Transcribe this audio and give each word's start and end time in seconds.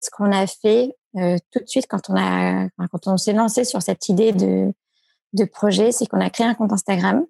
ce 0.00 0.10
qu'on 0.10 0.32
a 0.32 0.46
fait 0.46 0.96
tout 1.14 1.58
de 1.60 1.66
suite 1.66 1.86
quand 1.88 2.08
on 2.08 2.16
a 2.16 2.68
quand 2.90 3.06
on 3.06 3.16
s'est 3.16 3.32
lancé 3.32 3.64
sur 3.64 3.82
cette 3.82 4.08
idée 4.08 4.32
de 4.32 4.72
de 5.32 5.44
projet, 5.44 5.92
c'est 5.92 6.06
qu'on 6.06 6.20
a 6.20 6.30
créé 6.30 6.46
un 6.46 6.54
compte 6.54 6.72
Instagram. 6.72 7.24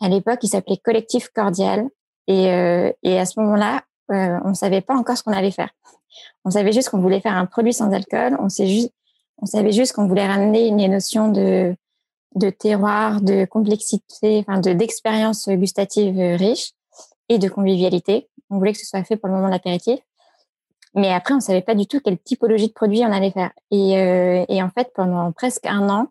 À 0.00 0.08
l'époque, 0.08 0.38
il 0.42 0.48
s'appelait 0.48 0.78
Collectif 0.78 1.28
Cordial. 1.28 1.88
Et, 2.26 2.50
euh, 2.50 2.90
et 3.02 3.18
à 3.18 3.26
ce 3.26 3.38
moment-là, 3.40 3.82
euh, 4.10 4.38
on 4.44 4.54
savait 4.54 4.80
pas 4.80 4.94
encore 4.94 5.16
ce 5.16 5.22
qu'on 5.22 5.32
allait 5.32 5.50
faire. 5.50 5.70
On 6.44 6.50
savait 6.50 6.72
juste 6.72 6.90
qu'on 6.90 7.00
voulait 7.00 7.20
faire 7.20 7.36
un 7.36 7.46
produit 7.46 7.72
sans 7.72 7.92
alcool. 7.92 8.36
On 8.40 8.48
sait 8.48 8.66
juste, 8.66 8.90
on 9.38 9.46
savait 9.46 9.72
juste 9.72 9.92
qu'on 9.92 10.06
voulait 10.06 10.26
ramener 10.26 10.70
les 10.70 10.88
notions 10.88 11.30
de 11.30 11.74
de 12.34 12.50
terroir, 12.50 13.22
de 13.22 13.46
complexité, 13.46 14.44
enfin 14.46 14.60
de 14.60 14.72
d'expérience 14.72 15.48
gustative 15.48 16.18
riche 16.36 16.72
et 17.30 17.38
de 17.38 17.48
convivialité. 17.48 18.28
On 18.50 18.58
voulait 18.58 18.72
que 18.72 18.78
ce 18.78 18.84
soit 18.84 19.04
fait 19.04 19.16
pour 19.16 19.28
le 19.28 19.34
moment 19.34 19.46
de 19.46 19.52
l'apéritif. 19.52 20.00
Mais 20.96 21.12
après, 21.12 21.34
on 21.34 21.40
savait 21.40 21.62
pas 21.62 21.74
du 21.74 21.86
tout 21.86 22.00
quelle 22.00 22.18
typologie 22.18 22.68
de 22.68 22.72
produit 22.72 23.02
on 23.04 23.12
allait 23.12 23.30
faire. 23.30 23.52
Et, 23.70 23.98
euh, 23.98 24.44
et 24.48 24.62
en 24.62 24.70
fait, 24.70 24.90
pendant 24.94 25.30
presque 25.30 25.66
un 25.66 25.88
an, 25.90 26.08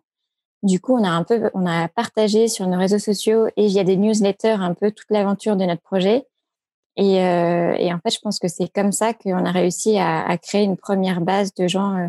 du 0.62 0.80
coup, 0.80 0.96
on 0.96 1.04
a 1.04 1.10
un 1.10 1.24
peu, 1.24 1.50
on 1.54 1.66
a 1.66 1.88
partagé 1.88 2.48
sur 2.48 2.66
nos 2.68 2.78
réseaux 2.78 2.98
sociaux 3.00 3.48
et 3.56 3.66
via 3.66 3.84
des 3.84 3.96
newsletters 3.96 4.58
un 4.60 4.74
peu 4.74 4.92
toute 4.92 5.10
l'aventure 5.10 5.56
de 5.56 5.64
notre 5.64 5.82
projet. 5.82 6.26
Et, 6.96 7.22
euh, 7.22 7.74
et, 7.78 7.92
en 7.92 7.98
fait, 7.98 8.10
je 8.10 8.20
pense 8.20 8.38
que 8.38 8.48
c'est 8.48 8.68
comme 8.68 8.92
ça 8.92 9.12
qu'on 9.12 9.44
a 9.44 9.50
réussi 9.50 9.98
à, 9.98 10.36
créer 10.38 10.62
une 10.62 10.76
première 10.76 11.20
base 11.20 11.52
de 11.54 11.68
gens 11.68 11.96
euh, 11.96 12.08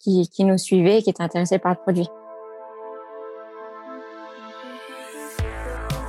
qui, 0.00 0.28
qui 0.28 0.44
nous 0.44 0.58
suivaient 0.58 1.02
qui 1.02 1.10
étaient 1.10 1.22
intéressés 1.22 1.58
par 1.58 1.72
le 1.72 1.78
produit. 1.78 2.08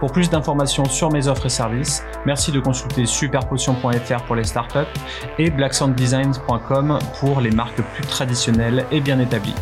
Pour 0.00 0.12
plus 0.12 0.30
d'informations 0.30 0.84
sur 0.84 1.10
mes 1.10 1.28
offres 1.28 1.46
et 1.46 1.50
services, 1.50 2.02
merci 2.26 2.52
de 2.52 2.60
consulter 2.60 3.06
superpotion.fr 3.06 4.22
pour 4.26 4.36
les 4.36 4.44
startups 4.44 4.78
et 5.38 5.50
blacksounddesigns.com 5.50 6.98
pour 7.20 7.40
les 7.40 7.50
marques 7.50 7.82
plus 7.94 8.06
traditionnelles 8.06 8.86
et 8.90 9.00
bien 9.00 9.18
établies. 9.18 9.54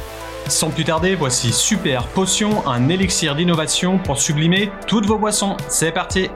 Sans 0.48 0.70
plus 0.70 0.84
tarder, 0.84 1.14
voici 1.14 1.52
Super 1.52 2.06
Potion, 2.08 2.66
un 2.66 2.88
élixir 2.88 3.34
d'innovation 3.36 3.98
pour 3.98 4.18
sublimer 4.18 4.70
toutes 4.86 5.06
vos 5.06 5.18
boissons. 5.18 5.56
C'est 5.68 5.92
parti 5.92 6.28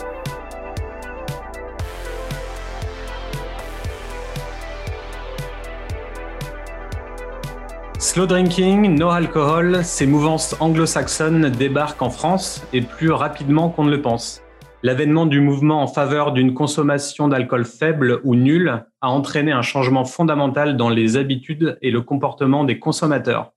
Slow 8.16 8.24
drinking, 8.24 8.96
no 8.98 9.10
alcohol, 9.10 9.84
ces 9.84 10.06
mouvances 10.06 10.56
anglo-saxonnes 10.58 11.50
débarquent 11.50 12.00
en 12.00 12.08
France 12.08 12.66
et 12.72 12.80
plus 12.80 13.10
rapidement 13.10 13.68
qu'on 13.68 13.84
ne 13.84 13.90
le 13.90 14.00
pense. 14.00 14.40
L'avènement 14.82 15.26
du 15.26 15.42
mouvement 15.42 15.82
en 15.82 15.86
faveur 15.86 16.32
d'une 16.32 16.54
consommation 16.54 17.28
d'alcool 17.28 17.66
faible 17.66 18.22
ou 18.24 18.34
nulle 18.34 18.86
a 19.02 19.10
entraîné 19.10 19.52
un 19.52 19.60
changement 19.60 20.06
fondamental 20.06 20.78
dans 20.78 20.88
les 20.88 21.18
habitudes 21.18 21.76
et 21.82 21.90
le 21.90 22.00
comportement 22.00 22.64
des 22.64 22.78
consommateurs. 22.78 23.52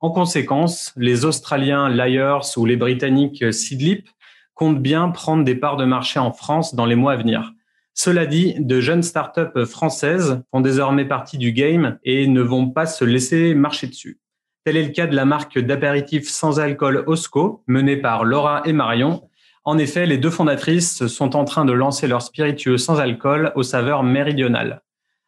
En 0.00 0.10
conséquence, 0.10 0.92
les 0.96 1.24
Australiens 1.24 1.88
Lyers 1.88 2.56
ou 2.56 2.66
les 2.66 2.76
Britanniques 2.76 3.54
Sidlip 3.54 4.08
comptent 4.54 4.82
bien 4.82 5.10
prendre 5.10 5.44
des 5.44 5.54
parts 5.54 5.76
de 5.76 5.84
marché 5.84 6.18
en 6.18 6.32
France 6.32 6.74
dans 6.74 6.86
les 6.86 6.96
mois 6.96 7.12
à 7.12 7.16
venir. 7.16 7.52
Cela 7.94 8.26
dit, 8.26 8.54
de 8.58 8.80
jeunes 8.80 9.02
startups 9.02 9.66
françaises 9.66 10.42
font 10.50 10.60
désormais 10.60 11.04
partie 11.04 11.38
du 11.38 11.52
game 11.52 11.98
et 12.04 12.26
ne 12.26 12.40
vont 12.40 12.70
pas 12.70 12.86
se 12.86 13.04
laisser 13.04 13.54
marcher 13.54 13.86
dessus. 13.86 14.20
Tel 14.64 14.76
est 14.76 14.84
le 14.84 14.92
cas 14.92 15.06
de 15.06 15.16
la 15.16 15.24
marque 15.24 15.58
d'apéritifs 15.58 16.28
sans 16.28 16.60
alcool 16.60 17.04
Osco, 17.06 17.62
menée 17.66 17.96
par 17.96 18.24
Laura 18.24 18.62
et 18.64 18.72
Marion. 18.72 19.28
En 19.64 19.76
effet, 19.76 20.06
les 20.06 20.18
deux 20.18 20.30
fondatrices 20.30 21.06
sont 21.06 21.36
en 21.36 21.44
train 21.44 21.64
de 21.64 21.72
lancer 21.72 22.06
leur 22.06 22.22
spiritueux 22.22 22.78
sans 22.78 23.00
alcool 23.00 23.52
aux 23.56 23.62
saveurs 23.62 24.04
méridionales. 24.04 24.82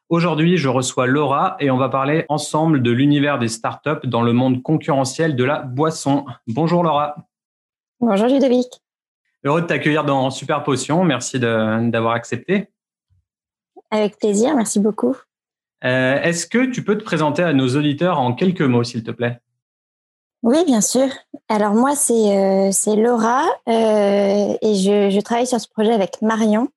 Aujourd'hui, 0.08 0.56
je 0.56 0.68
reçois 0.68 1.06
Laura 1.06 1.56
et 1.60 1.70
on 1.70 1.76
va 1.76 1.88
parler 1.88 2.24
ensemble 2.28 2.82
de 2.82 2.90
l'univers 2.90 3.38
des 3.38 3.48
startups 3.48 4.06
dans 4.06 4.22
le 4.22 4.32
monde 4.32 4.62
concurrentiel 4.62 5.34
de 5.34 5.44
la 5.44 5.60
boisson. 5.62 6.24
Bonjour 6.46 6.84
Laura. 6.84 7.16
Bonjour 8.00 8.28
Ludovic. 8.28 8.83
Heureux 9.46 9.60
de 9.60 9.66
t'accueillir 9.66 10.04
dans 10.04 10.30
Super 10.30 10.64
Potion. 10.64 11.04
Merci 11.04 11.38
d'avoir 11.38 12.14
accepté. 12.14 12.70
Avec 13.90 14.18
plaisir, 14.18 14.56
merci 14.56 14.80
beaucoup. 14.80 15.14
Euh, 15.84 16.20
est-ce 16.22 16.46
que 16.46 16.64
tu 16.64 16.82
peux 16.82 16.96
te 16.96 17.04
présenter 17.04 17.42
à 17.42 17.52
nos 17.52 17.76
auditeurs 17.76 18.18
en 18.18 18.32
quelques 18.32 18.62
mots, 18.62 18.84
s'il 18.84 19.02
te 19.02 19.10
plaît? 19.10 19.38
Oui, 20.42 20.64
bien 20.64 20.80
sûr. 20.80 21.08
Alors 21.50 21.74
moi, 21.74 21.94
c'est 21.94 22.14
euh, 22.14 22.96
Laura 22.96 23.44
euh, 23.68 24.56
et 24.62 24.74
je, 24.76 25.10
je, 25.10 25.20
travaille 25.20 25.46
sur 25.46 25.60
ce 25.60 25.68
projet 25.68 25.92
avec 25.92 26.22
Marion. 26.22 26.68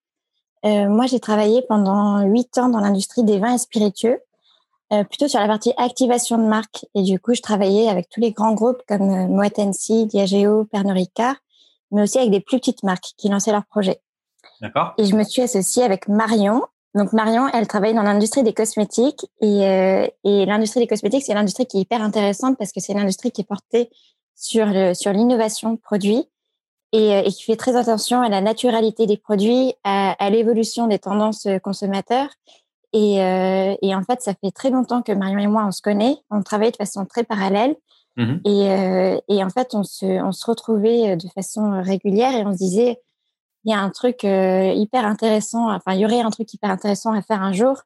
moi, 0.64 1.06
j'ai 1.06 1.22
travaillé 1.22 1.62
pendant 1.70 2.22
huit 2.24 2.58
ans 2.58 2.68
dans 2.68 2.82
l'industrie 2.82 3.24
des 3.24 3.40
vins 3.40 3.56
et 3.56 3.58
spiritueux, 3.58 4.20
plutôt 5.10 5.30
sur 5.30 5.40
la 5.40 5.48
partie 5.48 5.72
activation 5.78 6.38
de 6.38 6.44
marque. 6.44 6.86
Et 6.96 7.04
du 7.04 7.18
coup, 7.18 7.34
je 7.34 7.42
travaillais 7.42 7.88
avec 7.88 8.10
tous 8.10 8.20
les 8.20 8.34
grands 8.34 8.54
groupes 8.54 8.82
comme 8.90 9.28
Moet 9.28 9.58
Hennessy, 9.58 10.06
Diageo, 10.06 10.66
Pernod 10.66 10.98
Ricard 10.98 11.38
mais 11.92 12.04
aussi 12.04 12.18
avec 12.18 12.32
des 12.32 12.40
plus 12.40 12.60
petites 12.60 12.84
marques 12.84 13.14
qui 13.18 13.30
lançaient 13.30 13.52
leurs 13.52 13.66
projets. 13.66 14.02
D'accord. 14.62 14.94
Et 14.98 15.06
je 15.06 15.16
me 15.16 15.24
suis 15.24 15.42
associée 15.42 15.84
avec 15.84 16.08
Marion. 16.08 16.64
Donc 16.96 17.14
Marion, 17.14 17.48
elle 17.54 17.68
travaille 17.68 17.94
dans 17.94 18.04
l'industrie 18.04 18.44
des 18.44 18.54
cosmétiques 18.54 19.26
et, 19.42 19.68
euh, 19.68 20.08
et 20.24 20.46
l'industrie 20.46 20.80
des 20.80 20.88
cosmétiques, 20.88 21.24
c'est 21.24 21.34
l'industrie 21.34 21.66
qui 21.66 21.78
est 21.78 21.82
hyper 21.82 22.02
intéressante 22.02 22.58
parce 22.58 22.72
que 22.72 22.80
c'est 22.80 22.94
l'industrie 22.94 23.32
qui 23.32 23.42
est 23.42 23.48
portée 23.48 23.90
sur 24.36 24.66
le, 24.66 24.94
sur 24.94 25.12
l'innovation 25.12 25.78
produit 25.78 26.28
et, 26.94 27.14
euh, 27.14 27.22
et, 27.26 27.32
qui 27.32 27.44
fait 27.44 27.56
très 27.56 27.76
attention 27.76 28.22
à 28.22 28.30
la 28.30 28.42
naturalité 28.42 29.06
des 29.06 29.18
produits, 29.18 29.74
à, 29.84 30.12
à 30.24 30.30
l'évolution 30.30 30.88
des 30.88 31.00
tendances 31.00 31.46
euh, 31.46 31.60
consommateurs. 31.60 32.30
Et, 32.94 33.22
euh, 33.22 33.76
et 33.82 33.94
en 33.94 34.04
fait, 34.04 34.22
ça 34.22 34.34
fait 34.34 34.52
très 34.52 34.70
longtemps 34.70 35.02
que 35.02 35.12
Marion 35.12 35.40
et 35.40 35.48
moi 35.48 35.66
on 35.68 35.72
se 35.72 35.82
connaît, 35.82 36.18
on 36.32 36.42
travaille 36.42 36.72
de 36.72 36.78
façon 36.78 37.06
très 37.06 37.24
parallèle. 37.24 37.76
Mmh 38.18 38.38
et, 38.46 39.44
en 39.44 39.50
fait, 39.50 39.76
on 39.76 39.84
se, 39.84 40.46
retrouvait 40.46 41.16
de 41.16 41.28
façon 41.30 41.82
régulière 41.82 42.36
et 42.36 42.46
on 42.46 42.52
se 42.52 42.58
disait, 42.58 43.00
il 43.64 43.72
y 43.72 43.76
a 43.76 43.80
un 43.80 43.92
truc 43.92 44.24
hyper 44.24 45.06
intéressant, 45.06 45.72
enfin, 45.72 45.94
il 45.94 46.00
y 46.00 46.06
aurait 46.06 46.22
un 46.22 46.32
truc 46.32 46.52
hyper 46.52 46.72
intéressant 46.72 47.14
à 47.14 47.22
faire 47.22 47.42
un 47.42 47.54
jour 47.54 47.84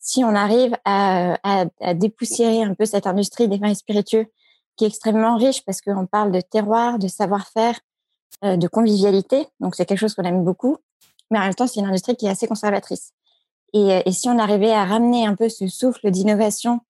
si 0.00 0.24
on 0.24 0.34
arrive 0.34 0.76
à, 0.84 1.66
dépoussiérer 1.94 2.62
un 2.62 2.74
peu 2.74 2.84
cette 2.84 3.06
industrie 3.06 3.48
des 3.48 3.58
vins 3.58 3.74
spiritueux 3.74 4.26
qui 4.76 4.84
est 4.84 4.88
extrêmement 4.88 5.36
riche 5.36 5.64
parce 5.64 5.80
qu'on 5.80 6.06
parle 6.06 6.32
de 6.32 6.40
terroir, 6.40 6.98
de 6.98 7.08
savoir-faire, 7.08 7.78
de 8.42 8.68
convivialité. 8.68 9.46
Donc, 9.60 9.74
c'est 9.74 9.86
quelque 9.86 9.98
chose 9.98 10.14
qu'on 10.14 10.24
aime 10.24 10.44
beaucoup. 10.44 10.78
Mais 11.30 11.38
en 11.38 11.42
même 11.42 11.54
temps, 11.54 11.66
c'est 11.66 11.80
une 11.80 11.86
industrie 11.86 12.16
qui 12.16 12.26
est 12.26 12.30
assez 12.30 12.46
conservatrice. 12.46 13.12
Et 13.72 14.12
si 14.12 14.28
on 14.28 14.38
arrivait 14.38 14.72
à 14.72 14.84
ramener 14.84 15.26
un 15.26 15.34
peu 15.34 15.48
ce 15.48 15.66
souffle 15.68 16.10
d'innovation 16.10 16.80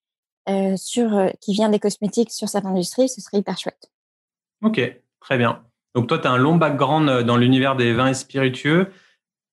euh, 0.49 0.77
sur, 0.77 1.17
euh, 1.17 1.29
qui 1.41 1.53
vient 1.53 1.69
des 1.69 1.79
cosmétiques 1.79 2.31
sur 2.31 2.49
cette 2.49 2.67
industrie, 2.67 3.09
ce 3.09 3.21
serait 3.21 3.39
hyper 3.39 3.59
chouette. 3.59 3.91
Ok, 4.63 4.81
très 5.21 5.39
bien. 5.39 5.63
Donc 5.95 6.09
toi, 6.09 6.19
tu 6.19 6.27
as 6.27 6.31
un 6.31 6.39
long 6.39 6.57
background 6.57 7.09
euh, 7.09 7.23
dans 7.23 7.37
l'univers 7.37 7.77
des 7.77 7.93
vins 7.93 8.09
et 8.09 8.15
spiritueux. 8.15 8.91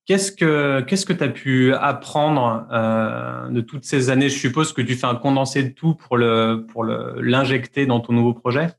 Qu'est-ce 0.05 0.31
que 0.31 0.81
qu'est-ce 0.81 1.05
que 1.05 1.13
tu 1.13 1.23
as 1.23 1.29
pu 1.29 1.73
apprendre 1.75 2.67
euh, 2.71 3.47
de 3.49 3.61
toutes 3.61 3.85
ces 3.85 4.09
années? 4.09 4.29
Je 4.29 4.37
suppose 4.37 4.73
que 4.73 4.81
tu 4.81 4.95
fais 4.95 5.05
un 5.05 5.15
condensé 5.15 5.63
de 5.63 5.69
tout 5.69 5.93
pour 5.93 6.17
le 6.17 6.65
pour 6.67 6.83
l'injecter 6.83 7.85
dans 7.85 7.99
ton 7.99 8.13
nouveau 8.13 8.33
projet. 8.33 8.73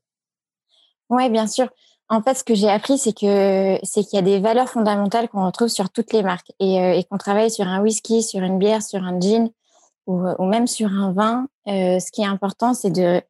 Oui, 1.08 1.30
bien 1.30 1.46
sûr. 1.46 1.68
En 2.08 2.22
fait, 2.22 2.34
ce 2.34 2.44
que 2.44 2.54
j'ai 2.54 2.68
appris, 2.68 2.98
c'est 2.98 3.16
que 3.16 3.78
c'est 3.84 4.02
qu'il 4.02 4.16
y 4.16 4.18
a 4.18 4.22
des 4.22 4.40
valeurs 4.40 4.68
fondamentales 4.68 5.28
qu'on 5.28 5.47
retrouve 5.47 5.68
sur 5.68 5.88
toutes 5.91 6.12
les 6.12 6.22
marques 6.22 6.53
et, 6.58 6.98
et 6.98 7.04
qu'on 7.04 7.18
travaille 7.18 7.50
sur 7.50 7.66
un 7.66 7.80
whisky, 7.80 8.22
sur 8.22 8.42
une 8.42 8.58
bière, 8.58 8.82
sur 8.82 9.03
un 9.03 9.18
gin, 9.18 9.48
ou, 10.07 10.25
ou 10.39 10.45
même 10.45 10.66
sur 10.66 10.89
un 10.89 11.13
vin, 11.13 11.49
euh, 11.69 11.99
ce 11.99 12.10
qui 12.10 12.22
est 12.22 12.27
important, 12.27 12.75
c'est 12.75 12.91
de, 12.91 13.21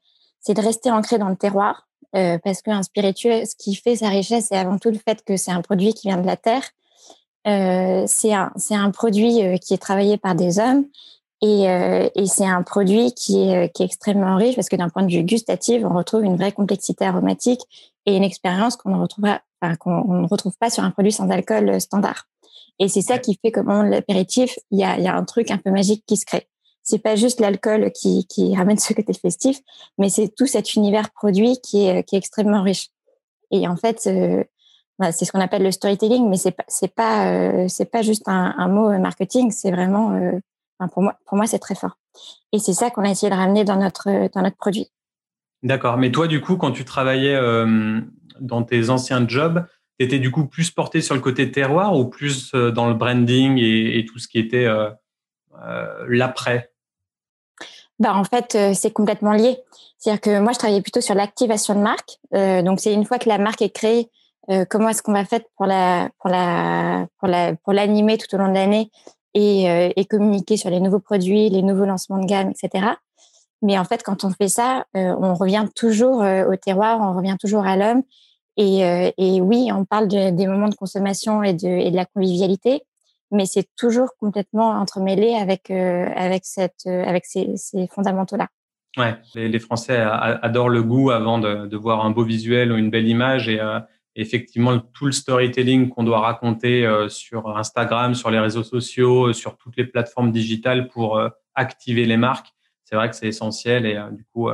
c'est 0.41 0.55
de 0.55 0.63
rester 0.63 0.91
ancré 0.91 1.19
dans 1.19 1.29
le 1.29 1.37
terroir, 1.37 1.89
euh, 2.15 2.39
parce 2.43 2.63
qu'un 2.63 2.83
spiritueux, 2.83 3.45
ce 3.45 3.55
qui 3.57 3.75
fait 3.75 3.97
sa 3.97 4.09
richesse, 4.09 4.47
c'est 4.49 4.57
avant 4.57 4.79
tout 4.79 4.91
le 4.91 4.99
fait 4.99 5.25
que 5.25 5.37
c'est 5.37 5.51
un 5.51 5.63
produit 5.63 5.95
qui 5.95 6.09
vient 6.09 6.19
de 6.19 6.27
la 6.27 6.37
terre. 6.37 6.63
Euh, 7.47 8.05
c'est 8.07 8.33
un, 8.33 8.53
c'est 8.57 8.75
un 8.75 8.91
produit 8.91 9.43
euh, 9.43 9.57
qui 9.57 9.75
est 9.75 9.79
travaillé 9.79 10.17
par 10.17 10.37
des 10.37 10.61
hommes 10.61 10.85
et, 11.41 11.69
euh, 11.69 12.09
et 12.15 12.27
c'est 12.27 12.47
un 12.47 12.63
produit 12.63 13.13
qui 13.15 13.43
est, 13.43 13.75
qui 13.75 13.83
est 13.83 13.87
extrêmement 13.87 14.37
riche 14.37 14.55
parce 14.55 14.69
que 14.69 14.77
d'un 14.77 14.89
point 14.89 15.03
de 15.03 15.11
vue 15.11 15.25
gustatif, 15.25 15.83
on 15.85 15.93
retrouve 15.93 16.23
une 16.23 16.37
vraie 16.37 16.53
complexité 16.53 17.05
aromatique 17.05 17.63
et 18.07 18.17
une 18.17 18.23
expérience 18.23 18.77
qu'on 18.77 18.91
ne 18.91 19.01
retrouvera, 19.01 19.41
enfin, 19.61 19.75
qu'on 19.75 20.05
ne 20.05 20.29
retrouve 20.29 20.57
pas 20.57 20.71
sur 20.71 20.85
un 20.85 20.93
produit 20.93 21.11
sans 21.11 21.29
alcool 21.31 21.81
standard. 21.81 22.29
Et 22.79 22.87
c'est 22.87 23.03
ça 23.03 23.19
qui 23.19 23.37
fait 23.43 23.51
que 23.51 23.61
moment 23.61 23.83
l'apéritif, 23.83 24.57
il 24.71 24.79
y 24.79 24.85
a, 24.85 24.97
il 24.97 25.05
y 25.05 25.09
a 25.09 25.17
un 25.17 25.25
truc 25.25 25.51
un 25.51 25.59
peu 25.59 25.71
magique 25.71 26.05
qui 26.07 26.17
se 26.17 26.25
crée 26.25 26.47
c'est 26.83 26.99
pas 26.99 27.17
juste 27.17 27.41
l'alcool 27.41 27.91
qui, 27.93 28.27
ramène 28.57 28.79
ce 28.79 28.93
côté 28.93 29.13
festif, 29.13 29.59
mais 29.99 30.09
c'est 30.09 30.35
tout 30.35 30.47
cet 30.47 30.75
univers 30.75 31.11
produit 31.11 31.59
qui 31.63 31.87
est, 31.87 32.13
extrêmement 32.13 32.63
riche. 32.63 32.89
Et 33.51 33.69
en 33.69 33.77
fait, 33.77 34.03
euh, 34.07 34.43
c'est 35.13 35.25
ce 35.25 35.33
qu'on 35.33 35.41
appelle 35.41 35.63
le 35.63 35.71
storytelling, 35.71 36.29
mais 36.29 36.37
c'est 36.37 36.53
pas 36.53 36.65
c'est 37.69 37.91
pas 37.91 38.03
juste 38.03 38.25
un, 38.27 38.69
mot 38.69 38.97
marketing, 38.99 39.51
c'est 39.51 39.71
vraiment 39.71 40.19
pour 40.93 41.03
moi 41.03 41.17
pour 41.27 41.37
moi 41.37 41.47
c'est 41.47 41.59
très 41.59 41.75
fort. 41.75 41.99
Et 42.53 42.59
c'est 42.59 42.73
ça 42.73 42.91
qu'on 42.91 43.05
a 43.05 43.11
essayé 43.11 43.31
de 43.31 43.37
ramener 43.37 43.65
dans 43.65 43.77
notre 43.77 44.31
dans 44.33 44.43
notre 44.43 44.57
produit. 44.57 44.91
D'accord. 45.63 45.97
Mais 45.97 46.11
toi, 46.11 46.27
du 46.27 46.41
coup, 46.41 46.57
quand 46.57 46.73
tu 46.73 46.85
travaillais 46.85 47.39
dans 48.41 48.63
tes 48.63 48.91
anciens 48.91 49.27
jobs, 49.27 49.65
tu 49.99 50.07
étais 50.07 50.19
du 50.19 50.31
coup 50.31 50.47
plus 50.47 50.71
porté 50.71 51.01
sur 51.01 51.15
le 51.15 51.21
côté 51.21 51.51
terroir 51.51 51.97
ou 51.97 52.07
plus 52.07 52.53
dans 52.53 52.89
le 52.89 52.95
branding 52.95 53.59
et, 53.59 54.05
tout 54.05 54.19
ce 54.19 54.29
qui 54.29 54.39
était 54.39 54.69
l'après? 56.07 56.72
Bah, 58.03 58.15
en 58.17 58.25
fait, 58.25 58.75
c'est 58.75 58.91
complètement 58.91 59.33
lié. 59.33 59.59
C'est-à-dire 59.99 60.21
que 60.21 60.41
moi, 60.41 60.53
je 60.53 60.59
travaillais 60.59 60.83
plutôt 60.83 61.01
sur 61.01 61.15
l'activation 61.15 61.75
de 61.75 61.81
marque. 61.81 62.19
donc, 62.33 62.81
c'est 62.81 62.93
une 62.93 63.05
fois 63.05 63.19
que 63.19 63.29
la 63.29 63.39
marque 63.39 63.63
est 63.63 63.71
créée, 63.71 64.11
comment 64.69 64.89
est-ce 64.89 65.03
qu'on 65.03 65.13
va 65.13 65.25
faire 65.25 65.41
pour 65.57 65.67
la 65.67 66.11
pour 66.19 66.29
la 66.29 67.07
pour 67.19 67.29
la 67.29 67.55
pour 67.55 67.73
l'animer 67.73 68.19
tout 68.19 68.35
au 68.35 68.39
long 68.39 68.49
de 68.49 68.55
l'année 68.55 68.91
et, 69.35 69.93
et 69.97 70.05
communiquer 70.07 70.57
sur 70.57 70.71
les 70.71 70.81
nouveaux 70.81 70.99
produits, 70.99 71.49
les 71.49 71.63
nouveaux 71.63 71.85
lancements 71.85 72.19
de 72.19 72.27
gamme, 72.27 72.51
etc. 72.51 72.87
Mais 73.63 73.79
en 73.79 73.85
fait, 73.85 74.03
quand 74.03 74.25
on 74.25 74.31
fait 74.31 74.49
ça, 74.49 74.85
on 74.95 75.35
revient 75.35 75.67
toujours 75.77 76.19
au 76.19 76.57
terroir, 76.57 76.99
on 77.01 77.17
revient 77.17 77.37
toujours 77.41 77.65
à 77.65 77.77
l'homme. 77.77 78.03
Et, 78.57 78.81
et, 79.17 79.41
oui, 79.41 79.71
on 79.73 79.85
parle 79.85 80.09
des 80.09 80.47
moments 80.49 80.69
de 80.69 80.75
consommation 80.75 81.45
et 81.45 81.53
de, 81.53 81.69
et 81.69 81.93
de 81.93 81.97
la 81.97 82.07
convivialité, 82.07 82.83
mais 83.33 83.47
c'est 83.47 83.69
toujours 83.77 84.17
complètement 84.19 84.71
entremêlé 84.71 85.35
avec 85.35 85.71
avec 85.71 86.45
cette 86.45 86.87
avec 86.87 87.25
ces, 87.25 87.55
fondamentaux 87.91 88.37
là. 88.37 88.49
Ouais, 88.99 89.17
les, 89.35 89.59
Français 89.59 89.97
adorent 89.97 90.69
le 90.69 90.83
goût 90.83 91.11
avant 91.11 91.39
de, 91.39 91.67
de, 91.67 91.77
voir 91.79 92.05
un 92.05 92.11
beau 92.11 92.25
visuel 92.25 92.71
ou 92.73 92.77
une 92.77 92.91
belle 92.91 93.09
image 93.09 93.49
et 93.49 93.59
effectivement 94.17 94.79
tout 94.79 95.07
le 95.07 95.13
storytelling 95.13 95.89
qu'on 95.89 96.05
doit 96.05 96.21
raconter 96.21 96.87
sur 97.09 97.57
Instagram, 97.57 98.15
sur 98.15 98.31
les 98.31 98.39
réseaux 98.39 98.63
sociaux, 98.63 99.33
sur 99.33 99.57
toutes 99.57 99.79
les 99.79 99.87
plateformes 99.87 100.31
digitales 100.31 100.89
pour 100.89 101.19
activer 101.55 102.05
les 102.05 102.19
marques, 102.19 102.53
c'est 102.85 102.95
vrai 102.95 103.09
que 103.09 103.17
c'est 103.17 103.29
essentiel 103.29 103.87
et 103.87 103.99
du 104.13 104.27
coup 104.35 104.51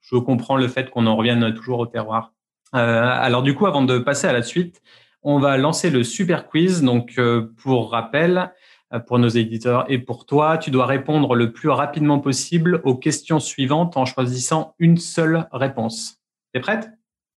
je 0.00 0.16
comprends 0.16 0.56
le 0.56 0.68
fait 0.68 0.90
qu'on 0.90 1.06
en 1.06 1.16
revienne 1.16 1.52
toujours 1.52 1.80
au 1.80 1.86
terroir. 1.86 2.32
alors 2.72 3.42
du 3.42 3.54
coup, 3.54 3.66
avant 3.66 3.82
de 3.82 3.98
passer 3.98 4.26
à 4.26 4.32
la 4.32 4.42
suite, 4.42 4.82
on 5.24 5.38
va 5.38 5.56
lancer 5.56 5.90
le 5.90 6.04
super 6.04 6.46
quiz. 6.46 6.82
Donc, 6.82 7.14
euh, 7.18 7.52
pour 7.62 7.90
rappel, 7.90 8.52
euh, 8.92 9.00
pour 9.00 9.18
nos 9.18 9.28
éditeurs 9.28 9.86
et 9.88 9.98
pour 9.98 10.26
toi, 10.26 10.58
tu 10.58 10.70
dois 10.70 10.86
répondre 10.86 11.34
le 11.34 11.52
plus 11.52 11.70
rapidement 11.70 12.20
possible 12.20 12.80
aux 12.84 12.94
questions 12.94 13.40
suivantes 13.40 13.96
en 13.96 14.04
choisissant 14.04 14.74
une 14.78 14.98
seule 14.98 15.48
réponse. 15.50 16.20
T'es 16.52 16.60
prête? 16.60 16.90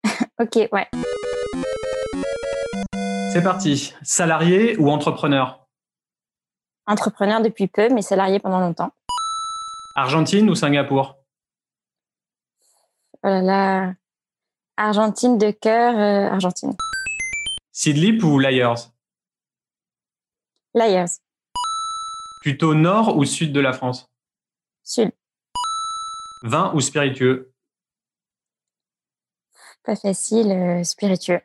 Ok, 0.38 0.68
ouais. 0.70 0.86
C'est 3.32 3.42
parti. 3.42 3.94
Salarié 4.02 4.76
ou 4.76 4.90
entrepreneur? 4.90 5.66
Entrepreneur 6.86 7.40
depuis 7.40 7.68
peu, 7.68 7.88
mais 7.88 8.02
salarié 8.02 8.38
pendant 8.38 8.60
longtemps. 8.60 8.92
Argentine 9.94 10.50
ou 10.50 10.54
Singapour? 10.54 11.16
Oh 13.22 13.28
là 13.28 13.40
là. 13.40 13.94
Argentine 14.76 15.38
de 15.38 15.50
cœur, 15.50 15.96
euh, 15.96 16.30
Argentine. 16.30 16.76
Seedlip 17.78 18.24
ou 18.24 18.38
Liars? 18.38 18.90
Liars. 20.72 21.20
Plutôt 22.40 22.74
nord 22.74 23.18
ou 23.18 23.26
sud 23.26 23.52
de 23.52 23.60
la 23.60 23.74
France? 23.74 24.10
Sud. 24.82 25.12
Vin 26.42 26.72
ou 26.74 26.80
spiritueux? 26.80 27.52
Pas 29.84 29.94
facile, 29.94 30.52
euh, 30.52 30.84
spiritueux. 30.84 31.42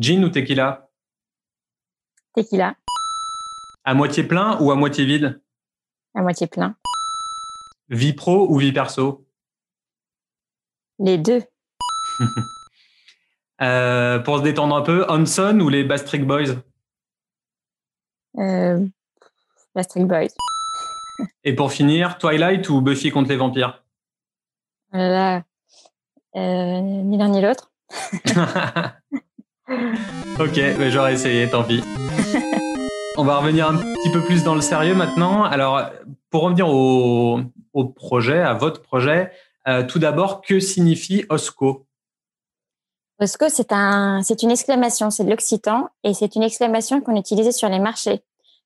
Gin 0.00 0.22
ou 0.22 0.28
tequila? 0.28 0.88
Tequila. 2.36 2.76
À 3.82 3.94
moitié 3.94 4.22
plein 4.22 4.56
ou 4.60 4.70
à 4.70 4.76
moitié 4.76 5.04
vide? 5.04 5.42
À 6.14 6.22
moitié 6.22 6.46
plein. 6.46 6.76
Vie 7.88 8.12
pro 8.12 8.46
ou 8.48 8.58
vie 8.58 8.72
perso? 8.72 9.26
Les 11.00 11.18
deux. 11.18 11.42
Euh, 13.62 14.18
pour 14.18 14.38
se 14.38 14.42
détendre 14.42 14.74
un 14.74 14.82
peu, 14.82 15.04
Hanson 15.08 15.60
ou 15.60 15.68
les 15.68 15.84
Bastric 15.84 16.26
Boys? 16.26 16.56
Euh, 18.38 18.84
Bastric 19.74 20.06
Boys. 20.06 20.34
Et 21.44 21.54
pour 21.54 21.72
finir, 21.72 22.18
Twilight 22.18 22.68
ou 22.68 22.80
Buffy 22.80 23.10
contre 23.10 23.28
les 23.28 23.36
vampires? 23.36 23.84
Euh, 24.92 25.40
Ni 26.34 27.16
l'un 27.16 27.28
ni 27.28 27.40
l'autre. 27.40 27.70
ok, 30.40 30.56
mais 30.78 30.90
j'aurais 30.90 31.14
essayé, 31.14 31.48
tant 31.48 31.62
pis. 31.62 31.80
On 33.16 33.22
va 33.22 33.38
revenir 33.38 33.68
un 33.68 33.76
petit 33.76 34.10
peu 34.12 34.20
plus 34.20 34.42
dans 34.42 34.56
le 34.56 34.60
sérieux 34.60 34.96
maintenant. 34.96 35.44
Alors, 35.44 35.80
pour 36.30 36.42
revenir 36.42 36.68
au, 36.68 37.40
projet, 37.94 38.40
à 38.40 38.54
votre 38.54 38.82
projet, 38.82 39.30
tout 39.86 40.00
d'abord, 40.00 40.40
que 40.40 40.58
signifie 40.58 41.24
OSCO? 41.28 41.83
Osco, 43.20 43.46
c'est 43.48 43.72
un, 43.72 44.22
c'est 44.22 44.42
une 44.42 44.50
exclamation, 44.50 45.10
c'est 45.10 45.24
de 45.24 45.30
l'occitan 45.30 45.88
et 46.02 46.14
c'est 46.14 46.34
une 46.34 46.42
exclamation 46.42 47.00
qu'on 47.00 47.16
utilisait 47.16 47.52
sur 47.52 47.68
les 47.68 47.78
marchés. 47.78 48.22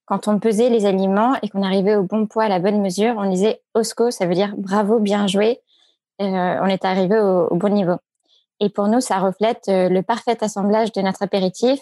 Quand 0.06 0.26
on 0.26 0.38
pesait 0.38 0.70
les 0.70 0.86
aliments 0.86 1.34
et 1.42 1.50
qu'on 1.50 1.62
arrivait 1.62 1.94
au 1.94 2.02
bon 2.02 2.26
poids, 2.26 2.44
à 2.44 2.48
la 2.48 2.58
bonne 2.58 2.80
mesure, 2.80 3.14
on 3.18 3.30
disait 3.30 3.60
Osco, 3.74 4.10
ça 4.10 4.26
veut 4.26 4.34
dire 4.34 4.54
bravo, 4.56 5.00
bien 5.00 5.26
joué, 5.26 5.60
euh, 6.22 6.24
on 6.62 6.66
est 6.66 6.84
arrivé 6.86 7.18
au, 7.18 7.54
bon 7.54 7.72
niveau. 7.72 7.96
Et 8.60 8.70
pour 8.70 8.88
nous, 8.88 9.00
ça 9.00 9.18
reflète 9.18 9.66
euh, 9.68 9.90
le 9.90 10.02
parfait 10.02 10.42
assemblage 10.42 10.92
de 10.92 11.02
notre 11.02 11.22
apéritif 11.22 11.78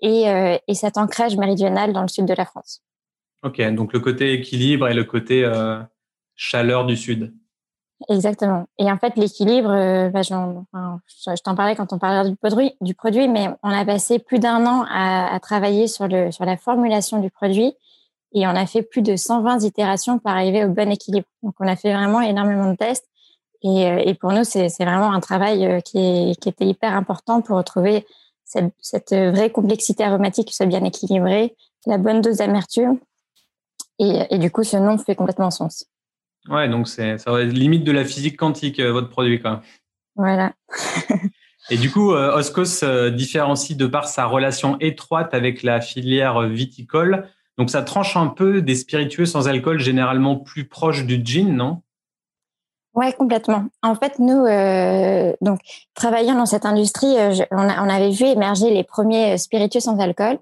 et, 0.00 0.28
euh, 0.28 0.56
et 0.68 0.74
cet 0.74 0.96
ancrage 0.96 1.36
méridional 1.36 1.92
dans 1.92 2.02
le 2.02 2.08
sud 2.08 2.26
de 2.26 2.34
la 2.34 2.44
France. 2.44 2.80
Ok, 3.42 3.60
donc 3.74 3.92
le 3.92 4.00
côté 4.00 4.32
équilibre 4.32 4.88
et 4.88 4.94
le 4.94 5.04
côté 5.04 5.46
chaleur 6.34 6.86
du 6.86 6.96
sud. 6.96 7.34
Exactement. 8.08 8.66
Et 8.78 8.90
en 8.90 8.98
fait, 8.98 9.16
l'équilibre, 9.16 9.70
euh, 9.70 10.08
bah, 10.10 10.22
je, 10.22 11.42
t'en 11.42 11.54
parlais 11.54 11.74
quand 11.74 11.92
on 11.92 11.98
parlait 11.98 12.28
du 12.28 12.36
produit, 12.36 12.74
du 12.80 12.94
produit, 12.94 13.28
mais 13.28 13.48
on 13.62 13.70
a 13.70 13.84
passé 13.84 14.18
plus 14.18 14.38
d'un 14.38 14.66
an 14.66 14.84
à, 14.90 15.38
travailler 15.40 15.86
sur, 15.86 16.06
le, 16.06 16.30
sur 16.30 16.44
la 16.44 16.56
formulation 16.56 17.20
du 17.20 17.30
produit 17.30 17.74
et 18.32 18.46
on 18.46 18.50
a 18.50 18.66
fait 18.66 18.82
plus 18.82 19.00
de 19.00 19.16
120 19.16 19.62
itérations 19.62 20.18
pour 20.18 20.30
arriver 20.30 20.64
au 20.64 20.68
bon 20.68 20.90
équilibre. 20.90 21.26
Donc, 21.42 21.54
on 21.60 21.68
a 21.68 21.76
fait 21.76 21.94
vraiment 21.94 22.20
énormément 22.20 22.70
de 22.70 22.76
tests 22.76 23.08
et, 23.62 23.86
euh, 23.86 24.02
et 24.04 24.14
pour 24.14 24.32
nous, 24.32 24.44
c'est 24.44 24.68
vraiment 24.80 25.12
un 25.12 25.20
travail 25.20 25.64
euh, 25.66 25.80
qui, 25.80 26.36
qui, 26.40 26.48
était 26.48 26.66
hyper 26.66 26.94
important 26.94 27.40
pour 27.40 27.56
retrouver 27.56 28.06
cette, 28.44 29.12
vraie 29.12 29.50
complexité 29.50 30.04
aromatique 30.04 30.48
qui 30.48 30.54
soit 30.54 30.66
bien 30.66 30.84
équilibrée, 30.84 31.56
la 31.86 31.96
bonne 31.96 32.20
dose 32.20 32.36
d'amertume. 32.36 32.98
Et 33.98 34.38
du 34.38 34.50
coup, 34.50 34.64
ce 34.64 34.76
nom 34.76 34.98
fait 34.98 35.14
complètement 35.14 35.52
sens. 35.52 35.86
Ouais, 36.48 36.68
donc 36.68 36.88
c'est 36.88 37.18
ça 37.18 37.32
va 37.32 37.42
être 37.42 37.52
limite 37.52 37.84
de 37.84 37.92
la 37.92 38.04
physique 38.04 38.36
quantique 38.36 38.80
euh, 38.80 38.92
votre 38.92 39.08
produit 39.08 39.40
quoi. 39.40 39.62
Voilà. 40.16 40.52
Et 41.70 41.78
du 41.78 41.90
coup, 41.90 42.12
euh, 42.12 42.36
Oscos 42.36 42.66
se 42.66 43.08
différencie 43.08 43.76
de 43.76 43.86
par 43.86 44.06
sa 44.06 44.26
relation 44.26 44.76
étroite 44.80 45.32
avec 45.32 45.62
la 45.62 45.80
filière 45.80 46.42
viticole. 46.42 47.26
Donc 47.56 47.70
ça 47.70 47.82
tranche 47.82 48.16
un 48.16 48.26
peu 48.26 48.60
des 48.60 48.74
spiritueux 48.74 49.24
sans 49.24 49.48
alcool 49.48 49.78
généralement 49.78 50.36
plus 50.36 50.68
proches 50.68 51.06
du 51.06 51.24
gin, 51.24 51.56
non? 51.56 51.80
Ouais, 52.92 53.12
complètement. 53.12 53.64
En 53.82 53.94
fait, 53.94 54.18
nous, 54.18 54.44
euh, 54.44 55.32
donc 55.40 55.60
travaillant 55.94 56.34
dans 56.36 56.46
cette 56.46 56.66
industrie, 56.66 57.16
on, 57.50 57.56
on, 57.56 57.88
avait 57.88 58.10
vu 58.10 58.26
émerger 58.26 58.70
les 58.70 58.84
premiers 58.84 59.38
spiritueux 59.38 59.80
sans 59.80 59.98
alcool. 59.98 60.38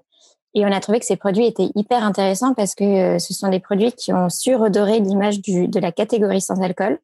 Et 0.55 0.65
on 0.65 0.71
a 0.71 0.79
trouvé 0.79 0.99
que 0.99 1.05
ces 1.05 1.15
produits 1.15 1.45
étaient 1.45 1.69
hyper 1.75 2.03
intéressants 2.03 2.53
parce 2.53 2.75
que 2.75 2.83
euh, 2.83 3.19
ce 3.19 3.33
sont 3.33 3.49
des 3.49 3.59
produits 3.59 3.91
qui 3.91 4.13
ont 4.13 4.29
su 4.29 4.55
redorer 4.55 4.99
l'image 4.99 5.41
de 5.41 5.79
la 5.79 5.91
catégorie 5.91 6.41
sans 6.41 6.61
alcool. 6.61 6.99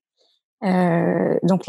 Euh, 0.64 1.38
donc 1.44 1.64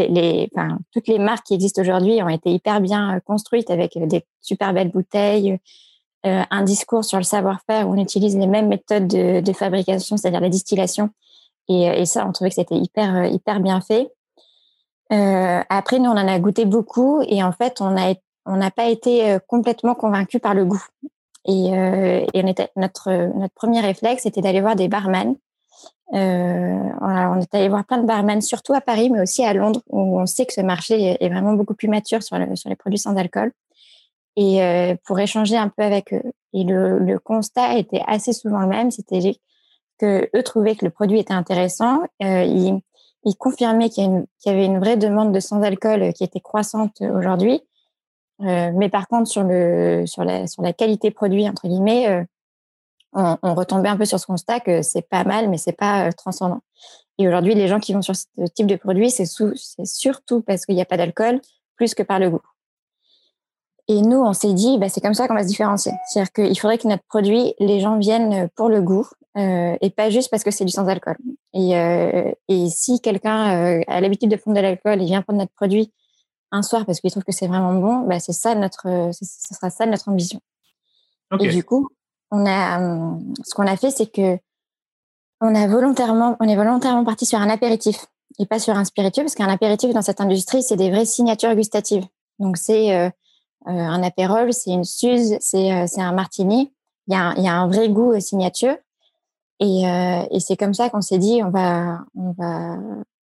toutes 0.92 1.06
les 1.08 1.18
marques 1.18 1.46
qui 1.46 1.54
existent 1.54 1.80
aujourd'hui 1.80 2.20
ont 2.22 2.28
été 2.28 2.50
hyper 2.50 2.80
bien 2.80 3.16
euh, 3.16 3.20
construites 3.20 3.70
avec 3.70 3.96
des 3.96 4.24
super 4.40 4.74
belles 4.74 4.90
bouteilles, 4.90 5.58
un 6.22 6.62
discours 6.64 7.02
sur 7.02 7.16
le 7.16 7.24
savoir-faire 7.24 7.88
où 7.88 7.94
on 7.94 7.96
utilise 7.96 8.36
les 8.36 8.46
mêmes 8.46 8.68
méthodes 8.68 9.06
de, 9.06 9.52
fabrication, 9.54 10.18
c'est-à-dire 10.18 10.40
la 10.42 10.50
distillation. 10.50 11.08
Et, 11.66 12.04
ça, 12.04 12.26
on 12.26 12.32
trouvait 12.32 12.50
que 12.50 12.56
c'était 12.56 12.76
hyper 12.76 13.24
hyper 13.24 13.60
bien 13.60 13.80
fait. 13.80 14.12
Après, 15.08 15.98
nous, 15.98 16.10
on 16.10 16.18
en 16.18 16.28
a 16.28 16.38
goûté 16.38 16.66
beaucoup 16.66 17.22
et 17.26 17.42
en 17.42 17.52
fait, 17.52 17.80
on 17.80 17.96
a 17.96 18.12
on 18.44 18.56
n'a 18.56 18.70
pas 18.70 18.90
été 18.90 19.38
complètement 19.46 19.94
convaincu 19.94 20.40
par 20.40 20.52
le 20.52 20.66
goût. 20.66 20.84
Et, 21.50 21.76
euh, 21.76 22.26
était, 22.32 22.70
notre, 22.76 23.10
premier 23.54 23.80
réflexe, 23.80 24.22
c'était 24.22 24.40
d'aller 24.40 24.60
voir 24.60 24.76
des 24.76 24.86
barman. 24.86 25.34
Euh, 26.12 26.78
on 27.00 27.40
est 27.40 27.54
allé 27.54 27.68
voir 27.68 27.84
plein 27.84 27.98
de 27.98 28.06
barman, 28.06 28.40
surtout 28.40 28.72
à 28.72 28.80
Paris, 28.80 29.10
mais 29.10 29.20
aussi 29.20 29.44
à 29.44 29.52
Londres, 29.52 29.82
où 29.88 30.20
on 30.20 30.26
sait 30.26 30.46
que 30.46 30.52
ce 30.52 30.60
marché 30.60 31.16
est 31.20 31.28
vraiment 31.28 31.54
beaucoup 31.54 31.74
plus 31.74 31.88
mature 31.88 32.22
sur, 32.22 32.38
le, 32.38 32.54
sur 32.54 32.70
les 32.70 32.76
produits 32.76 32.98
sans 32.98 33.16
alcool. 33.16 33.52
Et 34.36 34.62
euh, 34.62 34.94
pour 35.04 35.18
échanger 35.18 35.56
un 35.56 35.68
peu 35.68 35.82
avec 35.82 36.12
eux. 36.12 36.22
Et 36.52 36.62
le, 36.62 37.18
constat 37.18 37.78
était 37.78 38.02
assez 38.06 38.32
souvent 38.32 38.60
le 38.60 38.68
même, 38.68 38.90
c'était 38.92 39.36
que 39.98 40.28
eux 40.34 40.42
trouvaient 40.44 40.76
que 40.76 40.84
le 40.84 40.90
produit 40.90 41.18
était 41.18 41.34
intéressant. 41.34 42.02
Ils, 42.20 42.80
confirmaient 43.38 43.90
qu'il 43.90 44.04
y, 44.04 44.48
y, 44.48 44.50
avait 44.50 44.66
une 44.66 44.78
vraie 44.78 44.96
demande 44.96 45.32
de 45.32 45.40
sans 45.40 45.62
alcool 45.62 46.12
qui 46.12 46.24
était 46.24 46.40
croissante 46.40 47.00
aujourd'hui 47.00 47.60
mais 48.40 48.88
par 48.88 49.06
contre, 49.08 49.28
sur, 49.28 49.42
le, 49.42 50.04
sur, 50.06 50.24
la, 50.24 50.46
sur 50.46 50.62
la 50.62 50.72
qualité 50.72 51.10
produit, 51.10 51.48
entre 51.48 51.68
guillemets, 51.68 52.26
on, 53.12 53.36
on, 53.42 53.54
retombait 53.54 53.88
un 53.88 53.96
peu 53.96 54.04
sur 54.04 54.18
ce 54.18 54.26
constat 54.26 54.60
que 54.60 54.82
c'est 54.82 55.06
pas 55.08 55.24
mal, 55.24 55.48
mais 55.48 55.58
c'est 55.58 55.72
pas 55.72 56.12
transcendant. 56.12 56.60
Et 57.18 57.28
aujourd'hui, 57.28 57.54
les 57.54 57.68
gens 57.68 57.80
qui 57.80 57.92
vont 57.92 58.00
sur 58.00 58.16
ce 58.16 58.24
type 58.54 58.66
de 58.66 58.76
produit, 58.76 59.10
c'est 59.10 59.26
surtout 59.84 60.40
parce 60.40 60.64
qu'il 60.64 60.74
n'y 60.74 60.80
a 60.80 60.86
pas 60.86 60.96
d'alcool, 60.96 61.40
plus 61.76 61.94
que 61.94 62.02
par 62.02 62.18
le 62.18 62.30
goût. 62.30 62.40
Et 63.88 64.02
nous, 64.02 64.18
on 64.18 64.32
s'est 64.32 64.52
dit, 64.52 64.78
bah, 64.78 64.88
c'est 64.88 65.00
comme 65.00 65.14
ça 65.14 65.26
qu'on 65.28 65.34
va 65.34 65.42
se 65.42 65.48
différencier. 65.48 65.92
C'est-à-dire 66.06 66.32
qu'il 66.32 66.58
faudrait 66.58 66.78
que 66.78 66.86
notre 66.86 67.02
produit, 67.08 67.54
les 67.58 67.80
gens 67.80 67.98
viennent 67.98 68.48
pour 68.54 68.68
le 68.68 68.80
goût 68.80 69.06
euh, 69.36 69.76
et 69.80 69.90
pas 69.90 70.10
juste 70.10 70.30
parce 70.30 70.44
que 70.44 70.50
c'est 70.50 70.64
du 70.64 70.72
sans 70.72 70.88
alcool. 70.88 71.16
Et, 71.52 71.76
euh, 71.76 72.30
et 72.48 72.68
si 72.68 73.00
quelqu'un 73.00 73.80
euh, 73.80 73.82
a 73.86 74.00
l'habitude 74.00 74.30
de 74.30 74.36
prendre 74.36 74.56
de 74.56 74.62
l'alcool 74.62 75.02
et 75.02 75.04
vient 75.04 75.22
prendre 75.22 75.40
notre 75.40 75.52
produit 75.52 75.92
un 76.52 76.62
soir 76.62 76.86
parce 76.86 77.00
qu'il 77.00 77.10
trouve 77.10 77.24
que 77.24 77.32
c'est 77.32 77.46
vraiment 77.46 77.74
bon, 77.74 78.00
bah, 78.00 78.20
c'est 78.20 78.32
ça 78.32 78.54
notre, 78.54 79.10
ce 79.12 79.54
sera 79.54 79.70
ça 79.70 79.86
notre 79.86 80.08
ambition. 80.08 80.40
Et 81.38 81.48
du 81.48 81.62
coup, 81.62 81.88
on 82.30 82.44
a, 82.46 82.78
ce 83.44 83.54
qu'on 83.54 83.66
a 83.66 83.76
fait, 83.76 83.90
c'est 83.90 84.10
que 84.10 84.38
on 85.40 85.54
a 85.54 85.66
volontairement, 85.68 86.36
on 86.40 86.48
est 86.48 86.56
volontairement 86.56 87.04
parti 87.04 87.24
sur 87.24 87.38
un 87.38 87.48
apéritif 87.48 88.06
et 88.38 88.46
pas 88.46 88.58
sur 88.58 88.76
un 88.76 88.84
spiritueux 88.84 89.22
parce 89.22 89.34
qu'un 89.34 89.48
apéritif 89.48 89.92
dans 89.94 90.02
cette 90.02 90.20
industrie, 90.20 90.62
c'est 90.62 90.76
des 90.76 90.90
vraies 90.90 91.06
signatures 91.06 91.54
gustatives. 91.54 92.04
Donc 92.38 92.56
c'est 92.56 92.94
euh, 92.96 93.10
un 93.66 94.02
apérole, 94.02 94.52
c'est 94.52 94.70
une 94.70 94.84
suze, 94.84 95.36
c'est 95.40 95.72
euh, 95.72 95.86
un 95.98 96.12
martini. 96.12 96.72
Il 97.06 97.14
y, 97.14 97.16
a 97.16 97.20
un, 97.20 97.34
il 97.36 97.44
y 97.44 97.48
a 97.48 97.54
un 97.54 97.68
vrai 97.68 97.88
goût 97.88 98.18
signature. 98.20 98.76
Et, 99.58 99.86
euh, 99.86 100.22
et 100.30 100.40
c'est 100.40 100.56
comme 100.56 100.74
ça 100.74 100.88
qu'on 100.88 101.02
s'est 101.02 101.18
dit, 101.18 101.42
on 101.42 101.50
va, 101.50 102.00
on, 102.14 102.32
va, 102.32 102.76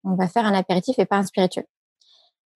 on 0.04 0.16
va 0.16 0.28
faire 0.28 0.46
un 0.46 0.54
apéritif 0.54 1.00
et 1.00 1.06
pas 1.06 1.18
un 1.18 1.24
spiritueux. 1.24 1.66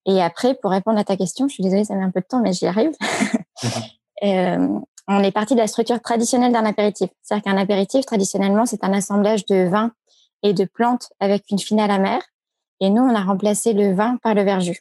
Et 0.10 0.24
après, 0.24 0.56
pour 0.56 0.72
répondre 0.72 0.98
à 0.98 1.04
ta 1.04 1.16
question, 1.16 1.48
je 1.48 1.54
suis 1.54 1.64
désolée, 1.64 1.86
ça 1.86 1.94
met 1.94 2.04
un 2.04 2.10
peu 2.10 2.20
de 2.20 2.26
temps, 2.26 2.42
mais 2.42 2.52
j'y 2.52 2.66
arrive. 2.66 2.92
euh, 4.24 4.80
on 5.08 5.24
est 5.24 5.32
parti 5.32 5.54
de 5.54 5.60
la 5.60 5.68
structure 5.68 6.02
traditionnelle 6.02 6.52
d'un 6.52 6.66
apéritif. 6.66 7.12
C'est-à-dire 7.22 7.44
qu'un 7.44 7.58
apéritif, 7.58 8.08
traditionnellement, 8.08 8.66
c'est 8.66 8.84
un 8.84 8.92
assemblage 8.92 9.46
de 9.46 9.68
vin 9.68 9.92
et 10.42 10.54
de 10.54 10.66
plantes 10.66 11.10
avec 11.20 11.44
une 11.52 11.60
finale 11.60 11.92
amère. 11.92 12.24
Et 12.80 12.90
nous, 12.90 13.04
on 13.04 13.14
a 13.14 13.22
remplacé 13.22 13.74
le 13.74 13.94
vin 13.94 14.18
par 14.18 14.34
le 14.34 14.42
verjus. 14.42 14.80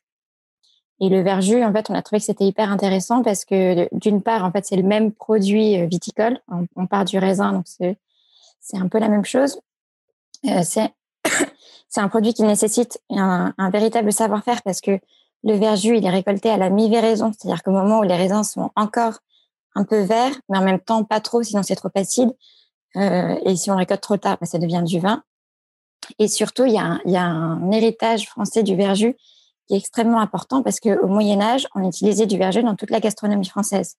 Et 1.01 1.11
le 1.11 1.21
verjus, 1.21 1.63
en 1.63 1.73
fait, 1.75 1.91
on 1.91 1.95
a 1.95 2.01
trouvé 2.01 2.21
que 2.21 2.25
c'était 2.25 2.47
hyper 2.47 2.73
intéressant 2.73 3.23
parce 3.23 3.45
que 3.45 3.87
d'une 3.95 4.23
part, 4.23 4.45
en 4.45 4.51
fait, 4.51 4.65
c'est 4.65 4.77
le 4.77 4.83
même 4.83 5.13
produit 5.13 5.79
euh, 5.79 5.85
viticole. 5.85 6.41
On, 6.75 6.87
part 6.87 7.05
du 7.05 7.19
raisin, 7.19 7.53
donc 7.53 7.65
c'est 7.67 7.99
c'est 8.61 8.79
un 8.79 8.89
peu 8.89 8.99
la 8.99 9.09
même 9.09 9.27
chose. 9.27 9.61
Euh, 10.47 10.63
c'est 10.65 10.91
c'est 11.89 12.01
un 12.01 12.09
produit 12.09 12.35
qui 12.35 12.43
nécessite 12.43 13.01
un, 13.11 13.55
un 13.57 13.71
véritable 13.71 14.13
savoir-faire 14.13 14.63
parce 14.63 14.81
que 14.81 14.99
le 15.45 15.55
verjus, 15.55 15.97
il 15.97 16.05
est 16.05 16.11
récolté 16.11 16.51
à 16.51 16.57
la 16.57 16.71
mi-véraison, 16.71 17.33
c'est-à-dire 17.33 17.63
qu'au 17.63 17.71
moment 17.71 18.01
où 18.01 18.03
les 18.03 18.17
raisins 18.17 18.43
sont 18.43 18.71
encore 18.77 19.19
un 19.75 19.85
peu 19.85 20.01
verts, 20.01 20.35
mais 20.49 20.59
en 20.59 20.63
même 20.63 20.81
temps 20.81 21.05
pas 21.05 21.21
trop, 21.21 21.43
sinon 21.43 21.63
c'est 21.63 21.77
trop 21.77 21.91
acide. 21.95 22.35
Euh, 22.97 23.37
et 23.45 23.57
si 23.57 23.71
on 23.71 23.77
récolte 23.77 24.01
trop 24.01 24.17
tard, 24.17 24.39
bah, 24.41 24.47
ça 24.47 24.59
devient 24.59 24.83
du 24.85 24.99
vin. 24.99 25.23
Et 26.19 26.27
surtout, 26.27 26.65
il 26.65 26.73
y, 26.73 26.79
a 26.79 26.85
un, 26.85 27.01
il 27.05 27.13
y 27.13 27.17
a 27.17 27.25
un 27.25 27.71
héritage 27.71 28.27
français 28.27 28.63
du 28.63 28.75
verjus 28.75 29.17
qui 29.67 29.75
est 29.75 29.79
extrêmement 29.79 30.21
important 30.21 30.63
parce 30.63 30.81
qu'au 30.81 31.07
Moyen 31.07 31.41
Âge, 31.41 31.69
on 31.75 31.87
utilisait 31.87 32.27
du 32.27 32.39
verger 32.39 32.63
dans 32.63 32.75
toute 32.75 32.91
la 32.91 33.01
gastronomie 33.01 33.47
française. 33.47 33.97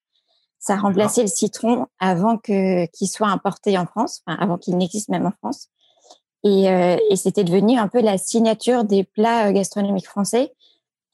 Ça 0.57 0.73
a 0.73 0.77
remplacé 0.77 1.21
le 1.21 1.27
citron 1.27 1.87
avant 1.99 2.37
que 2.37 2.85
qu'il 2.87 3.07
soit 3.07 3.29
importé 3.29 3.77
en 3.77 3.85
France, 3.85 4.21
enfin, 4.25 4.37
avant 4.41 4.57
qu'il 4.57 4.75
n'existe 4.77 5.07
même 5.07 5.25
en 5.25 5.31
France. 5.31 5.69
Et, 6.43 6.69
euh, 6.69 6.97
et 7.09 7.15
c'était 7.15 7.43
devenu 7.43 7.77
un 7.77 7.87
peu 7.87 8.01
la 8.01 8.17
signature 8.17 8.83
des 8.83 9.03
plats 9.03 9.47
euh, 9.47 9.51
gastronomiques 9.51 10.07
français. 10.07 10.53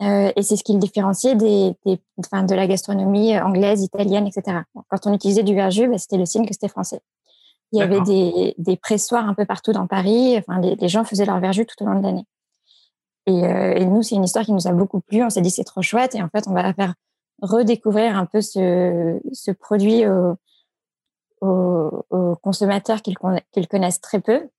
Euh, 0.01 0.31
et 0.35 0.43
c'est 0.43 0.57
ce 0.57 0.63
qui 0.63 0.73
le 0.73 0.79
différenciait 0.79 1.35
des, 1.35 1.73
des, 1.85 1.99
enfin, 2.19 2.43
de 2.43 2.53
la 2.53 2.67
gastronomie 2.67 3.39
anglaise, 3.39 3.81
italienne, 3.81 4.27
etc. 4.27 4.59
Quand 4.89 5.07
on 5.07 5.13
utilisait 5.13 5.43
du 5.43 5.55
verjus, 5.55 5.87
bah, 5.87 5.97
c'était 5.97 6.17
le 6.17 6.25
signe 6.25 6.45
que 6.45 6.53
c'était 6.53 6.67
français. 6.67 7.01
Il 7.71 7.79
y 7.79 7.81
avait 7.81 8.01
des, 8.01 8.55
des 8.57 8.77
pressoirs 8.77 9.27
un 9.27 9.33
peu 9.33 9.45
partout 9.45 9.71
dans 9.71 9.87
Paris. 9.87 10.37
Enfin, 10.37 10.59
les, 10.59 10.75
les 10.75 10.87
gens 10.87 11.03
faisaient 11.03 11.25
leur 11.25 11.39
verjus 11.39 11.65
tout 11.65 11.81
au 11.83 11.87
long 11.87 11.97
de 11.97 12.03
l'année. 12.03 12.25
Et, 13.25 13.43
euh, 13.43 13.73
et 13.73 13.85
nous, 13.85 14.03
c'est 14.03 14.15
une 14.15 14.23
histoire 14.23 14.45
qui 14.45 14.53
nous 14.53 14.67
a 14.67 14.71
beaucoup 14.71 14.99
plu. 14.99 15.23
On 15.23 15.29
s'est 15.29 15.41
dit 15.41 15.49
c'est 15.49 15.63
trop 15.63 15.81
chouette 15.81 16.13
et 16.15 16.21
en 16.21 16.29
fait, 16.29 16.47
on 16.47 16.53
va 16.53 16.73
faire 16.73 16.93
redécouvrir 17.41 18.17
un 18.17 18.25
peu 18.25 18.41
ce, 18.41 19.19
ce 19.33 19.51
produit 19.51 20.05
aux, 20.07 20.35
aux, 21.41 22.05
aux 22.09 22.35
consommateurs 22.37 23.01
qu'ils 23.01 23.17
qu 23.17 23.67
connaissent 23.67 24.01
très 24.01 24.19
peu. 24.19 24.49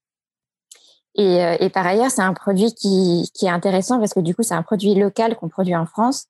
Et, 1.16 1.42
euh, 1.42 1.56
et, 1.60 1.70
par 1.70 1.86
ailleurs, 1.86 2.10
c'est 2.10 2.22
un 2.22 2.34
produit 2.34 2.74
qui, 2.74 3.30
qui, 3.34 3.46
est 3.46 3.50
intéressant 3.50 3.98
parce 3.98 4.12
que 4.12 4.20
du 4.20 4.34
coup, 4.34 4.42
c'est 4.42 4.54
un 4.54 4.62
produit 4.62 4.94
local 4.94 5.36
qu'on 5.36 5.48
produit 5.48 5.74
en 5.74 5.86
France, 5.86 6.26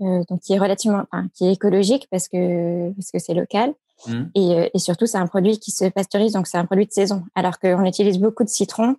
euh, 0.00 0.22
donc 0.28 0.40
qui 0.40 0.54
est 0.54 0.58
relativement, 0.58 1.04
enfin, 1.12 1.28
qui 1.34 1.46
est 1.46 1.52
écologique 1.52 2.08
parce 2.10 2.28
que 2.28 2.90
parce 2.92 3.10
que 3.10 3.18
c'est 3.18 3.34
local. 3.34 3.74
Mmh. 4.06 4.22
Et, 4.34 4.54
euh, 4.54 4.68
et, 4.72 4.78
surtout, 4.78 5.06
c'est 5.06 5.18
un 5.18 5.26
produit 5.26 5.58
qui 5.58 5.70
se 5.70 5.84
pasteurise, 5.84 6.32
donc 6.32 6.46
c'est 6.46 6.56
un 6.56 6.64
produit 6.64 6.86
de 6.86 6.92
saison. 6.92 7.22
Alors 7.34 7.58
qu'on 7.58 7.84
utilise 7.84 8.18
beaucoup 8.18 8.44
de 8.44 8.48
citron, 8.48 8.96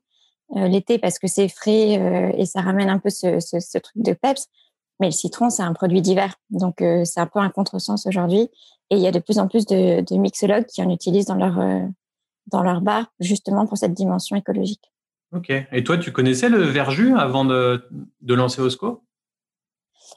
euh, 0.57 0.67
l'été 0.67 0.99
parce 0.99 1.17
que 1.17 1.27
c'est 1.27 1.47
frais 1.47 1.97
euh, 1.97 2.31
et 2.35 2.45
ça 2.45 2.59
ramène 2.59 2.89
un 2.89 2.99
peu 2.99 3.09
ce, 3.09 3.39
ce, 3.39 3.59
ce, 3.59 3.77
truc 3.77 4.03
de 4.03 4.11
peps. 4.11 4.47
Mais 4.99 5.07
le 5.07 5.11
citron, 5.11 5.49
c'est 5.49 5.63
un 5.63 5.73
produit 5.73 6.01
d'hiver. 6.01 6.35
Donc, 6.49 6.81
euh, 6.81 7.05
c'est 7.05 7.21
un 7.21 7.25
peu 7.25 7.39
un 7.39 7.49
contresens 7.49 8.05
aujourd'hui. 8.05 8.49
Et 8.89 8.97
il 8.97 8.99
y 8.99 9.07
a 9.07 9.11
de 9.11 9.19
plus 9.19 9.39
en 9.39 9.47
plus 9.47 9.65
de, 9.65 10.01
de 10.01 10.17
mixologues 10.17 10.65
qui 10.65 10.83
en 10.83 10.89
utilisent 10.89 11.25
dans 11.25 11.35
leur, 11.35 11.57
dans 12.47 12.61
leur 12.61 12.81
bar, 12.81 13.05
justement 13.21 13.65
pour 13.65 13.77
cette 13.77 13.93
dimension 13.93 14.35
écologique. 14.35 14.91
Ok. 15.33 15.49
Et 15.49 15.83
toi, 15.83 15.97
tu 15.97 16.11
connaissais 16.11 16.49
le 16.49 16.61
verjus 16.63 17.15
avant 17.17 17.45
de, 17.45 17.87
de 18.21 18.33
lancer 18.33 18.61
Osco? 18.61 19.03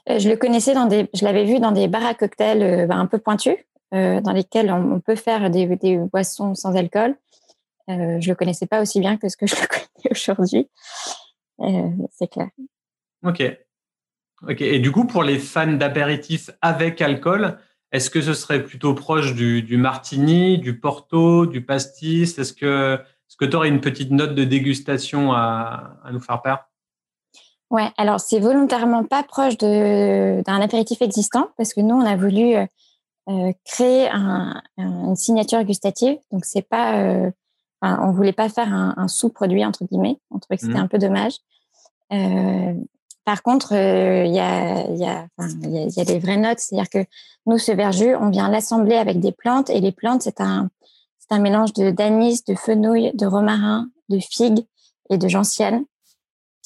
Je 0.07 0.29
le 0.29 0.35
connaissais 0.35 0.73
dans 0.73 0.85
des, 0.85 1.09
je 1.13 1.23
l'avais 1.23 1.45
vu 1.45 1.59
dans 1.59 1.71
des 1.71 1.87
bars 1.87 2.05
à 2.05 2.13
cocktails 2.13 2.85
bah, 2.87 2.95
un 2.95 3.05
peu 3.05 3.17
pointus, 3.17 3.55
dans 3.91 4.33
lesquels 4.33 4.69
on, 4.71 4.95
on 4.95 4.99
peut 4.99 5.15
faire 5.15 5.49
des, 5.49 5.67
des, 5.77 5.97
boissons 5.97 6.53
sans 6.53 6.75
alcool. 6.75 7.15
Euh, 7.89 8.19
je 8.19 8.29
le 8.29 8.35
connaissais 8.35 8.65
pas 8.65 8.81
aussi 8.81 8.99
bien 8.99 9.17
que 9.17 9.29
ce 9.29 9.37
que 9.37 9.47
je 9.47 9.55
le 9.55 9.67
connais 9.67 10.11
aujourd'hui. 10.11 10.69
Euh, 11.61 11.89
c'est 12.11 12.27
clair. 12.27 12.49
Ok. 13.23 13.43
Ok. 14.47 14.61
Et 14.61 14.79
du 14.79 14.91
coup, 14.91 15.05
pour 15.05 15.23
les 15.23 15.39
fans 15.39 15.73
d'apéritifs 15.73 16.49
avec 16.61 17.01
alcool, 17.01 17.57
est-ce 17.91 18.09
que 18.09 18.21
ce 18.21 18.33
serait 18.33 18.63
plutôt 18.63 18.93
proche 18.93 19.35
du, 19.35 19.61
du 19.61 19.77
martini, 19.77 20.57
du 20.57 20.79
porto, 20.79 21.45
du 21.45 21.63
pastis? 21.63 22.37
Est-ce 22.37 22.53
que 22.53 22.99
est-ce 23.29 23.37
que 23.37 23.45
tu 23.45 23.55
aurais 23.55 23.69
une 23.69 23.81
petite 23.81 24.11
note 24.11 24.35
de 24.35 24.43
dégustation 24.43 25.33
à, 25.33 25.97
à 26.03 26.11
nous 26.11 26.19
faire 26.19 26.41
part? 26.41 26.69
Ouais, 27.71 27.89
alors 27.97 28.19
c'est 28.19 28.39
volontairement 28.39 29.03
pas 29.03 29.23
proche 29.23 29.57
d'un 29.57 30.61
apéritif 30.61 31.01
existant 31.01 31.49
parce 31.57 31.73
que 31.73 31.81
nous 31.81 31.95
on 31.95 32.05
a 32.05 32.15
voulu 32.15 32.55
euh, 32.55 33.51
créer 33.65 34.07
un, 34.11 34.61
une 34.77 35.15
signature 35.15 35.63
gustative. 35.63 36.17
Donc 36.31 36.45
c'est 36.45 36.61
pas 36.61 36.99
euh, 36.99 37.31
on 37.81 38.11
voulait 38.11 38.33
pas 38.33 38.49
faire 38.49 38.71
un, 38.71 38.93
un 38.97 39.07
sous-produit 39.07 39.65
entre 39.65 39.85
guillemets. 39.85 40.17
On 40.31 40.39
trouvait 40.39 40.57
que 40.57 40.63
c'était 40.63 40.77
mmh. 40.77 40.83
un 40.83 40.87
peu 40.87 40.99
dommage. 40.99 41.33
Euh, 42.13 42.73
par 43.25 43.41
contre, 43.41 43.73
il 43.73 44.33
y, 44.33 44.39
a, 44.39 44.87
y, 44.91 45.03
a, 45.03 45.27
y, 45.39 45.77
a, 45.77 45.87
y, 45.87 45.99
a, 45.99 46.05
des 46.05 46.19
vraies 46.19 46.37
notes, 46.37 46.59
c'est-à-dire 46.59 46.89
que 46.91 47.05
nous, 47.47 47.57
ce 47.57 47.71
verjus, 47.71 48.15
on 48.15 48.29
vient 48.29 48.49
l'assembler 48.49 48.95
avec 48.95 49.19
des 49.19 49.31
plantes, 49.31 49.71
et 49.71 49.79
les 49.79 49.91
plantes, 49.91 50.21
c'est 50.21 50.41
un, 50.41 50.69
c'est 51.27 51.35
un 51.35 51.39
mélange 51.39 51.73
de 51.73 51.91
d'anis, 51.91 52.43
de 52.47 52.55
fenouil, 52.55 53.11
de 53.13 53.25
romarin, 53.25 53.89
de 54.09 54.19
figue 54.19 54.65
et 55.09 55.17
de 55.17 55.27
gentiane. 55.27 55.85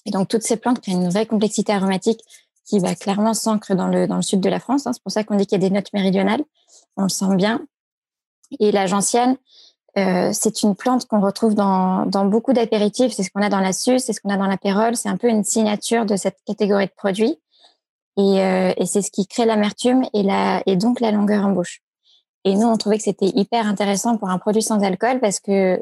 Et 0.06 0.12
donc, 0.12 0.28
toutes 0.28 0.44
ces 0.44 0.58
plantes 0.58 0.80
qui 0.80 0.92
ont 0.92 1.01
une 1.01 1.10
vraie 1.10 1.25
complexité 1.25 1.72
aromatique 1.72 2.22
qui 2.66 2.80
va 2.80 2.96
clairement 2.96 3.34
s'ancre 3.34 3.74
dans 3.74 3.88
le, 3.88 4.08
dans 4.08 4.18
le 4.18 4.22
sud 4.22 4.42
de 4.42 4.50
la 4.50 4.60
France. 4.60 4.86
Hein. 4.86 4.94
C'est 4.94 5.01
pour 5.01 5.12
ça 5.12 5.24
qu'on 5.24 5.36
dit 5.36 5.46
qu'il 5.46 5.62
y 5.62 5.66
a 5.66 5.68
des 5.68 5.74
notes 5.74 5.92
méridionales. 5.94 6.44
On 6.98 7.04
le 7.04 7.10
sent 7.10 7.36
bien. 7.36 7.62
Et 8.60 8.72
la 8.72 8.86
gentiane, 8.86 9.38
euh, 9.98 10.32
c'est 10.34 10.62
une 10.62 10.75
plante 10.75 11.06
qu'on 11.08 11.22
retrouve 11.22 11.56
dans, 11.56 12.06
dans 12.06 12.25
beaucoup 12.25 12.54
d'apéritifs. 12.54 13.13
C'est 13.13 13.24
ce 13.24 13.32
qu'on 13.32 13.42
a 13.42 13.50
dans 13.50 13.60
la 13.60 13.74
suce, 13.74 14.04
c'est 14.04 14.13
ce 14.13 14.22
qu'on 14.22 14.30
a 14.30 14.38
dans 14.38 14.48
l'apérole. 14.48 14.96
C'est 14.96 15.10
un 15.10 15.18
peu 15.18 15.30
une 15.30 15.44
signature 15.44 16.06
de 16.06 16.16
cette 16.16 16.38
catégorie 16.46 16.86
de 16.86 16.94
produits. 16.96 17.39
Et, 18.18 18.42
euh, 18.42 18.74
et 18.78 18.86
c'est 18.86 19.01
ce 19.01 19.12
qui 19.12 19.25
crée 19.25 19.46
l'amertume 19.46 20.04
et, 20.13 20.24
la, 20.24 20.62
et 20.66 20.75
donc 20.75 21.00
la 21.00 21.12
longueur 21.12 21.46
en 21.46 21.51
bouche. 21.51 21.82
Et 22.50 22.56
nous, 22.56 22.65
on 22.65 22.77
trouvait 22.77 22.98
que 22.98 23.03
c'était 23.03 23.32
hyper 23.36 23.68
intéressant 23.68 24.18
pour 24.18 24.29
un 24.29 24.39
produit 24.39 24.63
sans 24.63 24.84
alcool 24.84 25.20
parce 25.20 25.39
que 25.39 25.79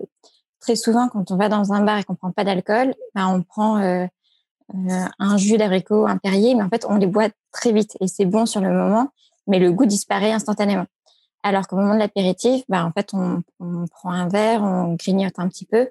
très 0.59 0.75
souvent, 0.75 1.07
quand 1.07 1.31
on 1.31 1.37
va 1.37 1.47
dans 1.47 1.71
un 1.71 1.81
bar 1.81 1.97
et 1.97 2.03
qu'on 2.03 2.15
prend 2.15 2.33
pas 2.33 2.43
d'alcool, 2.43 2.93
ben, 3.15 3.25
on 3.27 3.41
prend 3.41 3.77
euh, 3.77 4.05
euh 4.75 5.05
un 5.17 5.37
jus 5.37 5.57
d'abricot, 5.57 6.07
un 6.07 6.17
Perrier, 6.17 6.55
mais 6.55 6.63
en 6.63 6.69
fait, 6.69 6.85
on 6.89 6.97
les 6.97 7.07
boit 7.07 7.29
très 7.53 7.71
vite 7.71 7.95
et 8.01 8.07
c'est 8.07 8.25
bon 8.25 8.45
sur 8.45 8.59
le 8.59 8.69
moment, 8.69 9.11
mais 9.47 9.59
le 9.59 9.71
goût 9.71 9.85
disparaît 9.85 10.33
instantanément. 10.33 10.87
Alors 11.41 11.69
qu'au 11.69 11.77
moment 11.77 11.93
de 11.93 11.99
l'apéritif, 11.99 12.65
bah, 12.67 12.83
en 12.83 12.91
fait, 12.91 13.13
on, 13.13 13.43
prend 13.89 14.11
un 14.11 14.27
verre, 14.27 14.61
on 14.61 14.95
grignote 14.95 15.35
un 15.37 15.47
petit 15.47 15.65
peu. 15.65 15.87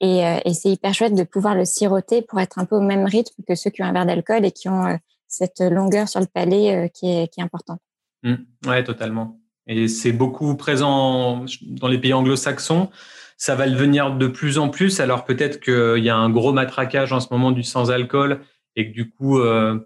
Et, 0.00 0.26
euh, 0.26 0.40
et 0.44 0.52
c'est 0.52 0.70
hyper 0.70 0.94
chouette 0.94 1.14
de 1.14 1.22
pouvoir 1.22 1.54
le 1.54 1.64
siroter 1.64 2.22
pour 2.22 2.40
être 2.40 2.58
un 2.58 2.64
peu 2.64 2.74
au 2.74 2.80
même 2.80 3.04
rythme 3.04 3.40
que 3.46 3.54
ceux 3.54 3.70
qui 3.70 3.84
ont 3.84 3.86
un 3.86 3.92
verre 3.92 4.06
d'alcool 4.06 4.44
et 4.44 4.50
qui 4.50 4.68
ont 4.68 4.98
cette 5.28 5.60
longueur 5.60 6.08
sur 6.08 6.18
le 6.18 6.26
palais 6.26 6.90
qui, 6.92 7.08
est, 7.08 7.28
qui 7.28 7.38
est 7.38 7.44
importante. 7.44 7.78
Mmh, 8.24 8.34
ouais, 8.66 8.82
totalement. 8.82 9.38
Et 9.68 9.86
c'est 9.86 10.12
beaucoup 10.12 10.56
présent 10.56 11.44
dans 11.62 11.88
les 11.88 11.98
pays 11.98 12.14
anglo-saxons. 12.14 12.88
Ça 13.36 13.54
va 13.54 13.66
le 13.66 13.72
devenir 13.72 14.16
de 14.16 14.26
plus 14.26 14.58
en 14.58 14.70
plus. 14.70 14.98
Alors 14.98 15.24
peut-être 15.24 15.60
qu'il 15.60 16.02
y 16.02 16.08
a 16.08 16.16
un 16.16 16.30
gros 16.30 16.52
matraquage 16.52 17.12
en 17.12 17.20
ce 17.20 17.28
moment 17.30 17.52
du 17.52 17.62
sans-alcool 17.62 18.40
et 18.74 18.88
que 18.88 18.94
du 18.94 19.10
coup, 19.10 19.40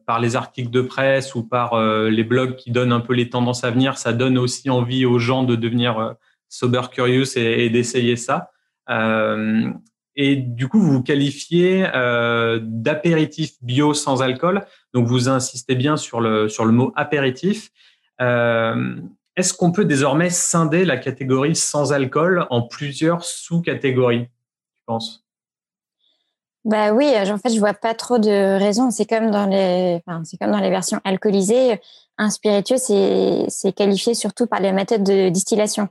par 0.07 0.21
les 0.21 0.37
articles 0.37 0.71
de 0.71 0.83
presse 0.83 1.35
ou 1.35 1.43
par 1.43 1.83
les 1.83 2.25
blogs 2.25 2.57
qui 2.57 2.71
donnent 2.71 2.93
un 2.93 3.01
peu 3.01 3.15
les 3.15 3.29
tendances 3.29 3.65
à 3.65 3.71
venir, 3.71 3.99
ça 3.99 4.13
donne 4.13 4.39
aussi 4.39 4.71
envie 4.71 5.05
aux 5.05 5.19
gens 5.19 5.43
de 5.43 5.57
devenir 5.57 6.15
sober 6.49 6.83
curious 6.93 7.37
et, 7.37 7.71
d'essayer 7.71 8.17
ça. 8.17 8.51
et 10.15 10.37
du 10.37 10.69
coup, 10.69 10.79
vous 10.79 10.93
vous 10.93 11.03
qualifiez 11.03 11.89
d'apéritif 12.63 13.53
bio 13.63 13.95
sans 13.95 14.23
alcool. 14.23 14.63
Donc, 14.93 15.07
vous 15.07 15.29
insistez 15.29 15.75
bien 15.75 15.97
sur 15.97 16.21
le, 16.21 16.49
sur 16.49 16.67
le 16.67 16.73
mot 16.73 16.93
apéritif. 16.95 17.71
Est-ce 19.37 19.55
qu'on 19.55 19.73
peut 19.73 19.85
désormais 19.85 20.31
scinder 20.31 20.85
la 20.85 20.99
catégorie 20.99 21.57
sans 21.57 21.93
alcool 21.93 22.47
en 22.51 22.63
plusieurs 22.63 23.25
sous-catégories, 23.25 24.27
tu 24.27 24.83
penses? 24.87 25.25
Bah 26.65 26.93
oui, 26.93 27.13
en 27.17 27.39
fait, 27.39 27.49
je 27.49 27.59
vois 27.59 27.75
pas 27.75 27.95
trop 27.95 28.19
de 28.19 28.59
raisons. 28.59 28.91
C'est 28.91 29.07
comme 29.07 29.31
dans 29.31 29.47
les, 29.47 30.01
enfin, 30.07 30.23
c'est 30.25 30.37
comme 30.37 30.53
dans 30.53 30.61
les 30.61 30.71
versions 30.71 31.01
alcoolisées. 31.03 31.81
Un 32.19 32.31
spiritueux, 32.31 32.77
c'est, 32.77 33.47
c'est 33.49 33.73
qualifié 33.73 34.15
surtout 34.15 34.47
par 34.47 34.61
les 34.61 34.71
méthodes 34.71 35.03
de 35.03 35.29
distillation. 35.29 35.89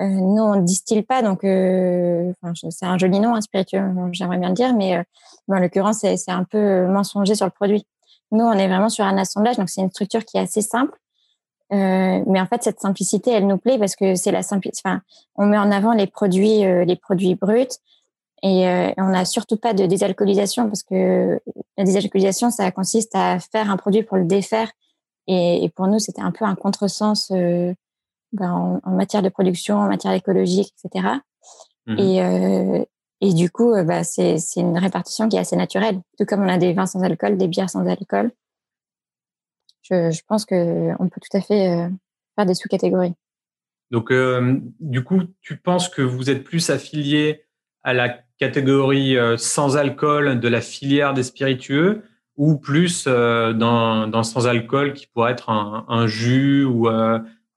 Euh, 0.00 0.04
nous, 0.04 0.42
on 0.42 0.56
distille 0.56 1.02
pas, 1.02 1.22
donc 1.22 1.44
euh, 1.44 2.32
c'est 2.70 2.86
un 2.86 2.98
joli 2.98 3.20
nom, 3.20 3.34
un 3.34 3.42
spiritueux, 3.42 3.82
j'aimerais 4.12 4.38
bien 4.38 4.48
le 4.48 4.54
dire, 4.54 4.74
mais 4.74 4.96
euh, 4.96 5.02
en 5.48 5.58
l'occurrence, 5.58 5.98
c'est, 6.00 6.16
c'est 6.16 6.30
un 6.30 6.44
peu 6.44 6.86
mensonger 6.86 7.34
sur 7.34 7.44
le 7.44 7.50
produit. 7.50 7.86
Nous, 8.30 8.42
on 8.42 8.52
est 8.52 8.68
vraiment 8.68 8.88
sur 8.88 9.04
un 9.04 9.18
assemblage, 9.18 9.58
donc 9.58 9.68
c'est 9.68 9.82
une 9.82 9.90
structure 9.90 10.24
qui 10.24 10.38
est 10.38 10.40
assez 10.40 10.62
simple 10.62 10.98
euh, 11.72 12.22
mais 12.26 12.40
en 12.40 12.46
fait, 12.46 12.62
cette 12.62 12.80
simplicité, 12.80 13.30
elle 13.30 13.46
nous 13.46 13.56
plaît 13.56 13.78
parce 13.78 13.96
que 13.96 14.14
c'est 14.14 14.30
la 14.30 14.42
simplicité. 14.42 14.82
Enfin, 14.86 15.00
on 15.36 15.46
met 15.46 15.56
en 15.56 15.70
avant 15.70 15.92
les 15.92 16.06
produits, 16.06 16.64
euh, 16.64 16.84
les 16.84 16.96
produits 16.96 17.34
bruts, 17.34 17.78
et, 18.42 18.68
euh, 18.68 18.90
on 18.98 19.08
n'a 19.08 19.24
surtout 19.24 19.56
pas 19.56 19.72
de 19.72 19.86
désalcoolisation 19.86 20.66
parce 20.66 20.82
que 20.82 21.40
la 21.78 21.84
désalcoolisation, 21.84 22.50
ça 22.50 22.70
consiste 22.72 23.14
à 23.14 23.38
faire 23.38 23.70
un 23.70 23.76
produit 23.76 24.02
pour 24.02 24.16
le 24.16 24.24
défaire. 24.24 24.70
Et, 25.28 25.64
et 25.64 25.68
pour 25.70 25.86
nous, 25.86 25.98
c'était 25.98 26.20
un 26.20 26.32
peu 26.32 26.44
un 26.44 26.56
contresens 26.56 27.30
ben, 27.30 27.76
en, 28.42 28.80
en, 28.84 28.90
matière 28.90 29.22
de 29.22 29.28
production, 29.28 29.76
en 29.76 29.86
matière 29.86 30.12
écologique, 30.12 30.74
etc. 30.84 31.08
Mmh. 31.86 31.98
Et, 31.98 32.86
et 33.20 33.32
du 33.32 33.50
coup, 33.50 33.72
bah, 33.84 34.02
c'est 34.02 34.36
une 34.56 34.76
répartition 34.76 35.28
qui 35.28 35.36
est 35.36 35.40
assez 35.40 35.54
naturelle. 35.54 36.00
Tout 36.18 36.24
comme 36.26 36.42
on 36.42 36.48
a 36.48 36.58
des 36.58 36.72
vins 36.72 36.86
sans 36.86 37.02
alcool, 37.02 37.38
des 37.38 37.46
bières 37.46 37.70
sans 37.70 37.86
alcool 37.86 38.32
je, 39.82 40.20
pense 40.26 40.46
qu'on 40.46 41.08
peut 41.08 41.20
tout 41.20 41.36
à 41.36 41.40
fait 41.40 41.70
euh, 41.70 41.88
faire 42.36 42.46
des 42.46 42.54
sous-catégories. 42.54 43.14
Donc, 43.90 44.10
euh, 44.10 44.58
du 44.80 45.04
coup, 45.04 45.22
tu 45.40 45.56
penses 45.56 45.88
que 45.88 46.02
vous 46.02 46.30
êtes 46.30 46.44
plus 46.44 46.70
affilié 46.70 47.44
à 47.82 47.92
la 47.92 48.16
catégorie 48.38 49.16
euh, 49.16 49.36
sans 49.36 49.76
alcool 49.76 50.40
de 50.40 50.48
la 50.48 50.60
filière 50.60 51.14
des 51.14 51.22
spiritueux 51.22 52.02
ou 52.36 52.56
plus 52.56 53.06
dans, 53.06 54.22
sans 54.22 54.46
alcool 54.46 54.94
qui 54.94 55.06
pourrait 55.06 55.32
être 55.32 55.50
un, 55.50 56.06
jus 56.06 56.64
ou 56.64 56.88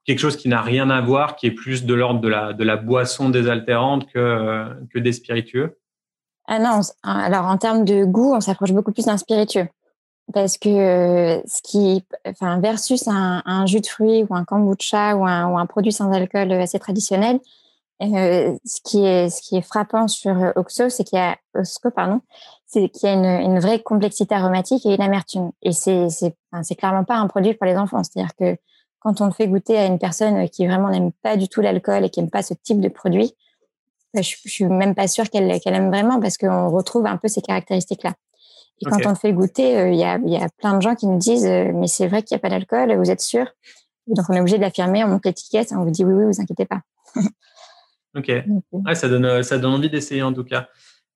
quelque 0.04 0.18
chose 0.18 0.36
qui 0.36 0.50
n'a 0.50 0.60
rien 0.60 0.90
à 0.90 1.00
voir, 1.00 1.34
qui 1.34 1.46
est 1.46 1.50
plus 1.50 1.86
de 1.86 1.94
l'ordre 1.94 2.20
de 2.20 2.28
la, 2.28 2.52
de 2.52 2.62
la 2.62 2.76
boisson 2.76 3.30
désaltérante 3.30 4.06
que, 4.12 4.68
que 4.92 4.98
des 4.98 5.12
spiritueux? 5.12 5.78
Ah 6.46 6.58
non, 6.58 6.80
alors 7.02 7.46
en 7.46 7.56
termes 7.56 7.86
de 7.86 8.04
goût, 8.04 8.34
on 8.34 8.40
s'approche 8.42 8.72
beaucoup 8.72 8.92
plus 8.92 9.06
d'un 9.06 9.16
spiritueux 9.16 9.66
parce 10.32 10.58
que 10.58 10.68
euh, 10.68 11.40
ce 11.46 11.62
qui, 11.62 12.04
enfin, 12.26 12.60
versus 12.60 13.06
un, 13.06 13.66
jus 13.66 13.80
de 13.80 13.86
fruits 13.86 14.24
ou 14.28 14.34
un 14.34 14.44
kombucha 14.44 15.16
ou 15.16 15.26
un, 15.26 15.66
produit 15.66 15.92
sans 15.92 16.12
alcool 16.12 16.52
assez 16.52 16.78
traditionnel, 16.78 17.38
euh, 18.02 18.56
ce 18.64 18.80
qui 18.82 19.06
est 19.06 19.62
frappant 19.62 20.08
sur 20.08 20.52
Oxo, 20.56 20.88
c'est 20.90 21.04
qu'il 21.04 21.18
y 21.18 21.22
a 21.22 21.36
Oxo, 21.54 21.90
pardon, 21.90 22.20
c'est 22.66 22.88
qu'il 22.88 23.08
y 23.08 23.12
a 23.12 23.40
une, 23.40 23.58
vraie 23.60 23.80
complexité 23.80 24.34
aromatique 24.34 24.84
et 24.84 24.94
une 24.94 25.02
amertume. 25.02 25.52
Et 25.62 25.72
c'est 25.72 26.08
c'est 26.10 26.74
clairement 26.74 27.04
pas 27.04 27.16
un 27.16 27.28
produit 27.28 27.54
pour 27.54 27.66
les 27.66 27.76
enfants. 27.76 28.02
C'est-à-dire 28.02 28.34
que 28.38 28.56
quand 28.98 29.20
on 29.20 29.26
le 29.26 29.32
fait 29.32 29.46
goûter 29.46 29.78
à 29.78 29.86
une 29.86 29.98
personne 29.98 30.48
qui 30.50 30.66
vraiment 30.66 30.90
n'aime 30.90 31.12
pas 31.22 31.36
du 31.36 31.48
tout 31.48 31.60
l'alcool 31.60 32.04
et 32.04 32.10
qui 32.10 32.20
aime 32.20 32.30
pas 32.30 32.42
ce 32.42 32.54
type 32.54 32.80
de 32.80 32.88
produit, 32.88 33.34
je, 34.14 34.20
je 34.22 34.50
suis 34.50 34.64
même 34.64 34.94
pas 34.94 35.06
sûre 35.06 35.30
qu'elle 35.30 35.60
qu'elle 35.60 35.74
aime 35.74 35.88
vraiment 35.88 36.20
parce 36.20 36.36
qu'on 36.36 36.68
retrouve 36.70 37.06
un 37.06 37.16
peu 37.16 37.28
ces 37.28 37.42
caractéristiques-là. 37.42 38.14
Et 38.80 38.84
quand 38.84 39.06
on 39.06 39.14
fait 39.14 39.32
goûter, 39.32 39.78
euh, 39.78 39.88
il 39.90 39.98
y, 39.98 40.04
a, 40.04 40.18
y, 40.18 40.36
a, 40.36 40.48
plein 40.58 40.76
de 40.76 40.82
gens 40.82 40.94
qui 40.94 41.06
nous 41.06 41.18
disent 41.18 41.46
euh, 41.46 41.72
Mais 41.74 41.86
c'est 41.86 42.08
vrai 42.08 42.22
qu'il 42.22 42.34
n'y 42.34 42.40
a 42.40 42.42
pas 42.42 42.50
d'alcool, 42.50 42.94
vous 42.96 43.10
êtes 43.10 43.22
sûr? 43.22 43.46
Donc 44.06 44.26
on 44.28 44.34
est 44.34 44.40
obligé 44.40 44.58
de 44.58 44.62
l'affirmer, 44.62 45.02
on 45.04 45.08
monte 45.08 45.24
l'étiquette 45.24 45.72
et 45.72 45.76
on 45.76 45.84
vous 45.84 45.90
dit 45.90 46.04
Oui, 46.04 46.12
oui, 46.12 46.24
vous 46.26 46.40
inquiétez 46.40 46.66
pas. 46.66 46.80
ok. 48.16 48.30
Ouais, 48.72 48.94
ça, 48.94 49.08
donne, 49.08 49.42
ça 49.42 49.58
donne 49.58 49.74
envie 49.74 49.90
d'essayer 49.90 50.22
en 50.22 50.32
tout 50.32 50.44
cas. 50.44 50.68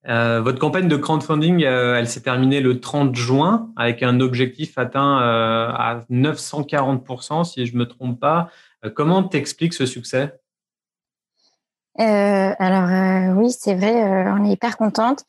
Euh, 0.08 0.40
votre 0.40 0.58
campagne 0.58 0.88
de 0.88 0.96
crowdfunding, 0.96 1.64
euh, 1.64 1.96
elle 1.96 2.08
s'est 2.08 2.22
terminée 2.22 2.60
le 2.60 2.80
30 2.80 3.14
juin 3.14 3.70
avec 3.76 4.02
un 4.02 4.20
objectif 4.20 4.78
atteint 4.78 5.20
euh, 5.20 5.68
à 5.68 6.00
940%, 6.10 7.44
si 7.44 7.66
je 7.66 7.76
me 7.76 7.86
trompe 7.86 8.18
pas. 8.18 8.48
comment 8.94 9.22
t'expliques 9.22 9.74
ce 9.74 9.86
succès? 9.86 10.40
Alors 11.98 13.36
oui, 13.36 13.50
c'est 13.50 13.74
vrai, 13.74 13.92
on 14.30 14.44
est 14.46 14.52
hyper 14.52 14.78
contente. 14.78 15.24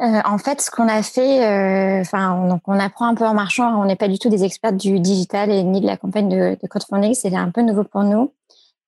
Euh, 0.00 0.20
en 0.24 0.38
fait, 0.38 0.62
ce 0.62 0.70
qu'on 0.70 0.88
a 0.88 1.02
fait, 1.02 1.44
euh, 1.44 2.00
enfin, 2.00 2.48
donc 2.48 2.62
on 2.66 2.78
apprend 2.78 3.06
un 3.06 3.14
peu 3.14 3.26
en 3.26 3.34
marchant. 3.34 3.80
On 3.80 3.84
n'est 3.84 3.96
pas 3.96 4.08
du 4.08 4.18
tout 4.18 4.30
des 4.30 4.44
experts 4.44 4.72
du 4.72 4.98
digital 4.98 5.50
et 5.50 5.62
ni 5.62 5.80
de 5.80 5.86
la 5.86 5.98
campagne 5.98 6.28
de, 6.28 6.56
de 6.60 6.66
crowdfunding. 6.66 7.12
C'était 7.12 7.36
un 7.36 7.50
peu 7.50 7.60
nouveau 7.60 7.84
pour 7.84 8.02
nous. 8.02 8.32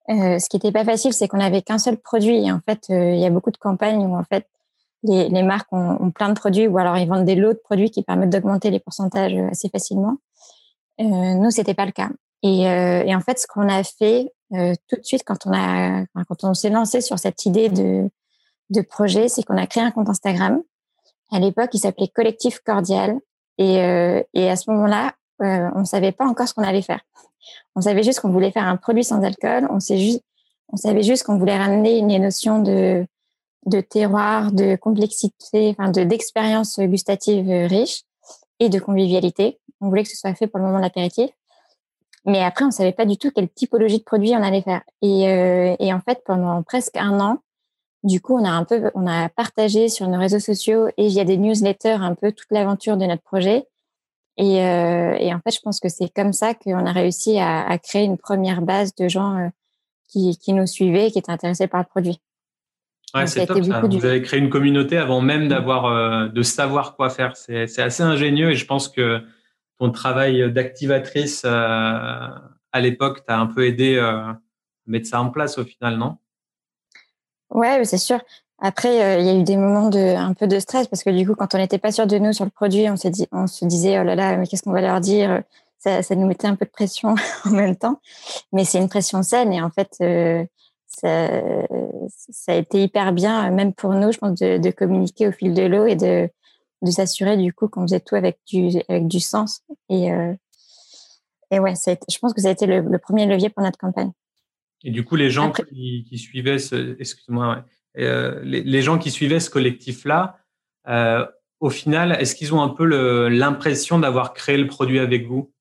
Euh, 0.09 0.39
ce 0.39 0.49
qui 0.49 0.57
n'était 0.57 0.73
pas 0.73 0.85
facile, 0.85 1.13
c'est 1.13 1.29
qu'on 1.29 1.37
n'avait 1.37 1.61
qu'un 1.61 1.79
seul 1.79 1.99
produit. 1.99 2.47
Et 2.47 2.51
en 2.51 2.61
fait, 2.61 2.87
il 2.89 3.19
y 3.19 3.27
a 3.27 3.31
beaucoup 3.31 3.51
de 3.51 3.59
campagnes 3.59 4.07
où 4.07 4.17
en 4.17 4.25
fait 4.25 4.47
les, 5.03 5.29
les 5.29 5.43
marques 5.43 5.71
ont, 5.73 5.99
ont, 6.01 6.11
plein 6.11 6.31
de 6.31 6.35
produits 6.35 6.67
ou 6.67 6.79
alors 6.79 6.97
ils 6.97 7.09
vendent 7.09 7.27
des 7.27 7.35
lots 7.35 7.53
de 7.53 7.61
produits 7.63 7.91
qui 7.91 8.03
permettent 8.03 8.31
d'augmenter 8.31 8.71
les 8.71 8.81
pourcentages 8.81 9.35
assez 9.51 9.69
facilement. 9.69 10.17
nous, 10.99 11.51
c'était 11.51 11.75
pas 11.75 11.87
le 11.87 11.93
cas. 11.93 12.09
Et, 12.43 12.63
et, 12.63 13.15
en 13.15 13.21
fait, 13.21 13.39
ce 13.39 13.47
qu'on 13.47 13.69
a 13.69 13.85
fait 13.85 14.33
tout 14.51 14.97
de 14.97 15.05
suite 15.05 15.25
quand 15.25 15.47
on 15.47 15.53
a, 15.53 16.05
quand 16.27 16.45
on 16.45 16.55
s'est 16.55 16.71
lancé 16.71 17.01
sur 17.01 17.19
cette 17.19 17.45
idée 17.45 17.69
de, 17.69 18.09
de 18.71 18.81
projet, 18.81 19.29
c'est 19.29 19.43
qu'on 19.43 19.59
a 19.59 19.67
créé 19.67 19.83
un 19.83 19.91
compte 19.91 20.09
Instagram 20.09 20.63
à 21.33 21.39
l'époque, 21.39 21.71
il 21.73 21.79
s'appelait 21.79 22.09
Collectif 22.09 22.61
Cordial. 22.61 23.19
Et, 23.59 23.81
euh, 23.83 24.23
à 24.35 24.57
ce 24.57 24.71
moment-là, 24.71 25.15
euh, 25.43 25.71
on 25.75 25.81
ne 25.81 25.85
savait 25.85 26.13
pas 26.13 26.27
encore 26.27 26.49
ce 26.49 26.55
qu'on 26.55 26.63
allait 26.63 26.83
faire. 26.83 27.01
On 27.75 27.81
savait 27.81 28.03
juste 28.03 28.21
qu'on 28.21 28.31
voulait 28.31 28.51
faire 28.51 28.67
un 28.67 28.77
produit 28.77 29.05
sans 29.05 29.23
alcool. 29.23 29.67
On, 29.71 29.81
savait 29.81 31.03
juste 31.03 31.25
qu'on 31.25 31.39
voulait 31.39 31.59
ramener 31.59 31.99
une 31.99 32.23
notion 32.23 32.61
de, 32.61 33.07
terroir, 33.91 34.53
de 34.53 34.77
complexité, 34.77 35.75
enfin 35.77 35.91
de 35.91 36.05
d'expérience 36.05 36.79
gustative 36.79 37.49
riche 37.69 38.03
et 38.61 38.69
de 38.69 38.79
convivialité. 38.79 39.59
On 39.81 39.89
voulait 39.89 40.05
que 40.05 40.11
ce 40.11 40.17
soit 40.17 40.35
fait 40.35 40.47
pour 40.47 40.59
le 40.59 40.67
moment 40.67 40.79
de 40.79 40.85
l'apéritif. 40.85 41.31
Mais 42.25 42.43
après, 42.43 42.65
on 42.65 42.71
savait 42.71 42.93
pas 42.93 43.05
du 43.05 43.17
tout 43.17 43.31
quelle 43.31 43.49
typologie 43.49 43.99
de 43.99 44.05
produit 44.05 44.33
on 44.35 44.43
allait 44.43 44.63
faire. 44.63 44.83
Euh, 45.03 45.77
et 45.79 45.93
en 45.93 46.01
fait, 46.01 46.23
pendant 46.25 46.63
presque 46.63 46.97
un 46.97 47.19
an, 47.21 47.39
du 48.05 48.21
coup, 48.21 48.37
on 48.37 48.45
a 48.45 48.51
un 48.51 48.65
peu, 48.65 48.91
on 48.95 49.07
a 49.07 49.29
partagé 49.29 49.89
sur 49.89 50.09
nos 50.09 50.19
réseaux 50.19 50.41
sociaux 50.41 50.89
et 50.97 51.09
via 51.09 51.25
des 51.25 51.37
newsletters 51.37 51.91
un 52.01 52.15
peu 52.15 52.33
toute 52.33 52.51
l'aventure 52.51 52.97
de 52.97 53.07
notre 53.07 53.23
projet. 53.23 53.67
Et, 54.39 54.65
euh, 54.65 55.15
et, 55.19 55.33
en 55.33 55.41
fait, 55.41 55.51
je 55.55 55.61
pense 55.61 55.79
que 55.79 55.89
c'est 55.89 56.09
comme 56.09 56.33
ça 56.33 56.55
qu'on 56.55 56.87
a 56.87 56.93
réussi 56.93 57.39
à, 57.39 57.67
à, 57.67 57.79
créer 57.79 58.05
une 58.05 58.17
première 58.17 58.63
base 58.63 58.95
de 58.95 59.07
gens 59.07 59.37
euh, 59.37 59.49
qui, 60.09 60.39
qui, 60.39 60.53
nous 60.55 60.67
suivaient 60.67 61.09
et 61.09 61.11
qui 61.11 61.19
étaient 61.19 61.31
intéressés 61.31 61.67
par 61.67 61.81
le 61.81 61.87
produit. 61.87 62.19
Ouais, 63.15 63.27
c'est 63.27 63.47
top 63.47 63.63
ça. 63.63 63.81
Vous 63.81 64.07
avez 64.07 64.23
créé 64.23 64.41
une 64.41 64.49
communauté 64.49 64.97
avant 64.97 65.21
même 65.21 65.49
d'avoir, 65.49 65.85
euh, 65.85 66.29
de 66.29 66.43
savoir 66.43 66.97
quoi 66.97 67.11
faire. 67.11 67.37
C'est 67.37 67.79
assez 67.79 68.03
ingénieux 68.03 68.51
et 68.51 68.55
je 68.55 68.65
pense 68.65 68.89
que 68.89 69.21
ton 69.79 69.91
travail 69.91 70.51
d'activatrice 70.51 71.43
euh, 71.45 71.51
à 71.51 72.81
l'époque 72.81 73.27
t'a 73.27 73.39
un 73.39 73.47
peu 73.47 73.67
aidé 73.67 73.99
à 73.99 74.41
mettre 74.87 75.09
ça 75.09 75.21
en 75.21 75.29
place 75.29 75.59
au 75.59 75.65
final, 75.65 75.99
non? 75.99 76.17
Ouais, 77.53 77.85
c'est 77.85 77.99
sûr. 77.99 78.21
Après, 78.59 79.03
euh, 79.03 79.21
il 79.21 79.27
y 79.27 79.29
a 79.29 79.35
eu 79.35 79.43
des 79.43 79.57
moments 79.57 79.89
de 79.91 80.15
un 80.17 80.35
peu 80.35 80.47
de 80.47 80.59
stress 80.59 80.87
parce 80.87 81.03
que 81.03 81.11
du 81.11 81.27
coup, 81.27 81.35
quand 81.35 81.55
on 81.55 81.59
n'était 81.59 81.79
pas 81.79 81.93
sûr 81.93 82.07
de 82.07 82.17
nous 82.19 82.33
sur 82.33 82.45
le 82.45 82.51
produit, 82.51 82.89
on, 82.89 82.95
dit, 82.95 83.27
on 83.33 83.47
se 83.47 83.65
disait 83.65 83.99
oh 83.99 84.05
là 84.05 84.15
là, 84.15 84.37
mais 84.37 84.47
qu'est-ce 84.47 84.63
qu'on 84.63 84.73
va 84.73 84.81
leur 84.81 85.01
dire? 85.01 85.43
Ça, 85.79 86.01
nous 86.15 86.27
mettait 86.29 86.47
un 86.47 86.55
peu 86.55 86.65
de 86.65 86.71
pression 86.71 87.17
en 87.45 87.51
même 87.51 87.77
temps. 87.77 88.01
Mais 88.53 88.65
c'est 88.65 88.79
une 88.79 88.89
pression 88.89 89.23
saine 89.23 89.53
et 89.53 89.61
en 89.61 89.71
fait, 89.71 89.97
euh, 90.01 90.45
ça, 90.87 91.29
ça, 92.09 92.53
a 92.53 92.55
été 92.55 92.83
hyper 92.85 93.13
bien, 93.13 93.51
même 93.51 93.73
pour 93.75 93.93
nous, 93.95 94.13
je 94.13 94.19
pense, 94.19 94.39
de, 94.39 94.71
communiquer 94.71 95.29
au 95.29 95.33
fil 95.33 95.55
de 95.55 95.63
l'eau 95.63 95.87
et 95.87 95.97
de, 95.97 96.31
s'assurer 96.91 97.37
du 97.37 97.53
coup 97.53 97.69
qu'on 97.69 97.83
faisait 97.83 98.01
tout 98.01 98.15
avec 98.15 98.39
du, 98.47 98.71
avec 98.89 99.09
du 99.09 99.21
sens. 99.21 99.63
Et, 99.89 100.13
euh, 100.13 100.35
et 101.51 101.59
ouais, 101.59 101.75
ça 101.75 101.95
je 102.09 102.19
pense 102.19 102.33
que 102.33 102.41
ça 102.41 102.49
a 102.49 102.53
été 102.53 102.67
le 102.67 102.99
premier 102.99 103.27
levier 103.27 103.51
pour 103.51 103.63
notre 103.65 103.79
campagne. 103.79 104.13
Et 104.85 104.91
du 104.91 105.05
coup, 105.05 105.17
les 105.17 105.31
gens 105.31 105.53
qui, 105.53 106.05
qui, 106.09 106.19
suivaient 106.19 106.59
ce, 106.59 106.97
excuse-moi, 106.99 107.65
euh, 107.99 108.41
les, 108.43 108.63
les, 108.63 108.83
gens 108.83 108.99
qui 108.99 109.11
suivaient 109.11 109.41
ce 109.41 109.51
collectif-là, 109.51 110.39
euh, 110.89 111.27
au 111.61 111.71
final, 111.71 112.13
est-ce 112.13 112.35
qu'ils 112.35 112.55
ont 112.55 112.63
un 112.63 112.69
peu 112.69 112.85
l'impression 113.29 113.99
d'avoir 113.99 114.35
créé 114.35 114.57
le 114.57 114.67
produit 114.67 114.99
avec 114.99 115.27
vous? 115.27 115.53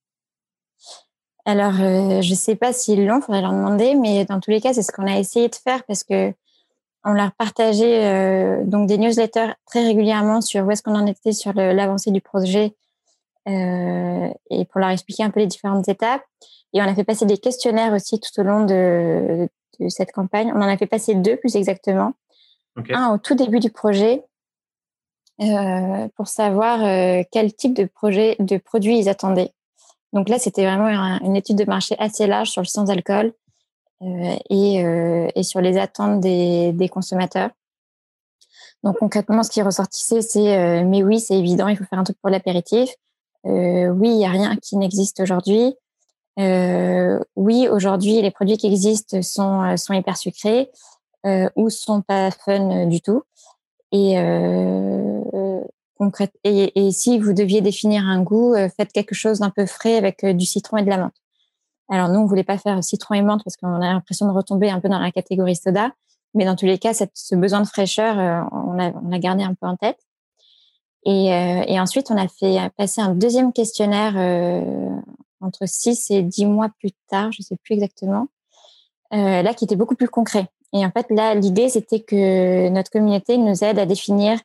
Alors, 1.45 1.79
euh, 1.79 2.21
je 2.21 2.29
ne 2.29 2.35
sais 2.35 2.55
pas 2.55 2.73
s'ils 2.73 3.05
l'ont, 3.05 3.21
faudrait 3.21 3.41
leur 3.41 3.51
demander, 3.51 3.95
mais 3.95 4.25
dans 4.25 4.39
tous 4.39 4.51
les 4.51 4.61
cas, 4.61 4.73
c'est 4.73 4.83
ce 4.83 4.91
qu'on 4.91 5.07
a 5.07 5.17
essayé 5.17 5.49
de 5.49 5.55
faire 5.55 5.83
parce 5.83 6.03
que 6.03 6.33
on 7.03 7.13
leur 7.13 7.31
partageait 7.31 8.63
donc 8.63 8.87
des 8.87 8.99
newsletters 8.99 9.53
très 9.65 9.83
régulièrement 9.83 10.39
sur 10.39 10.63
où 10.63 10.69
est-ce 10.69 10.83
qu'on 10.83 10.93
en 10.93 11.07
était 11.07 11.31
sur 11.31 11.51
l'avancée 11.51 12.11
du 12.11 12.21
projet 12.21 12.75
et 13.47 14.65
pour 14.69 14.79
leur 14.79 14.91
expliquer 14.91 15.23
un 15.23 15.31
peu 15.31 15.39
les 15.39 15.47
différentes 15.47 15.89
étapes. 15.89 16.21
Et 16.73 16.81
on 16.81 16.85
a 16.85 16.95
fait 16.95 17.03
passer 17.03 17.25
des 17.25 17.37
questionnaires 17.37 17.93
aussi 17.93 18.19
tout 18.19 18.39
au 18.39 18.43
long 18.43 18.65
de, 18.65 19.49
de 19.79 19.89
cette 19.89 20.11
campagne. 20.11 20.51
On 20.55 20.61
en 20.61 20.67
a 20.67 20.77
fait 20.77 20.87
passer 20.87 21.15
deux 21.15 21.37
plus 21.37 21.55
exactement. 21.55 22.13
Un 22.89 23.13
au 23.13 23.17
tout 23.17 23.35
début 23.35 23.59
du 23.59 23.69
projet 23.69 24.23
euh, 25.41 26.07
pour 26.15 26.27
savoir 26.27 26.83
euh, 26.85 27.23
quel 27.31 27.53
type 27.53 27.73
de 27.73 27.85
projet, 27.85 28.35
de 28.39 28.57
produit 28.57 28.99
ils 28.99 29.09
attendaient. 29.09 29.51
Donc 30.13 30.29
là, 30.29 30.37
c'était 30.37 30.65
vraiment 30.65 31.19
une 31.23 31.35
étude 31.35 31.57
de 31.57 31.65
marché 31.65 31.95
assez 31.97 32.27
large 32.27 32.49
sur 32.49 32.61
le 32.61 32.67
sans-alcool 32.67 33.33
euh, 34.03 34.35
et, 34.49 34.83
et, 35.35 35.43
sur 35.43 35.61
les 35.61 35.77
attentes 35.77 36.19
des, 36.19 36.73
des, 36.73 36.89
consommateurs. 36.89 37.49
Donc 38.83 38.97
concrètement, 38.99 39.41
ce 39.43 39.49
qui 39.49 39.61
ressortissait, 39.61 40.21
c'est 40.21 40.83
mais 40.83 41.01
oui, 41.01 41.19
c'est 41.19 41.37
évident, 41.37 41.69
il 41.69 41.77
faut 41.77 41.85
faire 41.85 41.99
un 41.99 42.03
truc 42.03 42.17
pour 42.21 42.29
l'apéritif. 42.29 42.93
oui, 43.45 44.09
il 44.09 44.17
n'y 44.17 44.25
a 44.25 44.31
rien 44.31 44.57
qui 44.57 44.75
n'existe 44.75 45.21
aujourd'hui. 45.21 45.75
Oui, 46.37 47.67
aujourd'hui, 47.69 48.21
les 48.21 48.31
produits 48.31 48.57
qui 48.57 48.67
existent 48.67 49.21
sont, 49.21 49.77
sont 49.77 49.93
hyper 49.93 50.17
sucrés 50.17 50.71
ou 51.55 51.69
sont 51.69 52.01
pas 52.01 52.31
fun 52.31 52.87
du 52.87 53.01
tout. 53.01 53.23
Et, 53.91 54.17
euh, 54.17 55.21
et, 56.43 56.87
et, 56.87 56.91
si 56.91 57.19
vous 57.19 57.33
deviez 57.33 57.61
définir 57.61 58.05
un 58.05 58.21
goût, 58.21 58.53
euh, 58.53 58.69
faites 58.69 58.91
quelque 58.91 59.13
chose 59.13 59.39
d'un 59.39 59.49
peu 59.49 59.65
frais 59.65 59.95
avec 59.97 60.23
euh, 60.23 60.33
du 60.33 60.45
citron 60.45 60.77
et 60.77 60.83
de 60.83 60.89
la 60.89 60.97
menthe. 60.97 61.13
Alors 61.89 62.07
nous, 62.07 62.19
on 62.19 62.25
voulait 62.25 62.43
pas 62.43 62.57
faire 62.57 62.81
citron 62.83 63.15
et 63.15 63.21
menthe 63.21 63.43
parce 63.43 63.57
qu'on 63.57 63.81
a 63.81 63.93
l'impression 63.93 64.25
de 64.27 64.31
retomber 64.31 64.69
un 64.69 64.79
peu 64.79 64.87
dans 64.87 64.99
la 64.99 65.11
catégorie 65.11 65.57
soda, 65.57 65.91
mais 66.33 66.45
dans 66.45 66.55
tous 66.55 66.65
les 66.65 66.79
cas, 66.79 66.93
ce 66.93 67.35
besoin 67.35 67.59
de 67.61 67.67
fraîcheur, 67.67 68.17
euh, 68.17 68.41
on 68.51 68.73
l'a 68.73 68.93
on 69.03 69.11
a 69.11 69.19
gardé 69.19 69.43
un 69.43 69.53
peu 69.53 69.67
en 69.67 69.75
tête. 69.75 69.99
Et, 71.03 71.29
et, 71.67 71.79
ensuite, 71.79 72.11
on 72.11 72.17
a 72.17 72.27
fait 72.27 72.59
passer 72.77 73.01
un 73.01 73.15
deuxième 73.15 73.53
questionnaire 73.53 74.13
entre 75.41 75.67
6 75.67 76.11
et 76.11 76.21
10 76.21 76.45
mois 76.45 76.69
plus 76.79 76.91
tard, 77.09 77.31
je 77.31 77.41
sais 77.41 77.57
plus 77.63 77.73
exactement, 77.73 78.27
là 79.11 79.53
qui 79.53 79.65
était 79.65 79.75
beaucoup 79.75 79.95
plus 79.95 80.07
concret. 80.07 80.47
Et 80.73 80.85
en 80.85 80.91
fait, 80.91 81.07
là, 81.09 81.35
l'idée, 81.35 81.69
c'était 81.69 81.99
que 81.99 82.69
notre 82.69 82.89
communauté 82.89 83.37
nous 83.37 83.63
aide 83.63 83.77
à 83.77 83.85
définir 83.85 84.39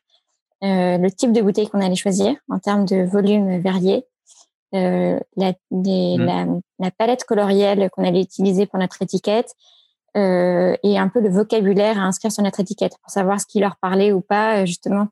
euh, 0.63 0.97
le 0.97 1.11
type 1.11 1.31
de 1.31 1.41
bouteille 1.41 1.69
qu'on 1.69 1.81
allait 1.81 1.95
choisir 1.95 2.35
en 2.49 2.59
termes 2.59 2.85
de 2.85 3.03
volume 3.03 3.59
varié, 3.61 4.05
euh, 4.73 5.19
la, 5.35 5.53
mmh. 5.71 6.17
la, 6.17 6.45
la, 6.79 6.91
palette 6.91 7.23
colorielle 7.25 7.89
qu'on 7.91 8.03
allait 8.03 8.21
utiliser 8.21 8.65
pour 8.65 8.79
notre 8.79 9.01
étiquette 9.01 9.53
euh, 10.17 10.75
et 10.83 10.97
un 10.97 11.07
peu 11.09 11.21
le 11.21 11.29
vocabulaire 11.29 11.99
à 11.99 12.01
inscrire 12.01 12.31
sur 12.31 12.43
notre 12.43 12.59
étiquette 12.59 12.97
pour 13.01 13.11
savoir 13.11 13.39
ce 13.39 13.45
qui 13.45 13.59
leur 13.59 13.77
parlait 13.77 14.11
ou 14.11 14.19
pas, 14.19 14.65
justement, 14.65 15.07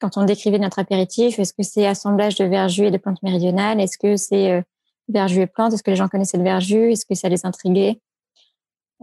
quand 0.00 0.16
on 0.16 0.24
décrivait 0.24 0.60
notre 0.60 0.78
apéritif. 0.78 1.38
Est-ce 1.40 1.52
que 1.52 1.64
c'est 1.64 1.86
assemblage 1.86 2.36
de 2.36 2.44
verjus 2.44 2.86
et 2.86 2.90
de 2.90 2.96
plantes 2.96 3.22
méridionales? 3.22 3.80
Est-ce 3.80 3.98
que 3.98 4.16
c'est 4.16 4.62
verjus 5.08 5.40
et 5.40 5.46
plantes 5.46 5.72
Est-ce 5.72 5.82
que 5.82 5.90
les 5.90 5.96
gens 5.96 6.08
connaissaient 6.08 6.38
le 6.38 6.44
verjus? 6.44 6.92
Est-ce 6.92 7.06
que 7.06 7.14
ça 7.14 7.28
les 7.28 7.44
intriguait? 7.46 8.00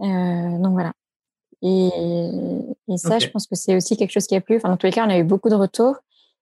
Euh, 0.00 0.58
Donc 0.58 0.72
voilà. 0.72 0.92
Et, 1.62 1.90
et 2.88 2.96
ça, 2.96 3.18
je 3.20 3.28
pense 3.28 3.46
que 3.46 3.54
c'est 3.54 3.76
aussi 3.76 3.96
quelque 3.96 4.10
chose 4.10 4.26
qui 4.26 4.34
a 4.34 4.40
plu. 4.40 4.56
Enfin, 4.56 4.68
dans 4.68 4.76
tous 4.76 4.86
les 4.86 4.92
cas, 4.92 5.06
on 5.06 5.10
a 5.10 5.18
eu 5.18 5.24
beaucoup 5.24 5.48
de 5.48 5.54
retours 5.54 5.96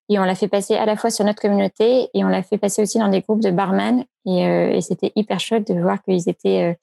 et 0.08 0.18
on 0.18 0.24
l'a 0.24 0.34
fait 0.34 0.48
passer 0.48 0.74
à 0.74 0.86
la 0.86 0.96
fois 0.96 1.10
sur 1.10 1.24
notre 1.24 1.42
communauté 1.42 2.08
et 2.14 2.24
on 2.24 2.28
l'a 2.28 2.42
fait 2.42 2.56
passer 2.56 2.82
aussi 2.82 2.98
dans 2.98 3.08
des 3.08 3.20
groupes 3.20 3.42
de 3.42 3.50
barman. 3.50 4.04
Et, 4.24 4.46
euh, 4.46 4.72
et 4.72 4.80
c'était 4.80 5.12
hyper 5.16 5.38
chouette 5.38 5.70
de 5.70 5.78
voir 5.78 6.02
qu'ils 6.02 6.28
étaient 6.28 6.74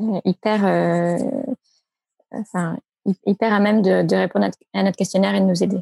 euh, 0.00 0.20
hyper, 0.24 0.64
enfin, 2.32 2.78
hyper 3.26 3.52
à 3.52 3.60
même 3.60 3.82
de, 3.82 4.02
de, 4.02 4.16
répondre 4.16 4.48
à 4.72 4.82
notre 4.82 4.96
questionnaire 4.96 5.34
et 5.34 5.40
de 5.40 5.46
nous 5.46 5.62
aider. 5.62 5.80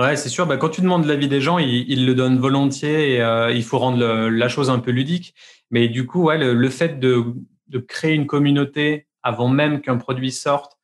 Ouais, 0.00 0.16
c'est 0.16 0.30
sûr. 0.30 0.46
Bah, 0.46 0.56
quand 0.56 0.70
tu 0.70 0.80
demandes 0.80 1.04
l'avis 1.04 1.28
des 1.28 1.42
gens, 1.42 1.58
ils, 1.58 2.06
le 2.06 2.14
donnent 2.14 2.38
volontiers 2.38 3.16
et 3.16 3.20
euh, 3.20 3.52
il 3.52 3.62
faut 3.62 3.78
rendre 3.78 4.28
la 4.30 4.48
chose 4.48 4.70
un 4.70 4.78
peu 4.78 4.92
ludique. 4.92 5.34
Mais 5.70 5.88
du 5.88 6.06
coup, 6.06 6.22
ouais, 6.22 6.38
le, 6.38 6.70
fait 6.70 6.98
de, 6.98 7.22
de 7.68 7.78
créer 7.80 8.14
une 8.14 8.26
communauté 8.26 9.08
avant 9.22 9.48
même 9.48 9.82
qu'un 9.82 9.98
produit 9.98 10.32
sorte 10.32 10.78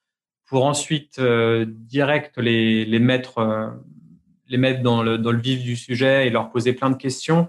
pour 0.45 0.67
ensuite 0.67 1.19
euh, 1.19 1.65
direct 1.67 2.37
les, 2.37 2.85
les 2.85 2.99
mettre 2.99 3.39
euh, 3.39 3.71
les 4.49 4.59
mettre 4.59 4.83
dans 4.83 5.03
le, 5.03 5.17
dans 5.17 5.33
le 5.33 5.41
vif 5.41 5.63
du 5.63 5.77
sujet 5.77 6.27
et 6.27 6.31
leur 6.31 6.51
poser 6.51 6.75
plein 6.75 6.91
de 6.91 6.97
questions. 6.97 7.49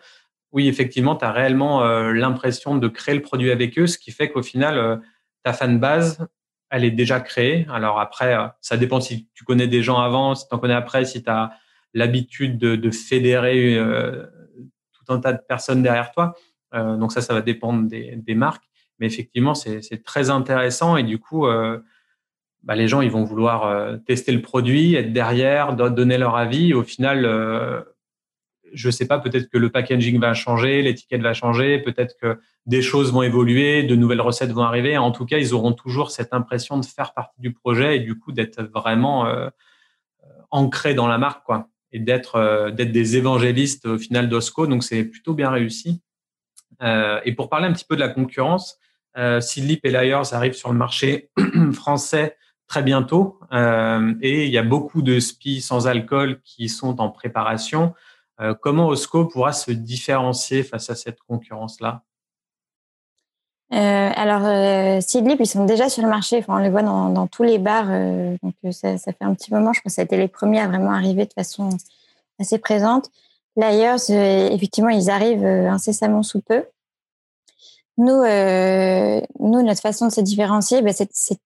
Oui, 0.54 0.70
effectivement, 0.70 1.18
tu 1.18 1.26
as 1.26 1.34
réellement 1.34 1.84
l'impression 2.12 2.78
de 2.78 2.88
créer 2.88 3.14
le 3.14 3.22
produit 3.22 3.52
avec 3.52 3.78
eux, 3.78 3.86
ce 3.86 3.98
qui 4.00 4.12
fait 4.12 4.32
qu'au 4.32 4.42
final, 4.42 5.02
ta 5.44 5.54
fan 5.54 5.78
base, 5.78 6.26
elle 6.70 6.84
est 6.84 6.92
déjà 6.92 7.20
créée. 7.20 7.66
Alors 7.72 8.00
après, 8.00 8.36
ça 8.62 8.78
dépend 8.78 9.00
si 9.00 9.28
tu 9.34 9.44
connais 9.44 9.68
des 9.68 9.84
gens 9.84 10.00
avant, 10.00 10.36
si 10.36 10.48
tu 10.48 10.56
en 10.56 10.60
connais 10.60 10.74
après, 10.74 11.06
si 11.06 11.24
tu 11.24 11.30
as 11.30 11.52
l'habitude 11.94 12.58
de, 12.58 12.76
de 12.76 12.92
fédérer 12.92 13.80
tout 14.94 15.14
un 15.14 15.20
tas 15.20 15.34
de 15.34 15.42
personnes 15.48 15.82
derrière 15.82 16.12
toi. 16.12 16.36
donc 16.74 17.12
ça, 17.12 17.22
ça 17.22 17.34
va 17.34 17.42
dépendre 17.42 17.88
des, 17.88 18.16
des 18.18 18.36
marques. 18.36 18.66
Mais 19.00 19.08
effectivement, 19.08 19.56
c'est 19.56 20.04
très 20.04 20.30
intéressant 20.30 20.98
et 20.98 21.04
du 21.04 21.20
coup, 21.20 21.48
bah, 22.68 22.76
les 22.76 22.90
gens 22.90 23.00
ils 23.00 23.10
vont 23.10 23.24
vouloir 23.24 23.66
euh, 23.66 23.96
tester 23.96 24.34
le 24.34 24.42
produit, 24.42 24.96
être 24.96 25.14
derrière, 25.14 25.74
donner 25.74 26.18
leur 26.18 26.36
avis. 26.36 26.74
Au 26.74 26.84
final, 26.84 27.24
euh, 27.26 27.82
je 28.74 28.90
sais 28.90 29.08
pas, 29.08 29.20
peut-être 29.20 29.50
que 29.50 29.58
le 29.58 29.70
packaging 29.70 30.20
va 30.20 30.34
changer, 30.34 30.82
l'étiquette 30.82 31.22
va 31.22 31.34
changer, 31.34 31.80
peut-être 31.80 32.16
que 32.22 32.40
des 32.66 32.82
choses 32.82 33.12
vont 33.12 33.24
évoluer, 33.24 33.84
de 33.84 33.96
nouvelles 33.96 34.22
recettes 34.22 34.52
vont 34.52 34.64
arriver. 34.64 34.98
En 34.98 35.12
tout 35.12 35.26
cas, 35.26 35.38
ils 35.38 35.54
auront 35.54 35.74
toujours 35.74 36.12
cette 36.12 36.34
impression 36.34 36.78
de 36.78 36.86
faire 36.86 37.14
partie 37.14 37.40
du 37.40 37.54
projet 37.54 37.98
et 37.98 38.00
du 38.00 38.18
coup 38.18 38.32
d'être 38.32 38.62
vraiment 38.64 39.28
euh, 39.28 39.50
ancrés 40.52 40.94
dans 40.94 41.08
la 41.08 41.18
marque, 41.18 41.44
quoi, 41.46 41.70
et 41.92 42.00
d'être 42.00 42.36
euh, 42.36 42.72
d'être 42.72 42.92
des 42.92 43.18
évangélistes 43.18 43.86
au 43.86 43.98
final 43.98 44.30
d'Osco. 44.30 44.68
Donc 44.68 44.84
c'est 44.84 45.04
plutôt 45.04 45.34
bien 45.34 45.50
réussi. 45.50 46.02
Euh, 46.82 47.20
et 47.26 47.34
pour 47.34 47.50
parler 47.50 47.68
un 47.68 47.74
petit 47.74 47.86
peu 47.86 47.96
de 47.96 48.02
la 48.02 48.10
concurrence, 48.10 48.78
euh, 49.18 49.42
Sidlip 49.42 49.84
et 49.86 49.92
Lyers 49.92 50.34
arrivent 50.34 50.54
sur 50.54 50.72
le 50.72 50.78
marché 50.78 51.32
français 51.74 52.38
très 52.68 52.84
bientôt. 52.84 53.40
Euh, 53.52 54.14
et 54.22 54.46
il 54.46 54.52
y 54.52 54.58
a 54.58 54.64
beaucoup 54.64 55.02
de 55.02 55.20
SPI 55.20 55.62
sans 55.62 55.88
alcool 55.88 56.42
qui 56.44 56.70
sont 56.70 57.00
en 57.00 57.10
préparation. 57.10 57.94
Euh, 58.40 58.54
comment 58.54 58.88
Osco 58.88 59.26
pourra 59.26 59.54
se 59.54 59.72
différencier 59.72 60.64
face 60.64 60.90
à 60.90 60.96
cette 60.96 61.20
concurrence-là? 61.22 62.04
Euh, 63.74 64.12
alors, 64.16 64.46
euh, 64.46 65.00
ils 65.00 65.48
sont 65.48 65.66
déjà 65.66 65.90
sur 65.90 66.04
le 66.04 66.10
marché. 66.10 66.38
Enfin, 66.38 66.56
on 66.56 66.64
les 66.64 66.70
voit 66.70 66.84
dans, 66.84 67.28
tous 67.28 67.44
les 67.44 67.58
bars. 67.58 67.88
Euh, 67.90 68.38
donc, 68.42 68.54
euh, 68.66 68.72
ça, 68.72 68.98
fait 68.98 69.16
un 69.22 69.34
petit 69.34 69.54
moment. 69.54 69.74
Je 69.74 69.82
pense 69.82 69.92
que 69.92 69.96
ça 69.96 70.02
a 70.02 70.06
été 70.06 70.18
les 70.18 70.28
premiers 70.28 70.62
à 70.62 70.68
vraiment 70.68 70.92
arriver 70.92 71.26
de 71.26 71.34
façon 71.34 71.70
assez 72.40 72.60
présente. 72.60 73.10
D'ailleurs, 73.58 73.98
effectivement, 74.10 74.90
ils 74.90 75.10
arrivent 75.10 75.44
incessamment 75.44 76.22
sous 76.22 76.42
peu. 76.42 76.64
Nous, 77.98 78.14
euh, 78.14 79.22
nous, 79.40 79.64
notre 79.64 79.82
façon 79.82 80.08
de 80.08 80.12
se 80.12 80.22
différencier, 80.22 80.84
ben, 80.84 80.94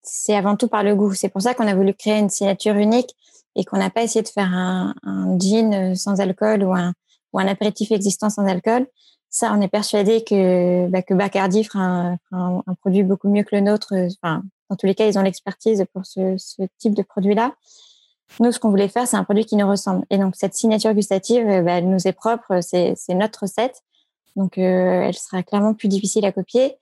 c'est 0.04 0.36
avant 0.36 0.58
tout 0.58 0.68
par 0.68 0.84
le 0.84 0.96
goût. 0.96 1.14
C'est 1.14 1.30
pour 1.30 1.42
ça 1.42 1.54
qu'on 1.54 1.68
a 1.68 1.74
voulu 1.74 1.94
créer 1.94 2.20
une 2.20 2.30
signature 2.30 2.76
unique 2.76 3.16
et 3.56 3.66
qu'on 3.66 3.78
n'a 3.78 3.90
pas 3.90 4.04
essayé 4.04 4.22
de 4.24 4.28
faire 4.28 4.54
un, 4.54 4.94
un 5.04 5.38
gin 5.38 5.96
sans 5.96 6.20
alcool 6.20 6.64
ou 6.64 6.74
un, 6.74 6.94
ou 7.34 7.40
un 7.40 7.48
apéritif 7.48 7.92
existant 7.92 8.30
sans 8.30 8.46
alcool. 8.46 8.88
Ça, 9.30 9.54
on 9.54 9.62
est 9.62 9.70
persuadé 9.70 10.24
que, 10.24 10.88
bah, 10.88 11.02
que 11.02 11.14
Bacardi 11.14 11.64
fera 11.64 11.82
un, 11.82 12.18
un, 12.32 12.74
produit 12.82 13.04
beaucoup 13.04 13.30
mieux 13.30 13.44
que 13.44 13.56
le 13.56 13.62
nôtre. 13.62 13.94
Enfin, 13.94 14.44
dans 14.70 14.76
tous 14.76 14.86
les 14.86 14.96
cas, 14.96 15.08
ils 15.08 15.18
ont 15.18 15.22
l'expertise 15.22 15.86
pour 15.94 16.06
ce, 16.06 16.36
ce, 16.38 16.64
type 16.80 16.94
de 16.94 17.02
produit-là. 17.02 17.54
Nous, 18.40 18.52
ce 18.52 18.60
qu'on 18.60 18.70
voulait 18.70 18.90
faire, 18.90 19.08
c'est 19.08 19.18
un 19.18 19.24
produit 19.24 19.46
qui 19.46 19.56
nous 19.56 19.68
ressemble. 19.68 20.06
Et 20.10 20.18
donc, 20.18 20.36
cette 20.36 20.54
signature 20.54 20.94
gustative, 20.94 21.46
bah, 21.46 21.74
elle 21.78 21.90
nous 21.90 22.08
est 22.08 22.14
propre. 22.14 22.60
C'est 22.62 22.96
notre 23.10 23.44
recette. 23.44 23.82
Donc, 24.36 24.58
euh, 24.58 25.04
elle 25.04 25.14
sera 25.14 25.44
clairement 25.44 25.74
plus 25.74 25.88
difficile 25.88 26.26
à 26.26 26.32
copier. 26.32 26.78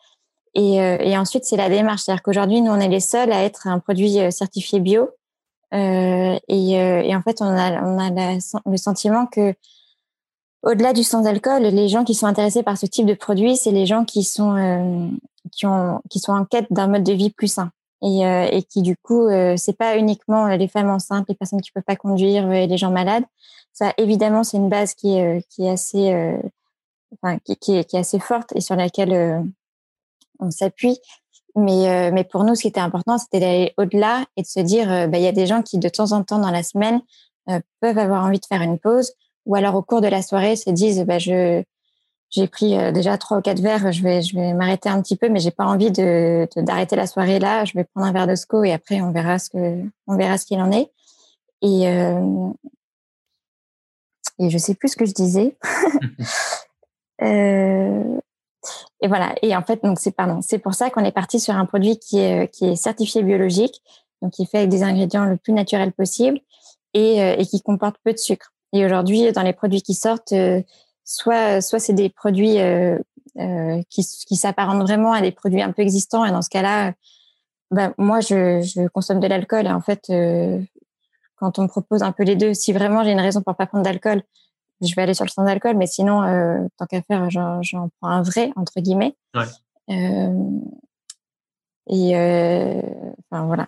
Et, 0.55 0.81
euh, 0.81 0.97
et 0.99 1.17
ensuite, 1.17 1.45
c'est 1.45 1.57
la 1.57 1.69
démarche. 1.69 2.03
C'est-à-dire 2.03 2.23
qu'aujourd'hui, 2.23 2.61
nous, 2.61 2.71
on 2.71 2.79
est 2.79 2.87
les 2.87 2.99
seuls 2.99 3.31
à 3.31 3.43
être 3.43 3.67
un 3.67 3.79
produit 3.79 4.19
euh, 4.19 4.31
certifié 4.31 4.79
bio. 4.79 5.09
Euh, 5.73 6.39
et, 6.47 6.71
et, 6.71 7.15
en 7.15 7.21
fait, 7.21 7.41
on 7.41 7.45
a, 7.45 8.35
le 8.65 8.77
sentiment 8.77 9.25
que, 9.27 9.53
au-delà 10.63 10.93
du 10.93 11.03
sans-alcool, 11.03 11.63
les 11.63 11.87
gens 11.87 12.03
qui 12.03 12.13
sont 12.13 12.27
intéressés 12.27 12.63
par 12.63 12.77
ce 12.77 12.85
type 12.85 13.05
de 13.05 13.13
produit, 13.13 13.55
c'est 13.55 13.71
les 13.71 13.85
gens 13.85 14.03
qui 14.03 14.23
sont, 14.23 14.57
euh, 14.57 15.07
qui, 15.51 15.65
ont, 15.65 16.01
qui 16.09 16.19
sont 16.19 16.33
en 16.33 16.45
quête 16.45 16.67
d'un 16.71 16.87
mode 16.87 17.03
de 17.03 17.13
vie 17.13 17.29
plus 17.29 17.47
sain. 17.47 17.71
Et, 18.01 18.25
euh, 18.25 18.61
qui, 18.69 18.81
du 18.81 18.95
coup, 18.97 19.27
euh, 19.27 19.55
c'est 19.57 19.77
pas 19.77 19.97
uniquement 19.97 20.47
les 20.47 20.67
femmes 20.67 20.89
enceintes, 20.89 21.25
les 21.29 21.35
personnes 21.35 21.61
qui 21.61 21.71
peuvent 21.71 21.83
pas 21.83 21.95
conduire 21.95 22.47
les 22.47 22.77
gens 22.77 22.91
malades. 22.91 23.25
Ça, 23.73 23.93
évidemment, 23.97 24.43
c'est 24.43 24.57
une 24.57 24.69
base 24.69 24.93
qui 24.93 25.15
est, 25.17 25.69
assez 25.69 26.39
enfin, 27.13 27.37
qui, 27.39 27.73
est, 27.73 27.93
assez 27.95 28.19
forte 28.19 28.55
et 28.55 28.61
sur 28.61 28.75
laquelle 28.75 29.13
euh, 29.13 29.41
on 30.39 30.51
s'appuie. 30.51 30.99
Mais, 31.55 31.89
euh, 31.89 32.11
mais 32.13 32.23
pour 32.23 32.43
nous, 32.43 32.55
ce 32.55 32.61
qui 32.61 32.67
était 32.67 32.79
important, 32.79 33.17
c'était 33.17 33.39
d'aller 33.39 33.73
au-delà 33.77 34.25
et 34.37 34.43
de 34.43 34.47
se 34.47 34.59
dire, 34.59 34.91
euh, 34.91 35.07
bah, 35.07 35.17
il 35.17 35.23
y 35.23 35.27
a 35.27 35.31
des 35.31 35.47
gens 35.47 35.61
qui, 35.61 35.77
de 35.77 35.89
temps 35.89 36.11
en 36.11 36.23
temps 36.23 36.39
dans 36.39 36.51
la 36.51 36.63
semaine, 36.63 37.01
peuvent 37.81 37.97
avoir 37.97 38.23
envie 38.25 38.39
de 38.39 38.45
faire 38.45 38.61
une 38.61 38.77
pause, 38.77 39.13
ou 39.47 39.55
alors 39.55 39.73
au 39.73 39.81
cours 39.81 40.01
de 40.01 40.07
la 40.07 40.21
soirée 40.21 40.55
se 40.55 40.69
disent, 40.69 41.03
bah, 41.05 41.17
je 41.17 41.63
j'ai 42.29 42.47
pris 42.47 42.77
déjà 42.93 43.17
trois 43.17 43.39
ou 43.39 43.41
quatre 43.41 43.59
verres. 43.59 43.91
Je 43.91 44.03
vais, 44.03 44.21
je 44.21 44.35
vais 44.35 44.53
m'arrêter 44.53 44.87
un 44.87 45.01
petit 45.01 45.15
peu, 45.15 45.29
mais 45.29 45.39
j'ai 45.39 45.49
pas 45.49 45.65
envie 45.65 45.89
de, 45.89 46.47
d'arrêter 46.57 46.95
la 46.95 47.07
soirée 47.07 47.39
là. 47.39 47.65
Je 47.65 47.73
vais 47.73 47.85
prendre 47.85 48.05
un 48.05 48.11
verre 48.11 48.27
de 48.27 48.35
SCO 48.35 48.63
et 48.63 48.71
après 48.71 49.01
on 49.01 49.11
verra 49.11 49.39
ce 49.39 49.49
que, 49.49 49.83
on 50.05 50.15
verra 50.15 50.37
ce 50.37 50.45
qu'il 50.45 50.61
en 50.61 50.71
est. 50.71 50.91
Et 51.63 51.87
et 54.39 54.49
je 54.49 54.57
sais 54.57 54.73
plus 54.73 54.89
ce 54.89 54.95
que 54.95 55.05
je 55.05 55.13
disais. 55.13 55.57
euh, 57.21 58.19
et 59.01 59.07
voilà. 59.07 59.33
Et 59.41 59.55
en 59.55 59.61
fait, 59.61 59.83
donc 59.83 59.99
c'est 59.99 60.59
pour 60.59 60.73
ça 60.73 60.89
qu'on 60.89 61.03
est 61.03 61.11
parti 61.11 61.39
sur 61.39 61.55
un 61.55 61.65
produit 61.65 61.97
qui 61.97 62.19
est 62.19 62.49
est 62.61 62.75
certifié 62.75 63.23
biologique, 63.23 63.81
donc 64.21 64.33
qui 64.33 64.43
est 64.43 64.45
fait 64.45 64.59
avec 64.59 64.69
des 64.69 64.83
ingrédients 64.83 65.25
le 65.25 65.37
plus 65.37 65.53
naturel 65.53 65.91
possible 65.91 66.39
et, 66.93 67.17
et 67.17 67.45
qui 67.45 67.61
comporte 67.61 67.97
peu 68.03 68.13
de 68.13 68.17
sucre. 68.17 68.51
Et 68.73 68.85
aujourd'hui, 68.85 69.31
dans 69.31 69.41
les 69.41 69.53
produits 69.53 69.81
qui 69.81 69.93
sortent, 69.93 70.33
euh, 70.33 70.61
soit 71.03 71.61
c'est 71.61 71.93
des 71.93 72.09
produits 72.09 72.59
euh, 72.59 72.97
euh, 73.39 73.81
qui, 73.89 74.03
s'apparentent 74.03 74.83
vraiment 74.83 75.13
à 75.13 75.21
des 75.21 75.31
produits 75.31 75.61
un 75.61 75.71
peu 75.71 75.81
existants. 75.81 76.25
Et 76.25 76.31
dans 76.31 76.41
ce 76.41 76.49
cas-là, 76.49 76.93
ben, 77.71 77.93
moi, 77.97 78.19
je, 78.19 78.87
consomme 78.89 79.19
de 79.19 79.27
l'alcool. 79.27 79.65
Et 79.65 79.71
en 79.71 79.81
fait, 79.81 80.11
quand 81.35 81.57
on 81.59 81.63
me 81.63 81.67
propose 81.67 82.03
un 82.03 82.11
peu 82.11 82.23
les 82.23 82.35
deux, 82.35 82.53
si 82.53 82.73
vraiment 82.73 83.03
j'ai 83.03 83.11
une 83.11 83.19
raison 83.19 83.41
pour 83.41 83.55
pas 83.55 83.65
prendre 83.65 83.83
d'alcool, 83.83 84.21
je 84.81 84.95
vais 84.95 85.01
aller 85.01 85.13
sur 85.13 85.25
le 85.25 85.29
sans 85.29 85.45
alcool, 85.45 85.75
mais 85.77 85.87
sinon, 85.87 86.23
euh, 86.23 86.65
tant 86.77 86.85
qu'à 86.85 87.01
faire, 87.01 87.29
j'en 87.29 87.89
prends 87.99 88.09
un 88.09 88.21
vrai, 88.21 88.51
entre 88.55 88.79
guillemets. 88.79 89.15
Ouais. 89.35 89.43
Euh, 89.89 90.33
et 91.87 92.15
euh, 92.15 92.81
enfin, 93.31 93.45
voilà. 93.45 93.67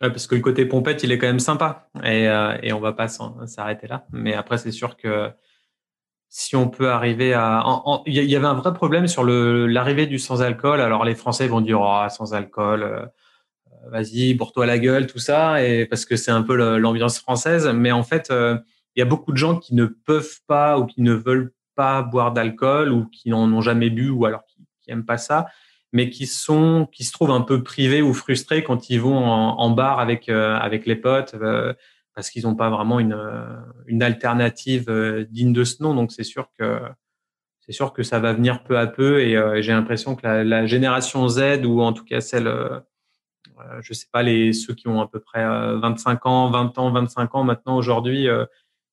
Ouais, 0.00 0.10
parce 0.10 0.26
que 0.26 0.34
le 0.34 0.40
côté 0.40 0.64
pompette, 0.64 1.02
il 1.02 1.12
est 1.12 1.18
quand 1.18 1.26
même 1.26 1.40
sympa. 1.40 1.88
Et, 2.04 2.24
et 2.62 2.72
on 2.72 2.80
va 2.80 2.92
pas 2.94 3.08
s'arrêter 3.08 3.86
là. 3.86 4.06
Mais 4.12 4.34
après, 4.34 4.56
c'est 4.56 4.72
sûr 4.72 4.96
que 4.96 5.30
si 6.30 6.56
on 6.56 6.68
peut 6.68 6.90
arriver 6.90 7.34
à. 7.34 7.62
Il 8.06 8.14
y 8.14 8.36
avait 8.36 8.46
un 8.46 8.54
vrai 8.54 8.72
problème 8.72 9.08
sur 9.08 9.24
l'arrivée 9.24 10.06
du 10.06 10.18
sans 10.18 10.40
alcool. 10.40 10.80
Alors, 10.80 11.04
les 11.04 11.14
Français 11.14 11.48
vont 11.48 11.60
dire 11.60 11.80
oh, 11.82 12.06
sans 12.08 12.32
alcool 12.32 12.82
euh, 12.82 13.06
vas-y, 13.90 14.34
bourre-toi 14.34 14.66
la 14.66 14.78
gueule, 14.78 15.06
tout 15.06 15.18
ça, 15.18 15.64
et 15.64 15.86
parce 15.86 16.04
que 16.04 16.16
c'est 16.16 16.30
un 16.30 16.42
peu 16.42 16.54
l'ambiance 16.78 17.18
française. 17.18 17.68
Mais 17.74 17.92
en 17.92 18.02
fait, 18.02 18.30
euh, 18.30 18.58
il 18.96 19.00
y 19.00 19.02
a 19.02 19.06
beaucoup 19.06 19.32
de 19.32 19.36
gens 19.36 19.56
qui 19.56 19.74
ne 19.74 19.86
peuvent 19.86 20.40
pas 20.46 20.78
ou 20.78 20.86
qui 20.86 21.02
ne 21.02 21.12
veulent 21.12 21.52
pas 21.76 22.02
boire 22.02 22.32
d'alcool 22.32 22.92
ou 22.92 23.06
qui 23.06 23.30
n'en 23.30 23.50
ont 23.52 23.60
jamais 23.60 23.90
bu 23.90 24.10
ou 24.10 24.26
alors 24.26 24.44
qui, 24.46 24.66
qui 24.80 24.90
aiment 24.90 25.06
pas 25.06 25.18
ça, 25.18 25.46
mais 25.92 26.10
qui 26.10 26.26
sont, 26.26 26.88
qui 26.92 27.04
se 27.04 27.12
trouvent 27.12 27.30
un 27.30 27.40
peu 27.40 27.62
privés 27.62 28.02
ou 28.02 28.12
frustrés 28.14 28.62
quand 28.62 28.90
ils 28.90 29.00
vont 29.00 29.16
en, 29.16 29.70
bar 29.70 30.00
avec 30.00 30.28
euh, 30.28 30.56
avec 30.56 30.86
les 30.86 30.96
potes 30.96 31.34
euh, 31.34 31.72
parce 32.14 32.30
qu'ils 32.30 32.42
n'ont 32.42 32.56
pas 32.56 32.70
vraiment 32.70 33.00
une 33.00 33.16
une 33.86 34.02
alternative 34.02 34.90
digne 35.30 35.52
de 35.52 35.64
ce 35.64 35.82
nom. 35.82 35.94
Donc 35.94 36.12
c'est 36.12 36.24
sûr 36.24 36.48
que 36.58 36.80
c'est 37.60 37.72
sûr 37.72 37.92
que 37.92 38.02
ça 38.02 38.18
va 38.18 38.32
venir 38.32 38.64
peu 38.64 38.78
à 38.78 38.86
peu 38.86 39.20
et, 39.20 39.62
j'ai 39.62 39.72
l'impression 39.72 40.16
que 40.16 40.26
la, 40.26 40.44
la, 40.44 40.66
génération 40.66 41.28
Z 41.28 41.64
ou 41.64 41.80
en 41.82 41.92
tout 41.92 42.04
cas 42.04 42.20
celle 42.20 42.48
euh, 43.60 43.80
je 43.82 43.92
sais 43.92 44.06
pas, 44.12 44.22
les, 44.22 44.52
ceux 44.52 44.74
qui 44.74 44.88
ont 44.88 45.00
à 45.00 45.08
peu 45.08 45.20
près 45.20 45.44
25 45.44 46.26
euh, 46.26 46.28
ans, 46.28 46.50
20 46.50 46.78
ans, 46.78 46.90
25 46.90 47.34
ans 47.34 47.44
maintenant 47.44 47.76
aujourd'hui, 47.76 48.28
euh, 48.28 48.44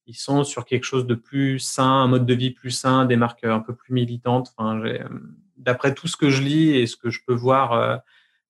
ils 0.07 0.15
sont 0.15 0.43
sur 0.43 0.65
quelque 0.65 0.85
chose 0.85 1.05
de 1.05 1.15
plus 1.15 1.59
sain, 1.59 1.83
un 1.83 2.07
mode 2.07 2.25
de 2.25 2.33
vie 2.33 2.51
plus 2.51 2.71
sain, 2.71 3.05
des 3.05 3.17
marques 3.17 3.43
un 3.43 3.59
peu 3.59 3.75
plus 3.75 3.93
militantes. 3.93 4.53
Enfin, 4.57 4.81
d'après 5.57 5.93
tout 5.93 6.07
ce 6.07 6.17
que 6.17 6.29
je 6.29 6.41
lis 6.41 6.75
et 6.75 6.87
ce 6.87 6.95
que 6.95 7.09
je 7.09 7.19
peux 7.27 7.33
voir, 7.33 8.01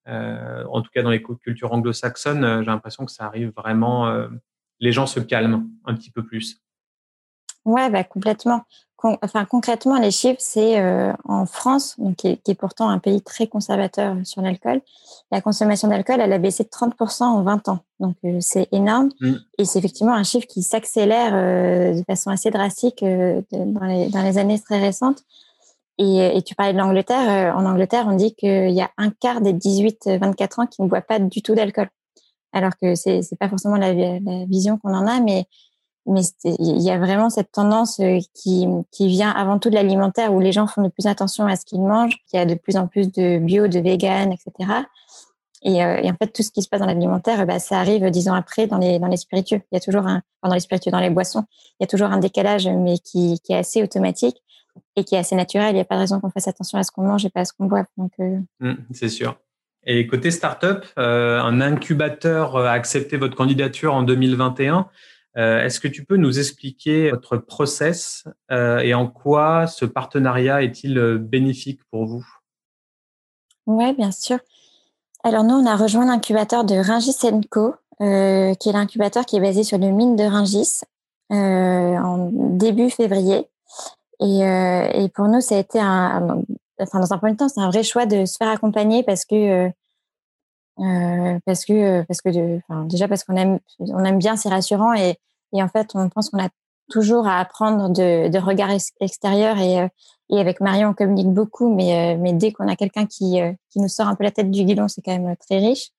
euh, 0.08 0.64
en 0.66 0.82
tout 0.82 0.92
cas 0.94 1.02
dans 1.02 1.10
les 1.10 1.22
cultures 1.22 1.74
anglo-saxonnes, 1.74 2.62
j'ai 2.62 2.68
l'impression 2.68 3.06
que 3.06 3.12
ça 3.12 3.26
arrive 3.26 3.52
vraiment. 3.56 4.28
les 4.80 4.92
gens 4.92 5.08
se 5.08 5.20
calment 5.20 5.68
un 5.86 5.96
petit 5.96 6.12
peu 6.12 6.24
plus. 6.24 6.62
Ouais, 7.66 7.90
bah, 7.90 8.04
complètement 8.04 8.66
enfin, 9.04 9.46
concrètement, 9.46 9.98
les 10.00 10.12
chiffres, 10.12 10.40
c'est 10.40 10.80
euh, 10.80 11.14
en 11.26 11.46
France, 11.46 11.96
donc, 12.00 12.16
qui, 12.18 12.28
est, 12.28 12.56
pourtant 12.56 12.90
un 12.90 13.00
pays 13.00 13.22
très 13.22 13.48
conservateur 13.48 14.16
sur 14.24 14.42
l'alcool, 14.42 14.82
la 15.32 15.42
consommation 15.42 15.88
d'alcool, 15.88 16.20
elle 16.20 16.34
a 16.34 16.38
baissé 16.38 16.64
de 16.64 16.70
30% 16.70 17.24
en 17.24 17.44
20 17.44 17.70
ans. 17.70 17.80
Donc, 18.00 18.16
euh, 18.26 18.38
c'est 18.42 18.68
énorme. 18.72 19.10
Mm. 19.22 19.34
Et 19.60 19.66
c'est 19.66 19.80
effectivement 19.80 20.14
un 20.14 20.24
chiffre 20.24 20.48
qui 20.48 20.64
s'accélère 20.64 21.32
euh, 21.34 21.94
de 21.94 22.04
façon 22.06 22.32
assez 22.32 22.50
drastique 22.50 23.04
dans 23.04 23.86
les, 23.86 24.10
dans, 24.10 24.24
les, 24.24 24.38
années 24.38 24.60
très 24.60 24.80
récentes. 24.80 25.24
Et, 26.00 26.38
et 26.38 26.42
tu 26.44 26.54
parlais 26.56 26.74
de 26.74 26.78
l'Angleterre. 26.78 27.56
en 27.56 27.66
Angleterre, 27.66 28.06
on 28.08 28.16
dit 28.16 28.36
qu'il 28.36 28.72
y 28.72 28.82
a 28.82 28.92
un 28.98 29.10
quart 29.10 29.42
des 29.42 29.54
18-24 29.54 30.62
ans 30.62 30.68
qui 30.68 30.82
ne 30.84 30.88
boit 30.88 31.02
pas 31.02 31.20
du 31.20 31.42
tout 31.42 31.56
d'alcool. 31.56 31.90
Alors 32.54 32.72
que 32.82 32.96
c'est 32.96 33.20
n'est 33.20 33.38
pas 33.40 33.50
forcément 33.50 33.76
la, 33.76 33.94
la 33.94 34.46
vision 34.46 34.78
qu'on 34.78 34.94
en 34.94 35.08
a, 35.08 35.20
mais 35.20 35.46
mais 36.08 36.22
il 36.44 36.82
y 36.82 36.92
a 36.92 36.98
vraiment 36.98 37.30
cette 37.30 37.52
tendance 37.52 38.00
euh, 38.00 38.20
qui, 38.34 38.68
qui 38.92 39.08
vient 39.08 39.32
avant 39.32 39.60
tout 39.60 39.70
de 39.70 39.76
l'alimentaire 39.76 40.34
où 40.34 40.40
les 40.40 40.52
gens 40.52 40.68
font 40.68 40.82
de 40.82 40.90
plus 40.90 41.08
attention 41.08 41.46
à 41.46 41.56
ce 41.56 41.66
qu'ils 41.66 41.82
mangent, 41.82 42.18
qu'il 42.28 42.40
y 42.40 42.42
a 42.42 42.46
de 42.46 42.56
plus 42.56 42.78
en 42.78 42.88
plus 42.88 43.12
de 43.12 43.38
bio, 43.40 43.68
de 43.68 43.80
vegan, 43.80 44.32
etc. 44.32 44.72
Et, 45.64 45.84
euh, 45.84 45.98
et, 46.02 46.10
en 46.10 46.16
fait, 46.16 46.28
tout 46.28 46.44
ce 46.44 46.52
qui 46.52 46.62
se 46.62 46.70
passe 46.70 46.80
dans 46.80 46.86
l'alimentaire, 46.86 47.46
bah, 47.46 47.60
ça 47.60 47.80
arrive 47.80 48.10
dix 48.10 48.30
ans 48.30 48.36
après 48.36 48.68
dans 48.68 48.78
les, 48.78 49.00
dans 49.00 49.08
les 49.08 49.18
spiritueux. 49.18 49.62
Il 49.72 49.76
y 49.76 49.78
a 49.78 49.82
toujours 49.82 50.08
un, 50.08 50.22
dans 50.44 50.54
les 50.54 50.60
spiritueux, 50.60 50.92
dans 50.92 51.00
les 51.00 51.10
boissons, 51.10 51.44
il 51.80 51.84
y 51.84 51.86
a 51.86 51.88
toujours 51.88 52.08
un 52.08 52.20
décalage, 52.20 52.68
mais 52.68 53.00
qui, 53.00 53.40
qui 53.44 53.54
est 53.54 53.58
assez 53.58 53.84
automatique 53.84 54.42
et 54.96 55.04
qui 55.04 55.16
est 55.16 55.20
assez 55.20 55.36
naturel. 55.36 55.72
Il 55.72 55.76
n'y 55.76 55.82
a 55.82 55.86
pas 55.86 55.96
de 55.96 56.02
raison 56.02 56.20
qu'on 56.20 56.30
fasse 56.30 56.48
attention 56.48 56.78
à 56.78 56.84
ce 56.84 56.92
qu'on 56.92 57.04
mange 57.04 57.26
et 57.26 57.30
pas 57.30 57.42
à 57.42 57.46
ce 57.46 57.54
qu'on 57.54 57.66
boit. 57.66 57.86
Donc, 57.98 58.12
euh... 58.20 58.40
Mmh, 58.60 58.74
c'est 58.94 59.10
sûr. 59.10 59.38
Et 59.86 60.06
côté 60.06 60.32
startup, 60.32 60.86
euh, 61.00 61.40
un 61.40 61.62
incubateur 61.62 62.58
a 62.58 62.72
accepté 62.72 63.18
votre 63.18 63.36
candidature 63.36 63.94
en 63.94 64.04
2021. 64.04 64.88
Euh, 65.38 65.64
est-ce 65.64 65.80
que 65.80 65.88
tu 65.88 66.04
peux 66.04 66.18
nous 66.18 66.40
expliquer 66.40 67.12
votre 67.12 67.38
process 67.38 68.24
euh, 68.52 68.80
et 68.80 68.94
en 68.94 69.08
quoi 69.08 69.68
ce 69.68 69.86
partenariat 69.86 70.64
est-il 70.64 70.98
euh, 70.98 71.18
bénéfique 71.18 71.82
pour 71.92 72.06
vous? 72.06 72.26
Oui, 73.68 73.94
bien 73.94 74.12
sûr. 74.12 74.40
Alors 75.24 75.44
nous, 75.44 75.56
on 75.56 75.66
a 75.66 75.76
rejoint 75.76 76.06
l'incubateur 76.06 76.64
de 76.64 76.76
Ringis 76.76 77.18
Co, 77.50 77.76
qui 78.00 78.06
est 78.06 78.72
l'incubateur 78.72 79.26
qui 79.26 79.36
est 79.36 79.42
basé 79.42 79.64
sur 79.64 79.78
le 79.78 79.88
mine 79.88 80.16
de 80.16 80.24
Ringis 80.24 80.82
en 81.30 82.30
début 82.32 82.90
février. 82.90 83.48
Et, 84.22 85.10
pour 85.14 85.28
nous, 85.28 85.42
ça 85.42 85.56
a 85.56 85.58
été 85.58 85.80
un, 85.80 86.42
enfin 86.80 87.00
dans 87.00 87.14
un 87.14 87.18
premier 87.18 87.36
temps, 87.36 87.50
c'est 87.50 87.60
un 87.60 87.70
vrai 87.70 87.84
choix 87.84 88.06
de 88.06 88.26
se 88.26 88.38
faire 88.38 88.48
accompagner 88.48 89.04
parce 89.04 89.26
que 89.26 89.70
parce 91.46 91.66
que 91.66 92.04
parce 92.04 92.22
que 92.22 92.30
déjà 92.88 93.08
parce 93.08 93.24
qu'on 93.24 93.36
aime 93.36 93.60
on 93.80 94.06
aime 94.06 94.20
bien 94.20 94.36
c'est 94.36 94.50
rassurant 94.50 94.94
et 94.94 95.18
et 95.54 95.64
en 95.64 95.68
fait, 95.68 95.92
on 95.96 96.10
pense 96.10 96.30
qu'on 96.30 96.44
a 96.44 96.50
toujours 96.90 97.28
à 97.28 97.40
apprendre 97.40 97.90
de, 97.90 98.30
de 98.30 98.40
regards 98.40 98.72
extérieurs 99.00 99.58
et, 99.58 99.82
euh, 99.82 99.88
et 100.30 100.40
avec 100.40 100.62
Marion, 100.62 100.90
on 100.90 100.94
communique 100.94 101.30
beaucoup, 101.30 101.74
mais, 101.74 102.16
euh, 102.16 102.18
mais 102.20 102.34
dès 102.34 102.52
qu'on 102.52 102.68
a 102.68 102.76
quelqu'un 102.76 103.06
qui, 103.06 103.42
euh, 103.42 103.52
qui 103.70 103.80
nous 103.80 103.90
sort 103.90 104.08
un 104.08 104.16
peu 104.16 104.24
la 104.24 104.32
tête 104.32 104.52
du 104.52 104.64
guidon, 104.64 104.88
c'est 104.88 105.02
quand 105.02 105.18
même 105.18 105.36
très 105.38 105.58
riche. 105.60 105.90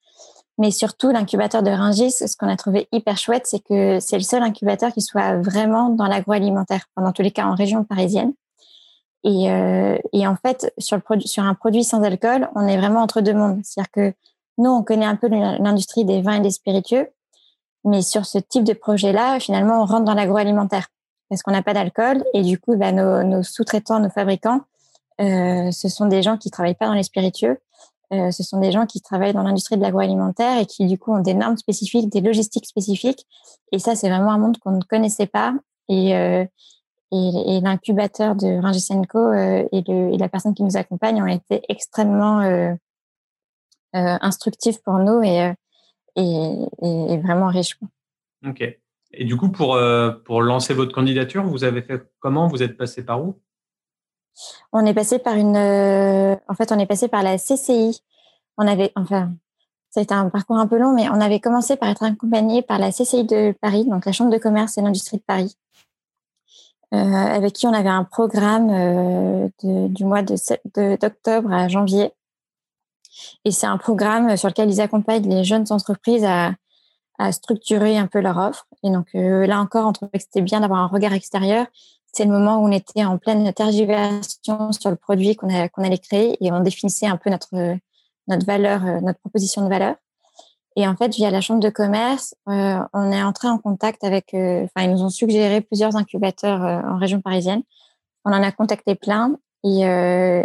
Mais 0.59 0.71
surtout, 0.71 1.11
l'incubateur 1.11 1.63
de 1.63 1.71
Ringis, 1.71 2.11
ce 2.11 2.37
qu'on 2.37 2.49
a 2.49 2.57
trouvé 2.57 2.89
hyper 2.91 3.17
chouette, 3.17 3.47
c'est 3.47 3.61
que 3.61 4.01
c'est 4.01 4.17
le 4.17 4.25
seul 4.25 4.43
incubateur 4.43 4.93
qui 4.93 5.03
soit 5.03 5.37
vraiment 5.37 5.91
dans 5.91 6.07
l'agroalimentaire, 6.07 6.87
dans 6.97 7.13
tous 7.13 7.23
les 7.23 7.31
cas 7.31 7.47
en 7.47 7.55
région 7.55 7.85
parisienne. 7.85 8.33
Et, 9.25 9.51
euh, 9.51 9.99
et 10.13 10.27
en 10.27 10.37
fait, 10.37 10.73
sur, 10.79 10.97
le 10.97 11.03
produit, 11.03 11.29
sur 11.29 11.45
un 11.45 11.55
produit 11.55 11.85
sans 11.85 12.03
alcool, 12.03 12.49
on 12.57 12.67
est 12.67 12.77
vraiment 12.77 13.03
entre 13.03 13.21
deux 13.21 13.35
mondes. 13.35 13.61
C'est-à-dire 13.63 13.91
que 13.93 14.15
nous, 14.59 14.71
on 14.71 14.83
connaît 14.83 15.07
un 15.07 15.17
peu 15.17 15.29
l'industrie 15.29 16.05
des 16.05 16.21
vins 16.21 16.35
et 16.35 16.41
des 16.41 16.51
spiritueux, 16.51 17.09
mais 17.85 18.03
sur 18.03 18.27
ce 18.27 18.39
type 18.39 18.65
de 18.65 18.73
projet-là, 18.73 19.39
finalement, 19.41 19.83
on 19.83 19.85
rentre 19.85 20.05
dans 20.05 20.15
l'agroalimentaire 20.15 20.89
parce 21.29 21.43
qu'on 21.43 21.53
n'a 21.53 21.63
pas 21.63 21.75
d'alcool 21.75 22.25
et 22.35 22.43
du 22.43 22.59
coup, 22.59 22.77
bah, 22.77 22.93
nos, 22.93 23.43
sous-traitants, 23.43 24.01
nos 24.01 24.11
fabricants, 24.11 24.63
euh, 25.21 25.71
ce 25.71 25.89
sont 25.89 26.07
des 26.07 26.23
gens 26.23 26.37
qui 26.37 26.51
travaillent 26.51 26.75
pas 26.75 26.87
dans 26.87 26.95
les 26.95 27.03
spiritueux. 27.03 27.59
Euh, 28.13 28.31
ce 28.31 28.43
sont 28.43 28.59
des 28.59 28.73
gens 28.73 28.87
qui 28.87 29.03
travaillent 29.03 29.35
dans 29.35 29.43
l'industrie 29.43 29.77
de 29.77 29.83
l'agroalimentaire 29.83 30.59
et 30.59 30.67
qui 30.67 30.87
du 30.87 30.99
coup 30.99 31.13
ont 31.13 31.21
des 31.21 31.35
normes 31.35 31.59
spécifiques, 31.59 32.09
des 32.09 32.23
logistiques 32.23 32.67
spécifiques. 32.67 33.27
Et 33.71 33.79
ça, 33.79 33.95
c'est 33.95 34.09
vraiment 34.09 34.33
un 34.33 34.39
monde 34.39 34.59
qu'on 34.59 34.73
ne 34.73 34.83
connaissait 34.83 35.27
pas. 35.27 35.55
Et, 35.89 36.17
euh, 36.17 36.45
l'incubateur 37.11 38.35
de 38.35 38.47
le, 38.49 39.69
et 39.73 40.19
la 40.19 40.29
personne 40.29 40.55
qui 40.55 40.63
nous 40.63 40.77
accompagne 40.77 41.23
ont 41.23 41.27
été 41.27 41.63
extrêmement 41.71 42.43
euh, 43.95 43.99
euh 43.99 44.19
instructifs 44.21 44.83
pour 44.83 44.99
nous 44.99 45.23
et 45.23 45.55
et, 46.19 47.19
vraiment 47.19 47.49
riche. 47.49 47.79
Ok. 48.47 48.63
Et 49.13 49.25
du 49.25 49.37
coup, 49.37 49.51
pour, 49.51 49.75
euh, 49.75 50.11
pour 50.11 50.43
lancer 50.43 50.75
votre 50.75 50.95
candidature, 50.95 51.45
vous 51.45 51.65
avez 51.65 51.83
fait 51.83 52.03
comment? 52.21 52.47
Vous 52.47 52.63
êtes 52.63 52.77
passé 52.77 53.05
par 53.05 53.23
où? 53.23 53.41
On 54.73 54.85
est 54.85 54.95
passé 54.95 55.19
par 55.19 55.35
une. 55.35 55.57
Euh, 55.57 56.37
en 56.49 56.55
fait, 56.55 56.71
on 56.73 56.79
est 56.79 56.87
passé 56.87 57.09
par 57.09 57.23
la 57.23 57.39
CCI. 57.39 58.03
On 58.59 58.67
avait, 58.67 58.93
enfin, 58.95 59.33
ça 59.91 60.01
a 60.01 60.03
été 60.03 60.15
un 60.15 60.29
parcours 60.29 60.59
un 60.59 60.67
peu 60.67 60.79
long, 60.79 60.95
mais 60.95 61.09
on 61.09 61.21
avait 61.21 61.41
commencé 61.41 61.77
par 61.77 61.89
être 61.89 62.03
accompagné 62.03 62.63
par 62.63 62.79
la 62.79 62.93
CCI 62.93 63.25
de 63.25 63.53
Paris, 63.61 63.87
donc 63.87 64.05
la 64.05 64.13
Chambre 64.13 64.31
de 64.31 64.39
commerce 64.39 64.77
et 64.79 64.83
l'industrie 64.83 65.17
de 65.17 65.23
Paris, 65.23 65.57
euh, 66.93 66.97
avec 66.97 67.55
qui 67.55 67.67
on 67.67 67.73
avait 67.73 67.89
un 67.89 68.05
programme 68.05 69.49
du 69.63 70.05
mois 70.05 70.23
d'octobre 70.23 71.53
à 71.53 71.69
janvier 71.69 72.13
et 73.45 73.51
c'est 73.51 73.67
un 73.67 73.79
programme 73.79 74.37
sur 74.37 74.49
lequel 74.49 74.71
ils 74.71 74.81
accompagnent 74.81 75.29
les 75.29 75.45
jeunes 75.45 75.67
entreprises 75.71 76.25
à, 76.25 76.55
structurer 77.33 77.99
un 77.99 78.07
peu 78.07 78.21
leur 78.21 78.39
offre. 78.39 78.67
Et 78.85 78.91
donc 78.91 79.09
euh, 79.17 79.45
là 79.45 79.61
encore, 79.61 79.89
on 79.89 79.93
trouvait 79.93 80.19
que 80.19 80.23
c'était 80.23 80.41
bien 80.41 80.61
d'avoir 80.61 80.79
un 80.79 80.87
regard 80.87 81.13
extérieur. 81.13 81.67
c'est 82.13 82.25
le 82.25 82.31
moment 82.31 82.59
où 82.59 82.69
on 82.69 82.71
était 82.71 83.05
en 83.05 83.19
pleine 83.19 83.53
tergiversation 83.53 84.71
sur 84.71 84.91
le 84.91 84.97
produit 84.97 85.35
qu'on 85.35 85.49
allait 85.49 85.99
créer 85.99 86.37
et 86.41 86.53
on 86.53 86.61
définissait 86.61 87.07
un 87.07 87.17
peu 87.17 87.29
notre 87.31 88.47
valeur, 88.47 88.83
notre 89.03 89.19
proposition 89.19 89.65
de 89.65 89.69
valeur. 89.69 89.97
Et 90.79 90.87
en 90.87 90.95
fait, 90.95 91.13
via 91.13 91.33
la 91.33 91.41
chambre 91.41 91.59
de 91.59 91.71
commerce, 91.71 92.37
euh, 92.49 92.79
on 92.93 93.11
est 93.11 93.21
entré 93.21 93.49
en 93.49 93.59
contact 93.59 94.05
avec, 94.05 94.33
euh, 94.33 94.65
enfin, 94.65 94.87
ils 94.87 94.93
nous 94.93 95.03
ont 95.03 95.11
suggéré 95.11 95.61
plusieurs 95.61 95.97
incubateurs 95.97 96.65
euh, 96.65 96.81
en 96.89 96.99
région 96.99 97.21
parisienne. 97.21 97.63
On 98.25 98.31
en 98.31 98.41
a 98.45 98.53
contacté 98.53 98.95
plein 98.95 99.37
et, 99.65 99.81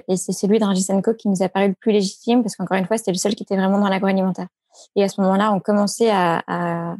et 0.07 0.17
c'est 0.17 0.31
celui 0.31 0.59
de 0.59 1.01
Co 1.01 1.13
qui 1.13 1.29
nous 1.29 1.43
a 1.43 1.49
paru 1.49 1.69
le 1.69 1.73
plus 1.75 1.91
légitime 1.91 2.41
parce 2.41 2.55
qu'encore 2.55 2.77
une 2.77 2.85
fois, 2.85 2.97
c'était 2.97 3.11
le 3.11 3.17
seul 3.17 3.35
qui 3.35 3.43
était 3.43 3.55
vraiment 3.55 3.79
dans 3.79 3.89
l'agroalimentaire. 3.89 4.47
Et 4.95 5.03
à 5.03 5.09
ce 5.09 5.21
moment-là, 5.21 5.53
on 5.53 5.59
commençait 5.59 6.09
à, 6.09 6.43
à, 6.47 6.95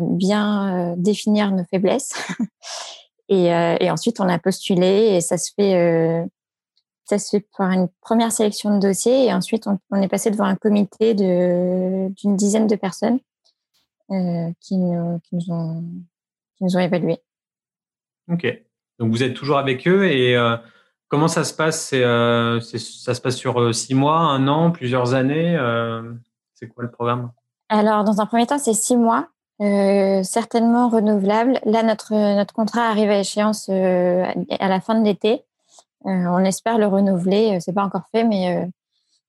bien 0.00 0.94
définir 0.96 1.52
nos 1.52 1.64
faiblesses. 1.64 2.12
et, 3.28 3.46
et, 3.46 3.90
ensuite, 3.90 4.20
on 4.20 4.28
a 4.28 4.38
postulé 4.38 5.14
et 5.14 5.20
ça 5.20 5.38
se 5.38 5.52
fait 5.54 6.26
ça 7.06 7.18
se 7.18 7.30
fait 7.30 7.46
par 7.56 7.70
une 7.70 7.88
première 8.00 8.32
sélection 8.32 8.76
de 8.76 8.80
dossiers 8.80 9.26
et 9.26 9.32
ensuite 9.32 9.66
on, 9.66 10.02
est 10.02 10.08
passé 10.08 10.30
devant 10.30 10.44
un 10.44 10.56
comité 10.56 11.14
d'une 11.14 12.36
dizaine 12.36 12.66
de 12.66 12.74
personnes 12.74 13.20
euh, 14.10 14.50
qui, 14.60 14.76
nous, 14.76 15.20
qui, 15.20 15.36
nous 15.36 15.50
ont, 15.50 15.84
qui 16.56 16.64
nous 16.64 16.76
ont 16.76 16.80
évalués. 16.80 17.18
Ok. 18.28 18.46
Donc 18.98 19.12
vous 19.12 19.22
êtes 19.22 19.34
toujours 19.34 19.58
avec 19.58 19.86
eux 19.86 20.10
et 20.10 20.36
euh, 20.36 20.56
comment 21.08 21.28
ça 21.28 21.44
se 21.44 21.54
passe? 21.54 21.88
C'est, 21.88 22.02
euh, 22.02 22.60
Ça 22.60 23.14
se 23.14 23.20
passe 23.20 23.36
sur 23.36 23.74
six 23.74 23.94
mois, 23.94 24.18
un 24.18 24.48
an, 24.48 24.70
plusieurs 24.70 25.14
années 25.14 25.58
C'est 26.54 26.68
quoi 26.68 26.84
le 26.84 26.90
programme? 26.90 27.30
Alors 27.68 28.04
dans 28.04 28.20
un 28.20 28.26
premier 28.26 28.46
temps 28.46 28.58
c'est 28.58 28.74
six 28.74 28.96
mois. 28.96 29.28
certainement 29.58 30.88
renouvelable. 30.88 31.60
Là, 31.64 31.82
notre, 31.82 32.12
notre 32.12 32.54
contrat 32.54 32.88
arrive 32.88 33.10
à 33.10 33.18
échéance 33.18 33.68
à 33.68 34.68
la 34.68 34.80
fin 34.80 34.98
de 34.98 35.04
l'été. 35.04 35.44
Euh, 36.06 36.26
on 36.28 36.38
espère 36.44 36.78
le 36.78 36.86
renouveler. 36.86 37.56
Euh, 37.56 37.60
c'est 37.60 37.72
pas 37.72 37.82
encore 37.82 38.08
fait, 38.12 38.24
mais, 38.24 38.56
euh, 38.56 38.66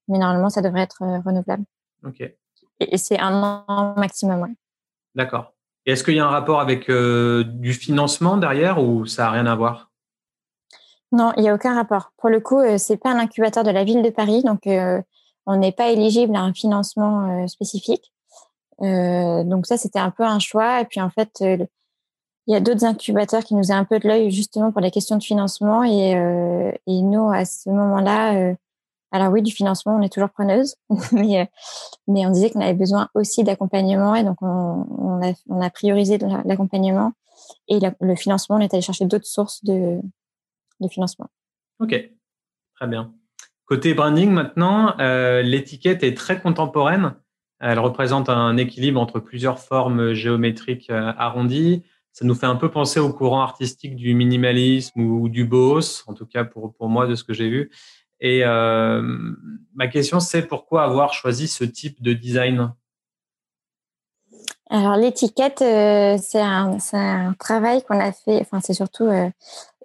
mais 0.07 0.19
normalement, 0.19 0.49
ça 0.49 0.61
devrait 0.61 0.81
être 0.81 0.99
renouvelable. 1.25 1.63
Ok. 2.05 2.21
Et, 2.79 2.97
c'est 2.97 3.19
un 3.19 3.41
an 3.41 3.95
maximum. 3.97 4.53
D'accord. 5.15 5.53
Et 5.85 5.93
est-ce 5.93 6.03
qu'il 6.03 6.15
y 6.15 6.19
a 6.19 6.25
un 6.25 6.29
rapport 6.29 6.59
avec 6.59 6.91
du 6.91 7.73
financement 7.73 8.37
derrière 8.37 8.83
ou 8.83 9.05
ça 9.05 9.23
n'a 9.23 9.31
rien 9.31 9.45
à 9.47 9.55
voir? 9.55 9.86
Non, 11.11 11.31
il 11.37 11.43
n'y 11.43 11.49
a 11.49 11.55
aucun 11.55 11.73
rapport. 11.73 12.11
Pour 12.17 12.29
le 12.29 12.39
coup, 12.39 12.61
ce 12.61 12.77
c'est 12.77 12.97
pas 12.97 13.11
un 13.11 13.19
incubateur 13.19 13.63
de 13.63 13.71
la 13.71 13.83
ville 13.83 14.01
de 14.01 14.09
Paris, 14.09 14.43
donc 14.43 14.67
on 15.45 15.55
n'est 15.55 15.71
pas 15.71 15.89
éligible 15.89 16.35
à 16.35 16.41
un 16.41 16.53
financement 16.53 17.47
spécifique. 17.47 18.11
donc 18.81 19.65
ça, 19.65 19.77
c'était 19.77 19.99
un 19.99 20.11
peu 20.11 20.23
un 20.23 20.39
choix. 20.39 20.81
Et 20.81 20.85
puis 20.85 20.99
en 20.99 21.09
fait, 21.09 21.41
il 22.47 22.53
y 22.53 22.55
a 22.55 22.61
d'autres 22.61 22.85
incubateurs 22.85 23.43
qui 23.43 23.55
nous 23.55 23.71
ont 23.71 23.75
un 23.75 23.83
peu 23.83 23.99
de 23.99 24.07
l'œil 24.07 24.31
justement 24.31 24.71
pour 24.71 24.81
les 24.81 24.89
questions 24.89 25.17
de 25.17 25.23
financement. 25.23 25.83
Et, 25.83 26.15
euh, 26.15 26.71
nous, 26.87 27.29
à 27.29 27.43
ce 27.43 27.69
moment-là, 27.69 28.35
euh, 28.35 28.55
alors 29.11 29.31
oui, 29.33 29.41
du 29.41 29.51
financement, 29.51 29.95
on 29.97 30.01
est 30.01 30.11
toujours 30.11 30.29
preneuse, 30.29 30.75
mais, 31.11 31.41
euh, 31.41 31.45
mais 32.07 32.25
on 32.25 32.31
disait 32.31 32.49
qu'on 32.49 32.61
avait 32.61 32.73
besoin 32.73 33.09
aussi 33.15 33.43
d'accompagnement 33.43 34.15
et 34.15 34.23
donc 34.23 34.37
on, 34.41 34.85
on, 34.97 35.29
a, 35.29 35.33
on 35.49 35.61
a 35.61 35.69
priorisé 35.69 36.17
l'accompagnement 36.45 37.11
et 37.67 37.79
le 37.99 38.15
financement, 38.15 38.55
on 38.57 38.59
est 38.59 38.73
allé 38.73 38.81
chercher 38.81 39.05
d'autres 39.05 39.27
sources 39.27 39.63
de, 39.63 40.01
de 40.79 40.87
financement. 40.87 41.29
Ok, 41.79 41.95
très 42.75 42.87
bien. 42.87 43.13
Côté 43.65 43.93
branding 43.93 44.31
maintenant, 44.31 44.97
euh, 44.99 45.41
l'étiquette 45.41 46.03
est 46.03 46.15
très 46.15 46.39
contemporaine. 46.39 47.15
Elle 47.59 47.79
représente 47.79 48.29
un 48.29 48.55
équilibre 48.57 49.01
entre 49.01 49.19
plusieurs 49.19 49.59
formes 49.59 50.13
géométriques 50.13 50.89
euh, 50.89 51.11
arrondies, 51.17 51.83
ça 52.17 52.25
nous 52.25 52.33
fait 52.33 52.47
un 52.47 52.55
peu 52.55 52.71
penser 52.71 52.99
au 52.99 53.13
courant 53.13 53.41
artistique 53.41 53.95
du 53.95 54.15
minimalisme 54.15 54.99
ou, 54.99 55.29
du 55.29 55.45
boss, 55.45 56.03
en 56.07 56.15
tout 56.15 56.25
cas 56.25 56.43
pour, 56.43 56.73
pour 56.73 56.89
moi 56.89 57.05
de 57.05 57.13
ce 57.13 57.23
que 57.23 57.31
j'ai 57.31 57.47
vu. 57.47 57.69
Et 58.19 58.43
euh, 58.43 59.03
ma 59.75 59.87
question, 59.87 60.19
c'est 60.19 60.47
pourquoi 60.47 60.83
avoir 60.83 61.13
choisi 61.13 61.47
ce 61.47 61.63
type 61.63 62.01
de 62.01 62.13
design? 62.13 62.73
Alors 64.69 64.95
l'étiquette, 64.97 65.61
euh, 65.61 66.17
c'est 66.21 66.41
un, 66.41 67.33
travail 67.39 67.83
qu'on 67.83 67.99
a 67.99 68.11
fait. 68.11 68.41
Enfin, 68.41 68.59
c'est 68.61 68.73
surtout, 68.73 69.05
euh, 69.05 69.29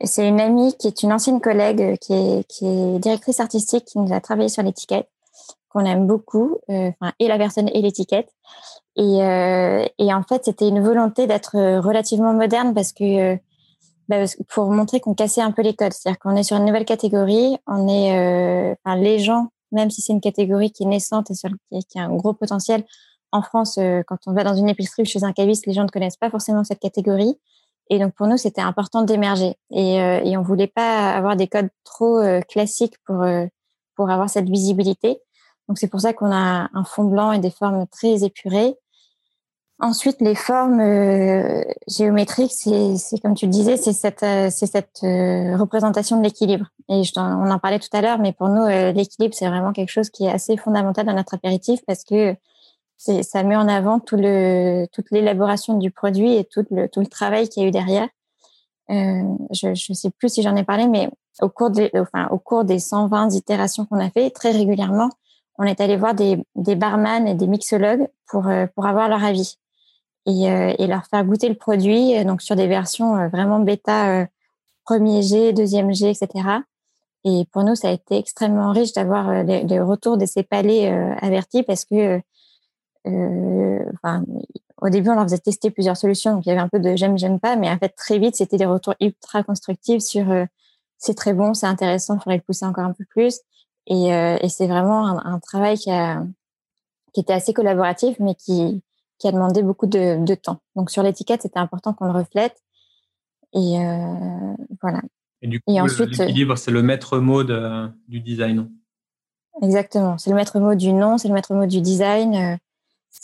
c'est 0.03 0.27
une 0.27 0.41
amie 0.41 0.77
qui 0.77 0.89
est 0.89 1.03
une 1.03 1.13
ancienne 1.13 1.41
collègue 1.41 1.99
qui 1.99 2.13
est, 2.13 2.45
qui 2.49 2.67
est 2.67 2.99
directrice 2.99 3.39
artistique 3.41 3.85
qui 3.85 3.99
nous 3.99 4.13
a 4.13 4.21
travaillé 4.21 4.49
sur 4.49 4.63
l'étiquette 4.63 5.09
qu'on 5.69 5.87
aime 5.87 6.07
beaucoup, 6.07 6.59
enfin 6.69 7.13
et 7.19 7.29
la 7.29 7.39
personne 7.39 7.71
et 7.73 7.81
l'étiquette. 7.81 8.29
Et, 8.97 9.23
euh, 9.23 9.87
et 9.99 10.13
en 10.13 10.23
fait, 10.23 10.45
c'était 10.45 10.69
une 10.69 10.83
volonté 10.83 11.27
d'être 11.27 11.57
euh, 11.57 11.81
relativement 11.81 12.35
moderne 12.35 12.75
parce 12.75 12.93
que, 12.93 13.35
euh, 13.35 13.37
bah, 14.09 14.25
pour 14.49 14.71
montrer 14.71 15.01
qu'on 15.01 15.15
cassait 15.15 15.41
un 15.41 15.53
peu 15.53 15.63
les 15.63 15.75
codes. 15.75 15.93
C'est-à-dire 15.93 16.19
qu'on 16.19 16.37
est 16.37 16.43
sur 16.43 16.57
une 16.57 16.67
nouvelle 16.67 16.85
catégorie. 16.85 17.57
On 17.67 17.89
est, 17.89 18.17
euh, 18.19 18.75
enfin, 18.85 18.97
les 18.97 19.19
gens, 19.19 19.49
même 19.71 19.91
si 19.91 20.03
c'est 20.03 20.13
une 20.13 20.21
catégorie 20.21 20.71
qui 20.73 20.83
est 20.83 20.87
naissante 20.87 21.31
et 21.31 21.35
sur, 21.35 21.51
qui, 21.71 21.99
a 21.99 22.03
un 22.03 22.15
gros 22.15 22.35
potentiel, 22.35 22.85
en 23.33 23.43
France, 23.43 23.79
quand 24.07 24.19
on 24.27 24.33
va 24.33 24.45
dans 24.45 24.55
une 24.55 24.69
épicerie 24.69 25.03
ou 25.03 25.05
chez 25.07 25.25
un 25.25 25.33
caviste, 25.33 25.67
les 25.67 25.73
gens 25.73 25.85
ne 25.85 25.89
connaissent 25.89 26.17
pas 26.17 26.31
forcément 26.31 26.65
cette 26.65 26.81
catégorie. 26.81 27.39
Et 27.91 27.99
donc 27.99 28.15
pour 28.15 28.27
nous, 28.27 28.37
c'était 28.37 28.61
important 28.61 29.03
d'émerger. 29.03 29.57
Et, 29.71 29.97
et 29.97 30.37
on 30.37 30.43
voulait 30.43 30.67
pas 30.67 31.13
avoir 31.13 31.37
des 31.37 31.49
codes 31.49 31.71
trop 31.85 32.21
classiques 32.49 32.97
pour 33.05 33.25
pour 33.97 34.11
avoir 34.11 34.31
cette 34.31 34.49
visibilité. 34.49 35.19
Donc 35.69 35.79
c'est 35.79 35.89
pour 35.89 36.01
ça 36.01 36.13
qu'on 36.13 36.33
a 36.33 36.69
un 36.73 36.85
fond 36.85 37.05
blanc 37.05 37.33
et 37.33 37.39
des 37.39 37.51
formes 37.51 37.87
très 37.89 38.25
épurées 38.25 38.77
Ensuite, 39.83 40.21
les 40.21 40.37
formes 40.37 40.79
euh, 40.79 41.65
géométriques, 41.89 42.53
c'est 42.53 43.19
comme 43.21 43.35
tu 43.35 43.47
le 43.47 43.51
disais, 43.51 43.77
c'est 43.77 43.93
cette, 43.93 44.23
euh, 44.23 44.49
cette 44.49 45.01
euh, 45.03 45.57
représentation 45.57 46.19
de 46.19 46.23
l'équilibre. 46.23 46.67
Et 46.89 47.03
on 47.17 47.51
en 47.51 47.59
parlait 47.59 47.81
tout 47.81 47.89
à 47.93 48.01
l'heure, 48.01 48.21
mais 48.21 48.33
pour 48.33 48.49
nous, 48.49 48.65
l'équilibre, 48.95 49.35
c'est 49.35 49.49
vraiment 49.49 49.73
quelque 49.73 49.91
chose 49.91 50.09
qui 50.09 50.27
est 50.27 50.31
assez 50.31 50.57
fondamental 50.57 51.05
dans 51.05 51.15
notre 51.15 51.35
apéritif 51.35 51.81
parce 51.85 52.05
que 52.05 52.37
ça 53.23 53.43
met 53.43 53.57
en 53.57 53.69
avant 53.69 54.01
tout 54.01 54.17
le, 54.17 54.87
toute 54.93 55.11
l'élaboration 55.11 55.79
du 55.79 55.91
produit 55.91 56.37
et 56.37 56.45
tout 56.45 56.65
le, 56.71 56.89
le 56.95 57.07
travail 57.07 57.49
qu'il 57.49 57.63
y 57.63 57.67
a 57.67 57.69
eu 57.69 57.73
derrière. 57.73 58.09
je 58.89 59.69
ne 59.69 59.95
sais 59.95 60.11
plus 60.11 60.29
si 60.29 60.43
j'en 60.43 60.57
ai 60.57 60.65
parlé, 60.65 60.87
mais 60.89 61.11
au 61.41 61.49
cours, 61.49 61.71
des, 61.71 61.91
enfin, 61.95 62.29
au 62.31 62.39
cours 62.39 62.65
des 62.65 62.79
120 62.79 63.35
itérations 63.35 63.87
qu'on 63.87 63.99
a 63.99 64.11
fait, 64.11 64.31
très 64.31 64.51
régulièrement, 64.51 65.11
on 65.59 65.65
est 65.65 65.81
allé 65.81 65.97
voir 65.97 66.15
des, 66.15 66.45
des 66.55 66.77
barman 66.77 67.27
et 67.27 67.35
des 67.35 67.47
mixologues 67.47 68.09
pour, 68.27 68.49
pour 68.75 68.87
avoir 68.87 69.09
leur 69.09 69.25
avis 69.25 69.57
et, 70.27 70.51
euh, 70.51 70.75
et, 70.79 70.87
leur 70.87 71.07
faire 71.07 71.25
goûter 71.25 71.49
le 71.49 71.55
produit, 71.55 72.17
euh, 72.17 72.25
donc 72.25 72.43
sur 72.43 72.57
des 72.57 72.67
versions 72.67 73.17
euh, 73.17 73.29
vraiment 73.29 73.61
bêta, 73.61 74.27
premier 74.85 75.23
G, 75.23 75.53
deuxième 75.53 75.93
G, 75.93 76.11
etc. 76.11 76.49
Et 77.25 77.45
pour 77.53 77.63
nous, 77.65 77.75
ça 77.75 77.89
a 77.89 77.93
été 77.93 78.17
extrêmement 78.17 78.73
riche 78.73 78.93
d'avoir 78.93 79.45
les, 79.45 79.63
les, 79.63 79.81
retours 79.81 80.17
de 80.17 80.27
ces 80.27 80.43
palais 80.43 80.91
avertis 81.21 81.63
parce 81.63 81.85
que, 81.85 82.21
enfin, 83.05 84.25
au 84.81 84.89
début, 84.89 85.11
on 85.11 85.15
leur 85.15 85.25
faisait 85.25 85.39
tester 85.39 85.71
plusieurs 85.71 85.97
solutions, 85.97 86.35
donc 86.35 86.47
il 86.47 86.49
y 86.49 86.53
avait 86.53 86.61
un 86.61 86.69
peu 86.69 86.81
de 86.81 86.97
j'aime, 86.97 87.19
j'aime 87.19 87.41
pas, 87.41 87.57
mais 87.57 87.71
en 87.71 87.79
fait, 87.79 87.91
très 87.91 88.19
vite, 88.19 88.37
c'était 88.37 88.57
des 88.57 88.67
retours 88.67 88.95
ultra 89.01 89.43
constructifs 89.43 90.03
sur 90.03 90.27
c'est 90.99 91.15
très 91.15 91.35
bon, 91.35 91.55
c'est 91.55 91.67
intéressant, 91.67 92.15
il 92.15 92.21
faudrait 92.21 92.37
le 92.37 92.43
pousser 92.43 92.65
encore 92.65 92.85
un 92.85 92.93
peu 92.93 93.05
plus. 93.05 93.41
Et, 93.89 94.09
et 94.11 94.49
c'est 94.49 94.69
vraiment 94.69 95.07
un, 95.07 95.35
un 95.35 95.39
travail 95.41 95.77
qui, 95.77 95.91
a, 95.91 96.25
qui 97.13 97.21
était 97.21 97.33
assez 97.33 97.53
collaboratif, 97.53 98.17
mais 98.21 98.35
qui, 98.35 98.83
qui 99.23 99.29
a 99.29 99.33
demandé 99.33 99.63
beaucoup 99.63 99.87
de, 99.87 100.35
temps. 100.35 100.61
Donc 100.75 100.91
sur 100.91 101.05
l'étiquette, 101.05 101.43
c'était 101.43 101.61
important 101.61 101.93
qu'on 101.93 102.07
le 102.07 102.19
reflète. 102.19 102.57
Et 103.55 103.79
euh, 103.79 104.55
voilà. 104.81 105.01
Et 105.43 105.47
du 105.47 105.61
coup, 105.61 105.73
l'équilibre, 105.73 106.57
c'est 106.57 106.73
le 106.73 106.83
maître 106.83 107.19
mot 107.19 107.45
du 107.45 108.21
design. 108.21 108.69
Exactement. 109.63 110.19
C'est 110.19 110.31
le 110.31 110.37
maître 110.37 110.59
mot 110.59 110.75
du 110.75 110.93
nom, 110.93 111.19
c'est 111.19 111.29
le 111.29 111.35
maître 111.35 111.55
mot 111.55 111.67
du 111.67 111.81
design. 111.81 112.59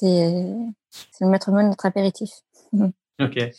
Euh, 0.03 0.55
c'est 0.91 1.25
le 1.25 1.31
maître 1.31 1.51
mot 1.51 1.59
de 1.59 1.69
notre 1.69 1.87
apéritif. 1.87 2.31
ok. 3.21 3.51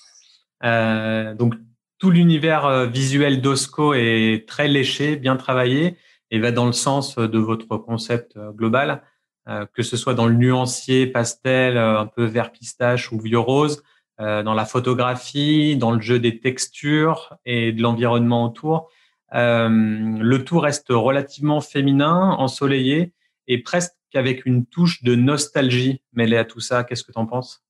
Euh, 0.63 1.33
donc 1.35 1.55
tout 1.97 2.11
l'univers 2.11 2.87
visuel 2.89 3.41
d'Osco 3.41 3.93
est 3.93 4.47
très 4.47 4.67
léché, 4.67 5.17
bien 5.17 5.35
travaillé 5.35 5.97
et 6.31 6.39
va 6.39 6.51
dans 6.51 6.65
le 6.65 6.71
sens 6.71 7.17
de 7.17 7.39
votre 7.39 7.77
concept 7.77 8.37
global. 8.55 9.03
Euh, 9.49 9.65
que 9.73 9.81
ce 9.81 9.97
soit 9.97 10.13
dans 10.13 10.27
le 10.27 10.35
nuancier 10.35 11.07
pastel, 11.07 11.75
euh, 11.75 11.99
un 11.99 12.05
peu 12.05 12.25
vert 12.25 12.51
pistache 12.51 13.11
ou 13.11 13.19
vieux 13.19 13.39
rose, 13.39 13.81
euh, 14.19 14.43
dans 14.43 14.53
la 14.53 14.65
photographie, 14.65 15.75
dans 15.75 15.91
le 15.91 16.01
jeu 16.01 16.19
des 16.19 16.39
textures 16.39 17.35
et 17.45 17.71
de 17.71 17.81
l'environnement 17.81 18.45
autour. 18.45 18.89
le 19.31 20.37
tout 20.39 20.59
reste 20.59 20.87
relativement 20.89 21.61
féminin, 21.61 22.35
ensoleillé 22.37 23.13
et 23.47 23.59
presque 23.59 23.93
avec 24.17 24.45
une 24.45 24.65
touche 24.65 25.03
de 25.03 25.15
nostalgie 25.15 26.01
mêlée 26.13 26.37
à 26.37 26.45
tout 26.45 26.59
ça. 26.59 26.83
Qu'est-ce 26.83 27.03
que 27.03 27.11
tu 27.11 27.19
en 27.19 27.25
penses? 27.25 27.63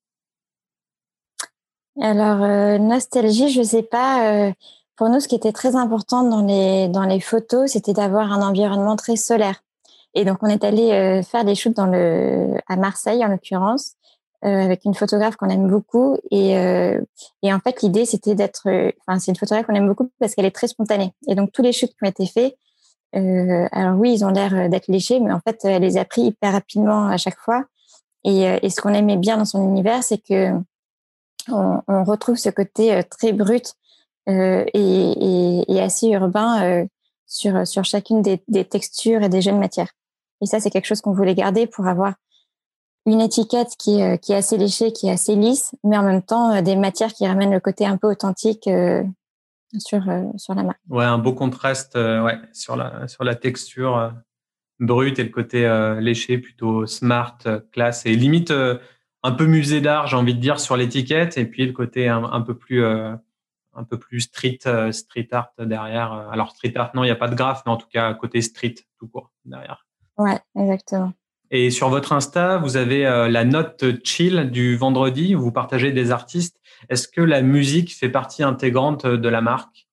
Alors, 2.02 2.80
nostalgie, 2.80 3.50
je 3.50 3.62
sais 3.62 3.84
pas. 3.84 4.54
pour 4.96 5.10
nous, 5.10 5.20
ce 5.20 5.28
qui 5.28 5.36
était 5.36 5.52
très 5.52 5.76
important 5.76 6.24
dans 6.24 6.46
les, 6.46 6.88
dans 6.88 7.04
les 7.04 7.20
photos, 7.20 7.72
c'était 7.72 7.94
d'avoir 7.94 8.32
un 8.32 8.42
environnement 8.42 8.96
très 8.96 9.16
solaire. 9.16 9.62
Et 10.14 10.26
donc, 10.26 10.38
on 10.42 10.48
est 10.48 10.64
allé 10.64 10.92
euh, 10.92 11.22
faire 11.24 11.46
des 11.46 11.56
shoots 11.56 11.78
à 11.78 12.76
Marseille, 12.78 13.24
en 13.24 13.28
l'occurrence, 13.28 13.96
avec 14.42 14.86
une 14.86 14.96
photographe 14.96 15.36
qu'on 15.36 15.50
aime 15.50 15.68
beaucoup. 15.68 16.18
Et, 16.32 16.52
et 17.44 17.54
en 17.54 17.60
fait, 17.60 17.82
l'idée, 17.82 18.06
c'était 18.06 18.36
d'être. 18.36 18.68
Enfin, 19.06 19.20
c'est 19.20 19.32
une 19.32 19.38
photographe 19.38 19.66
qu'on 19.66 19.76
aime 19.76 19.88
beaucoup 19.88 20.10
parce 20.20 20.36
qu'elle 20.36 20.46
est 20.46 20.56
très 20.56 20.68
spontanée. 20.68 21.14
Et 21.28 21.36
donc, 21.36 21.52
tous 21.52 21.62
les 21.62 21.74
shoots 21.74 21.90
qui 21.90 22.04
ont 22.04 22.10
été 22.10 22.26
faits, 22.26 22.56
alors 23.14 23.98
oui, 23.98 24.14
ils 24.14 24.26
ont 24.26 24.30
l'air 24.30 24.70
d'être 24.70 24.88
léchés, 24.88 25.20
mais 25.20 25.32
en 25.32 25.40
fait, 25.40 25.66
elle 25.66 25.82
les 25.82 25.98
a 25.98 26.06
pris 26.06 26.22
hyper 26.22 26.54
rapidement 26.54 27.08
à 27.08 27.18
chaque 27.18 27.40
fois. 27.40 27.66
Et, 28.24 28.44
et 28.62 28.70
ce 28.70 28.82
qu'on 28.82 28.94
aimait 28.94 29.18
bien 29.18 29.38
dans 29.38 29.46
son 29.46 29.64
univers, 29.64 30.04
c'est 30.04 30.18
que 30.18 30.52
on, 31.48 31.82
on, 31.88 32.04
retrouve 32.04 32.36
ce 32.36 32.50
côté 32.50 33.02
très 33.10 33.32
brut 33.32 33.74
et, 34.28 34.64
et, 34.74 35.72
et, 35.72 35.82
assez 35.82 36.10
urbain 36.10 36.86
sur, 37.26 37.66
sur 37.66 37.86
chacune 37.86 38.22
des, 38.22 38.44
des, 38.48 38.66
textures 38.66 39.24
et 39.24 39.30
des 39.30 39.42
jeunes 39.42 39.60
matières. 39.60 39.92
Et 40.42 40.46
ça, 40.46 40.60
c'est 40.60 40.70
quelque 40.70 40.86
chose 40.86 41.02
qu'on 41.02 41.14
voulait 41.14 41.34
garder 41.34 41.66
pour 41.66 41.88
avoir 41.88 42.14
une 43.06 43.22
étiquette 43.22 43.76
qui 43.80 44.02
qui 44.22 44.34
est 44.34 44.36
assez 44.36 44.58
léchée, 44.58 44.92
qui 44.92 45.08
est 45.08 45.14
assez 45.14 45.36
lisse, 45.36 45.72
mais 45.84 45.98
en 45.98 46.04
même 46.04 46.22
temps 46.22 46.62
des 46.62 46.76
matières 46.76 47.14
qui 47.14 47.26
ramènent 47.26 47.54
le 47.54 47.60
côté 47.60 47.86
un 47.86 47.98
peu 47.98 48.08
authentique 48.08 48.70
sur, 49.78 50.04
sur 50.38 50.56
la 50.56 50.64
marque. 50.64 50.80
Ouais, 50.90 51.06
un 51.06 51.18
beau 51.18 51.34
contraste 51.34 51.96
ouais, 51.96 52.38
sur, 52.54 52.76
la, 52.76 53.08
sur 53.08 53.24
la 53.24 53.36
texture 53.36 54.14
brute 54.80 55.20
et 55.20 55.24
le 55.24 55.30
côté 55.30 55.68
léché, 56.00 56.38
plutôt 56.38 56.86
smart, 56.86 57.38
classe 57.72 58.06
et 58.06 58.16
limite 58.16 58.52
un 59.22 59.32
peu 59.32 59.46
musée 59.46 59.82
d'art, 59.82 60.08
j'ai 60.08 60.16
envie 60.16 60.34
de 60.34 60.40
dire, 60.40 60.60
sur 60.60 60.78
l'étiquette, 60.78 61.38
et 61.38 61.46
puis 61.46 61.66
le 61.66 61.74
côté 61.74 62.08
un, 62.08 62.24
un 62.24 62.42
peu 62.42 62.58
plus 62.58 62.84
un 63.80 63.84
peu 63.84 63.98
plus 63.98 64.22
street, 64.22 64.60
euh, 64.66 64.92
street 64.92 65.30
art 65.32 65.52
derrière. 65.58 66.12
Alors, 66.32 66.52
street 66.52 66.74
art, 66.76 66.92
non, 66.94 67.04
il 67.04 67.08
n'y 67.08 67.12
a 67.12 67.16
pas 67.16 67.28
de 67.28 67.36
graphe, 67.36 67.64
mais 67.66 67.72
en 67.72 67.78
tout 67.78 67.88
cas, 67.92 68.14
côté 68.14 68.42
street, 68.42 68.76
tout 68.98 69.08
court, 69.08 69.32
derrière. 69.46 69.88
Ouais, 70.18 70.38
exactement. 70.58 71.14
Et 71.52 71.72
sur 71.72 71.90
votre 71.90 72.14
Insta, 72.14 72.58
vous 72.58 72.78
avez 72.78 73.08
euh, 73.08 73.28
la 73.28 73.44
note 73.44 73.84
chill 74.04 74.52
du 74.52 74.76
vendredi 74.76 75.36
où 75.36 75.42
vous 75.42 75.52
partagez 75.52 75.92
des 75.92 76.12
artistes. 76.12 76.59
Est-ce 76.88 77.08
que 77.08 77.22
la 77.22 77.42
musique 77.42 77.96
fait 77.96 78.10
partie 78.10 78.44
intégrante 78.44 79.06
de 79.06 79.30
la 79.30 79.42
marque? 79.42 79.88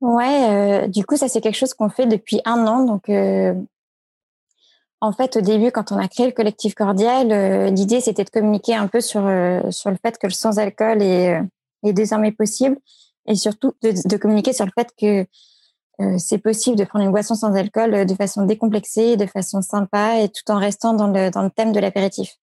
Ouais, 0.00 0.84
euh, 0.84 0.88
du 0.88 1.04
coup, 1.04 1.16
ça, 1.16 1.28
c'est 1.28 1.40
quelque 1.40 1.56
chose 1.56 1.74
qu'on 1.74 1.88
fait 1.88 2.06
depuis 2.06 2.40
un 2.44 2.66
an. 2.66 2.84
Donc, 2.84 3.08
en 5.00 5.12
fait, 5.12 5.36
au 5.36 5.40
début, 5.40 5.72
quand 5.72 5.90
on 5.90 5.98
a 5.98 6.06
créé 6.08 6.26
le 6.26 6.32
collectif 6.32 6.74
Cordial, 6.74 7.72
l'idée, 7.74 8.00
c'était 8.00 8.24
de 8.24 8.30
communiquer 8.30 8.74
un 8.74 8.86
peu 8.86 9.00
sur, 9.00 9.22
le 9.22 9.62
fait 10.02 10.18
que 10.18 10.26
le 10.26 10.32
sans-alcool 10.32 11.02
est 11.02 11.42
désormais 11.82 12.32
possible 12.32 12.78
et 13.26 13.34
surtout 13.34 13.74
de, 13.82 14.16
communiquer 14.16 14.52
sur 14.52 14.64
le 14.64 14.72
fait 14.76 14.90
que 14.98 15.26
euh, 16.00 16.18
c'est 16.18 16.38
possible 16.38 16.76
de 16.76 16.84
prendre 16.84 17.04
une 17.04 17.10
boisson 17.10 17.34
sans 17.34 17.54
alcool 17.54 17.94
euh, 17.94 18.04
de 18.04 18.14
façon 18.14 18.44
décomplexée, 18.44 19.16
de 19.16 19.26
façon 19.26 19.62
sympa 19.62 20.20
et 20.20 20.28
tout 20.28 20.50
en 20.50 20.58
restant 20.58 20.94
dans 20.94 21.08
le 21.08 21.50
thème 21.50 21.72
de 21.72 21.80
l'apéritif. 21.80 22.38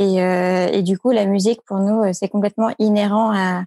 Et, 0.00 0.22
euh, 0.22 0.68
et, 0.72 0.82
du 0.82 0.98
coup, 0.98 1.10
la 1.10 1.26
musique, 1.26 1.60
pour 1.66 1.78
nous, 1.78 2.12
c'est 2.12 2.28
complètement 2.28 2.70
inhérent 2.78 3.30
à, 3.32 3.64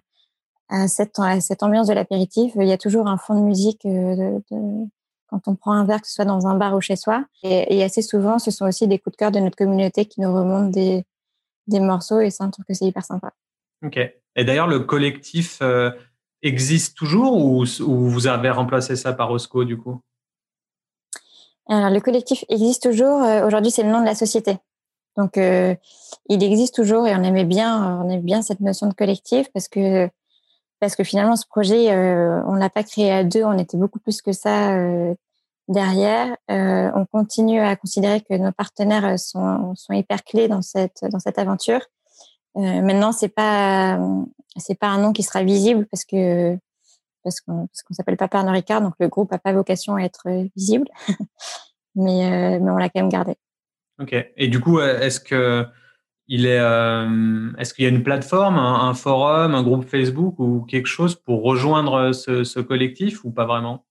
à, 0.68 0.88
cette, 0.88 1.18
à 1.18 1.40
cette 1.40 1.62
ambiance 1.62 1.86
de 1.86 1.94
l'apéritif. 1.94 2.52
Il 2.56 2.66
y 2.66 2.72
a 2.72 2.78
toujours 2.78 3.06
un 3.06 3.16
fond 3.16 3.34
de 3.40 3.44
musique 3.44 3.82
de, 3.84 4.42
de, 4.50 4.86
quand 5.28 5.46
on 5.46 5.54
prend 5.54 5.72
un 5.72 5.84
verre, 5.84 6.00
que 6.00 6.08
ce 6.08 6.14
soit 6.14 6.24
dans 6.24 6.46
un 6.46 6.56
bar 6.56 6.74
ou 6.74 6.80
chez 6.80 6.96
soi. 6.96 7.24
Et, 7.44 7.76
et, 7.76 7.84
assez 7.84 8.02
souvent, 8.02 8.38
ce 8.40 8.50
sont 8.50 8.66
aussi 8.66 8.88
des 8.88 8.98
coups 8.98 9.12
de 9.12 9.18
cœur 9.18 9.30
de 9.30 9.38
notre 9.38 9.56
communauté 9.56 10.06
qui 10.06 10.20
nous 10.20 10.34
remontent 10.34 10.70
des, 10.70 11.04
des 11.66 11.80
morceaux 11.80 12.20
et 12.20 12.30
ça, 12.30 12.44
on 12.44 12.50
trouve 12.50 12.64
que 12.64 12.74
c'est 12.74 12.86
hyper 12.86 13.04
sympa. 13.04 13.32
Ok. 13.84 13.98
Et 14.36 14.44
d'ailleurs, 14.44 14.66
le 14.66 14.80
collectif 14.80 15.58
euh, 15.62 15.90
existe 16.42 16.96
toujours 16.96 17.36
ou, 17.36 17.64
vous 17.64 18.26
avez 18.26 18.50
remplacé 18.50 18.96
ça 18.96 19.12
par 19.12 19.30
Osco 19.30 19.64
du 19.64 19.78
coup? 19.78 20.00
Alors, 21.68 21.90
le 21.90 22.00
collectif 22.00 22.44
existe 22.48 22.82
toujours. 22.82 23.22
Euh, 23.22 23.46
aujourd'hui, 23.46 23.70
c'est 23.70 23.84
le 23.84 23.90
nom 23.90 24.00
de 24.00 24.06
la 24.06 24.14
société. 24.14 24.58
Donc, 25.16 25.38
euh, 25.38 25.74
il 26.28 26.42
existe 26.42 26.74
toujours 26.74 27.06
et 27.06 27.14
on 27.14 27.22
aimait 27.22 27.44
bien, 27.44 28.00
on 28.00 28.08
aimait 28.10 28.22
bien 28.22 28.42
cette 28.42 28.60
notion 28.60 28.88
de 28.88 28.94
collectif 28.94 29.48
parce 29.52 29.68
que 29.68 30.08
parce 30.80 30.96
que 30.96 31.04
finalement, 31.04 31.36
ce 31.36 31.46
projet, 31.46 31.96
on 32.46 32.54
l'a 32.54 32.68
pas 32.68 32.82
créé 32.82 33.10
à 33.10 33.24
deux, 33.24 33.42
on 33.44 33.56
était 33.56 33.78
beaucoup 33.78 34.00
plus 34.00 34.20
que 34.20 34.32
ça 34.32 34.76
derrière. 35.68 36.36
on 36.48 37.06
continue 37.10 37.60
à 37.60 37.74
considérer 37.76 38.20
que 38.20 38.34
nos 38.34 38.52
partenaires 38.52 39.18
sont, 39.18 39.74
sont 39.76 39.94
hyper 39.94 40.24
clés 40.24 40.48
dans 40.48 40.60
cette 40.60 41.04
dans 41.10 41.20
cette 41.20 41.38
aventure 41.38 41.80
euh, 42.56 42.82
maintenant, 42.82 43.12
c'est 43.12 43.28
pas 43.28 43.98
c'est 44.56 44.78
pas 44.78 44.86
un 44.88 45.00
nom 45.00 45.12
qui 45.12 45.22
sera 45.24 45.42
visible 45.42 45.86
parce 45.90 46.04
que 46.04 46.56
parce 47.24 47.40
qu'on 47.40 47.66
parce 47.66 47.82
qu'on 47.82 47.94
s'appelle 47.94 48.16
pas 48.16 48.28
Pernod 48.28 48.54
Ricard, 48.54 48.80
donc 48.80 48.94
le 49.00 49.08
groupe 49.08 49.32
a 49.32 49.38
pas 49.38 49.52
vocation 49.52 49.96
à 49.96 50.02
être 50.02 50.28
visible, 50.56 50.88
mais 51.96 52.56
euh, 52.56 52.60
mais 52.60 52.70
on 52.70 52.76
l'a 52.76 52.88
quand 52.88 53.00
même 53.00 53.08
gardé. 53.08 53.36
Ok. 54.00 54.14
Et 54.36 54.48
du 54.48 54.60
coup, 54.60 54.80
est-ce 54.80 55.20
que 55.20 55.66
il 56.26 56.46
est 56.46 56.58
euh, 56.58 57.50
est-ce 57.58 57.74
qu'il 57.74 57.84
y 57.84 57.86
a 57.86 57.90
une 57.90 58.02
plateforme, 58.02 58.56
un, 58.56 58.94
forum, 58.94 59.54
un 59.54 59.62
groupe 59.62 59.84
Facebook 59.84 60.38
ou 60.38 60.62
quelque 60.62 60.86
chose 60.86 61.16
pour 61.16 61.42
rejoindre 61.42 62.12
ce, 62.12 62.44
ce 62.44 62.60
collectif 62.60 63.24
ou 63.24 63.30
pas 63.30 63.44
vraiment? 63.44 63.84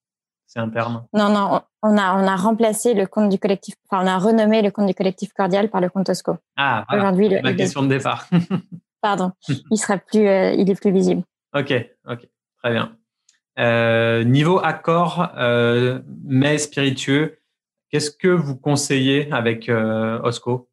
C'est 0.47 0.59
interne 0.59 1.05
Non, 1.13 1.29
non, 1.29 1.61
on 1.81 1.97
a, 1.97 2.13
on 2.13 2.27
a 2.27 2.35
remplacé 2.35 2.93
le 2.93 3.07
compte 3.07 3.29
du 3.29 3.39
collectif, 3.39 3.75
enfin, 3.89 4.03
on 4.03 4.07
a 4.07 4.17
renommé 4.17 4.61
le 4.61 4.71
compte 4.71 4.87
du 4.87 4.93
collectif 4.93 5.33
Cordial 5.33 5.69
par 5.69 5.81
le 5.81 5.89
compte 5.89 6.09
Osco. 6.09 6.37
Ah, 6.57 6.85
voilà. 6.89 7.03
Aujourd'hui, 7.03 7.29
le, 7.29 7.41
ma 7.41 7.53
question 7.53 7.81
de 7.81 7.87
départ. 7.87 8.27
Pardon, 9.01 9.31
il 9.71 9.77
sera 9.77 9.97
plus, 9.97 10.27
euh, 10.27 10.53
il 10.53 10.69
est 10.69 10.79
plus 10.79 10.91
visible. 10.91 11.23
Ok, 11.55 11.73
ok, 12.07 12.27
très 12.61 12.71
bien. 12.71 12.95
Euh, 13.59 14.23
niveau 14.23 14.59
accord, 14.59 15.31
euh, 15.37 16.01
mais 16.23 16.57
spiritueux, 16.57 17.39
qu'est-ce 17.93 18.09
que 18.09 18.27
vous 18.27 18.55
conseillez 18.55 19.31
avec 19.31 19.69
euh, 19.69 20.19
Osco? 20.23 20.67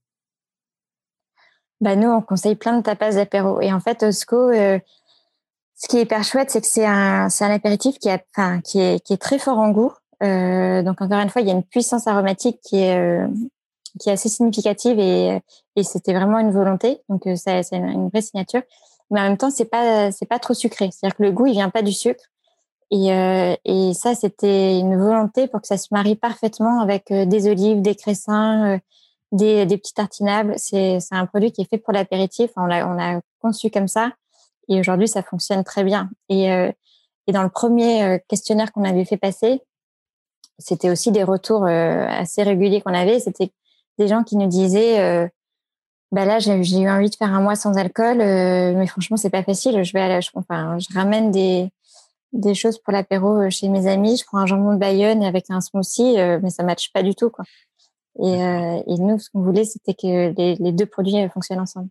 Bah 1.82 1.94
nous, 1.94 2.08
on 2.08 2.22
conseille 2.22 2.56
plein 2.56 2.78
de 2.78 2.82
tapas 2.82 3.12
d'apéro. 3.12 3.60
Et 3.60 3.70
en 3.74 3.80
fait, 3.80 4.02
Osco, 4.02 4.36
euh, 4.36 4.78
ce 5.74 5.86
qui 5.86 5.98
est 5.98 6.02
hyper 6.02 6.24
chouette, 6.24 6.50
c'est 6.50 6.62
que 6.62 6.66
c'est 6.66 6.86
un, 6.86 7.28
c'est 7.28 7.44
un 7.44 7.50
apéritif 7.50 7.98
qui, 7.98 8.08
a, 8.08 8.18
enfin, 8.34 8.62
qui, 8.62 8.80
est, 8.80 9.04
qui 9.04 9.12
est 9.12 9.18
très 9.18 9.38
fort 9.38 9.58
en 9.58 9.68
goût. 9.68 9.92
Euh, 10.22 10.82
donc 10.82 11.02
encore 11.02 11.18
une 11.18 11.28
fois, 11.28 11.42
il 11.42 11.48
y 11.48 11.50
a 11.50 11.54
une 11.54 11.62
puissance 11.62 12.06
aromatique 12.06 12.58
qui 12.62 12.78
est 12.78 12.98
euh, 12.98 13.28
qui 13.98 14.08
est 14.08 14.12
assez 14.12 14.28
significative 14.30 14.98
et, 14.98 15.42
et 15.76 15.82
c'était 15.82 16.14
vraiment 16.14 16.38
une 16.38 16.52
volonté. 16.52 17.02
Donc 17.10 17.28
c'est 17.36 17.60
une 17.72 18.08
vraie 18.08 18.22
signature. 18.22 18.62
Mais 19.10 19.20
en 19.20 19.24
même 19.24 19.36
temps, 19.36 19.50
c'est 19.50 19.66
pas 19.66 20.10
c'est 20.10 20.26
pas 20.26 20.38
trop 20.38 20.54
sucré. 20.54 20.88
C'est-à-dire 20.90 21.16
que 21.18 21.22
le 21.22 21.32
goût, 21.32 21.46
il 21.46 21.52
vient 21.52 21.68
pas 21.70 21.82
du 21.82 21.92
sucre. 21.92 22.22
Et, 22.90 23.12
euh, 23.12 23.54
et 23.64 23.94
ça, 23.94 24.14
c'était 24.14 24.78
une 24.78 24.96
volonté 24.96 25.46
pour 25.46 25.60
que 25.60 25.66
ça 25.66 25.76
se 25.76 25.88
marie 25.92 26.16
parfaitement 26.16 26.80
avec 26.80 27.12
des 27.12 27.48
olives, 27.48 27.82
des 27.82 27.94
cressins, 27.94 28.78
des, 29.32 29.64
des 29.66 29.78
petits 29.78 29.94
tartinables. 29.94 30.54
C'est 30.56 30.98
un 31.12 31.26
produit 31.26 31.52
qui 31.52 31.62
est 31.62 31.70
fait 31.70 31.78
pour 31.78 31.92
l'apéritif. 31.92 32.50
On 32.56 32.66
l'a 32.66 33.20
conçu 33.40 33.70
comme 33.70 33.88
ça. 33.88 34.12
Et 34.68 34.80
aujourd'hui, 34.80 35.08
ça 35.08 35.22
fonctionne 35.22 35.62
très 35.62 35.84
bien. 35.84 36.10
Et, 36.28 36.46
et 36.46 37.32
dans 37.32 37.44
le 37.44 37.48
premier 37.48 38.20
questionnaire 38.28 38.72
qu'on 38.72 38.84
avait 38.84 39.04
fait 39.04 39.16
passer, 39.16 39.62
c'était 40.60 40.90
aussi 40.90 41.10
des 41.10 41.24
retours 41.24 41.64
euh, 41.66 42.06
assez 42.08 42.42
réguliers 42.42 42.80
qu'on 42.80 42.94
avait. 42.94 43.18
C'était 43.18 43.50
des 43.98 44.08
gens 44.08 44.22
qui 44.22 44.36
nous 44.36 44.46
disaient 44.46 45.00
euh, 45.00 45.26
bah 46.12 46.24
là 46.24 46.38
j'ai 46.38 46.54
eu 46.54 46.88
envie 46.88 47.10
de 47.10 47.14
faire 47.14 47.32
un 47.32 47.40
mois 47.40 47.56
sans 47.56 47.76
alcool, 47.76 48.20
euh, 48.20 48.74
mais 48.74 48.86
franchement 48.86 49.16
c'est 49.16 49.30
pas 49.30 49.42
facile. 49.42 49.82
Je 49.82 49.92
vais 49.92 50.00
aller, 50.00 50.20
je, 50.20 50.30
enfin, 50.34 50.78
je 50.78 50.86
ramène 50.94 51.30
des 51.30 51.70
des 52.32 52.54
choses 52.54 52.78
pour 52.78 52.92
l'apéro 52.92 53.48
chez 53.50 53.68
mes 53.68 53.86
amis. 53.86 54.16
Je 54.16 54.24
prends 54.24 54.38
un 54.38 54.46
jambon 54.46 54.74
de 54.74 54.78
Bayonne 54.78 55.22
avec 55.22 55.50
un 55.50 55.60
smoothie, 55.60 56.16
mais 56.42 56.50
ça 56.50 56.62
matche 56.62 56.92
pas 56.92 57.02
du 57.02 57.14
tout 57.14 57.30
quoi. 57.30 57.44
Et, 58.18 58.32
et 58.32 58.98
nous 58.98 59.18
ce 59.18 59.30
qu'on 59.30 59.42
voulait 59.42 59.64
c'était 59.64 59.94
que 59.94 60.34
les, 60.36 60.56
les, 60.56 60.72
deux 60.72 60.86
produits 60.86 61.28
fonctionnent 61.32 61.60
ensemble. 61.60 61.88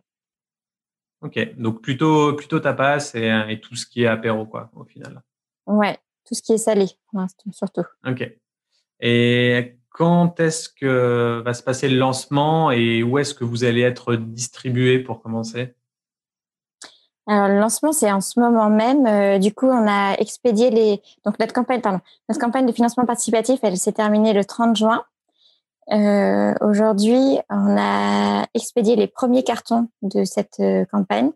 Ok, 1.22 1.38
donc 1.56 1.82
plutôt 1.82 2.34
plutôt 2.34 2.60
tapas 2.60 3.12
et, 3.14 3.28
et 3.48 3.60
tout 3.60 3.74
ce 3.74 3.86
qui 3.86 4.02
est 4.02 4.06
apéro 4.06 4.46
quoi 4.46 4.70
au 4.74 4.84
final. 4.84 5.22
Ouais, 5.66 5.98
tout 6.26 6.34
ce 6.34 6.42
qui 6.42 6.52
est 6.52 6.58
salé 6.58 6.86
surtout. 7.52 7.84
Ok. 8.06 8.30
Et 9.00 9.76
quand 9.90 10.40
est-ce 10.40 10.68
que 10.68 11.42
va 11.44 11.54
se 11.54 11.62
passer 11.62 11.88
le 11.88 11.98
lancement 11.98 12.70
et 12.70 13.02
où 13.02 13.18
est-ce 13.18 13.34
que 13.34 13.44
vous 13.44 13.64
allez 13.64 13.82
être 13.82 14.14
distribué 14.16 14.98
pour 14.98 15.20
commencer? 15.20 15.74
Alors, 17.30 17.46
le 17.46 17.60
lancement, 17.60 17.92
c'est 17.92 18.10
en 18.10 18.20
ce 18.20 18.40
moment 18.40 18.70
même. 18.70 19.06
Euh, 19.06 19.38
du 19.38 19.54
coup, 19.54 19.66
on 19.66 19.86
a 19.86 20.14
expédié 20.14 20.70
les. 20.70 21.00
Donc, 21.24 21.38
notre 21.38 21.52
campagne, 21.52 21.80
pardon, 21.80 22.00
notre 22.28 22.40
campagne 22.40 22.66
de 22.66 22.72
financement 22.72 23.06
participatif, 23.06 23.60
elle 23.62 23.76
s'est 23.76 23.92
terminée 23.92 24.32
le 24.32 24.44
30 24.44 24.74
juin. 24.74 25.04
Euh, 25.92 26.54
Aujourd'hui, 26.60 27.38
on 27.48 27.76
a 27.78 28.46
expédié 28.54 28.96
les 28.96 29.06
premiers 29.06 29.44
cartons 29.44 29.88
de 30.02 30.24
cette 30.24 30.58
euh, 30.58 30.84
campagne. 30.86 31.30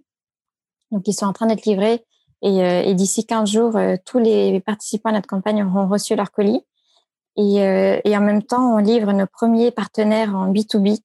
Donc, 0.91 1.07
ils 1.07 1.13
sont 1.13 1.27
en 1.27 1.33
train 1.33 1.47
d'être 1.47 1.65
livrés. 1.65 2.05
Et, 2.43 2.65
euh, 2.65 2.83
et 2.83 2.95
d'ici 2.95 3.25
15 3.25 3.49
jours, 3.49 3.79
tous 4.05 4.19
les 4.19 4.61
participants 4.61 5.11
à 5.11 5.13
notre 5.13 5.29
campagne 5.29 5.63
auront 5.63 5.89
reçu 5.89 6.17
leur 6.17 6.33
colis. 6.33 6.65
Et, 7.37 7.63
euh, 7.63 8.01
et, 8.05 8.17
en 8.17 8.21
même 8.21 8.43
temps, 8.43 8.75
on 8.75 8.79
livre 8.79 9.13
nos 9.13 9.27
premiers 9.27 9.71
partenaires 9.71 10.35
en 10.35 10.53
B2B. 10.53 10.99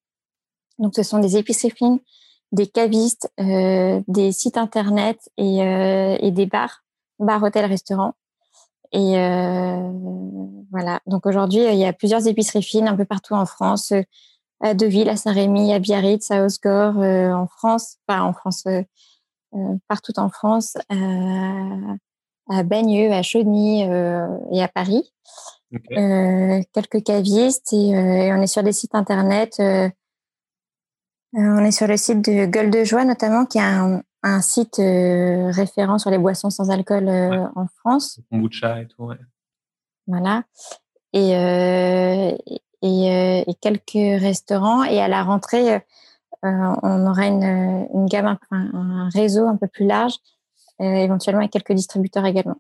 Donc, 0.80 0.94
ce 0.96 1.04
sont 1.04 1.20
des 1.20 1.38
épiceries 1.38 1.72
fines, 1.72 2.00
des 2.52 2.68
cavistes, 2.68 3.32
euh, 3.40 4.02
des 4.08 4.32
sites 4.32 4.58
internet 4.58 5.30
et, 5.38 5.62
euh, 5.62 6.18
et 6.20 6.32
des 6.32 6.46
bars, 6.46 6.84
bars, 7.20 7.44
hôtels, 7.44 7.66
restaurants. 7.66 8.14
Et 8.92 9.20
euh, 9.20 9.92
voilà. 10.72 11.00
Donc 11.06 11.26
aujourd'hui, 11.26 11.64
il 11.64 11.78
y 11.78 11.86
a 11.86 11.94
plusieurs 11.94 12.28
épiceries 12.28 12.64
fines 12.64 12.88
un 12.88 12.96
peu 12.96 13.06
partout 13.06 13.36
en 13.36 13.46
France, 13.46 13.94
à 14.62 14.74
Deauville, 14.74 15.10
à 15.10 15.16
Saint-Rémy, 15.16 15.74
à 15.74 15.80
Biarritz, 15.80 16.32
à 16.32 16.44
Osgore, 16.44 16.98
en 16.98 17.48
France, 17.48 17.98
pas 18.08 18.22
en 18.24 18.34
France, 18.34 18.66
partout 19.88 20.18
en 20.18 20.30
France, 20.30 20.76
à 20.90 22.64
Bagneux, 22.64 23.12
à 23.12 23.22
Chauny 23.22 23.84
et 23.84 24.64
à 24.64 24.68
Paris. 24.68 25.14
quelques 26.74 27.04
cavistes 27.04 27.72
et, 27.74 28.34
on 28.34 28.42
est 28.42 28.48
sur 28.48 28.64
des 28.64 28.74
sites 28.74 28.96
internet. 28.96 29.62
On 31.34 31.64
est 31.64 31.72
sur 31.72 31.88
le 31.88 31.98
site 31.98 32.22
de 32.22 32.46
Gueule 32.46 32.72
de 32.72 32.84
Joie 32.84 33.06
notamment, 33.06 33.46
qui 33.46 33.58
est 33.58 33.62
un, 33.62 34.02
un 34.24 34.42
site 34.42 34.78
référent 34.78 35.98
sur 35.98 36.10
les 36.10 36.18
boissons 36.18 36.50
sans 36.50 36.70
alcool 36.72 37.08
en 37.56 37.68
France. 37.80 38.20
Kombucha 38.32 38.82
et 38.82 38.88
tout, 38.88 39.04
ouais. 39.04 39.18
Voilà. 40.10 40.44
Et, 41.14 41.36
euh, 41.36 42.36
et, 42.82 43.44
et, 43.48 43.54
quelques 43.62 44.22
restaurants. 44.22 44.84
Et 44.84 45.00
à 45.00 45.08
la 45.08 45.24
rentrée, 45.24 45.76
euh, 45.76 45.80
on 46.44 47.08
aura 47.08 47.28
une, 47.28 47.88
une 47.94 48.06
gamme, 48.08 48.38
un, 48.52 49.10
réseau 49.10 49.48
un 49.48 49.56
peu 49.56 49.68
plus 49.68 49.86
large, 49.86 50.16
euh, 50.82 50.86
éventuellement 50.86 51.42
avec 51.42 51.52
quelques 51.52 51.74
distributeurs 51.74 52.26
également. 52.26 52.60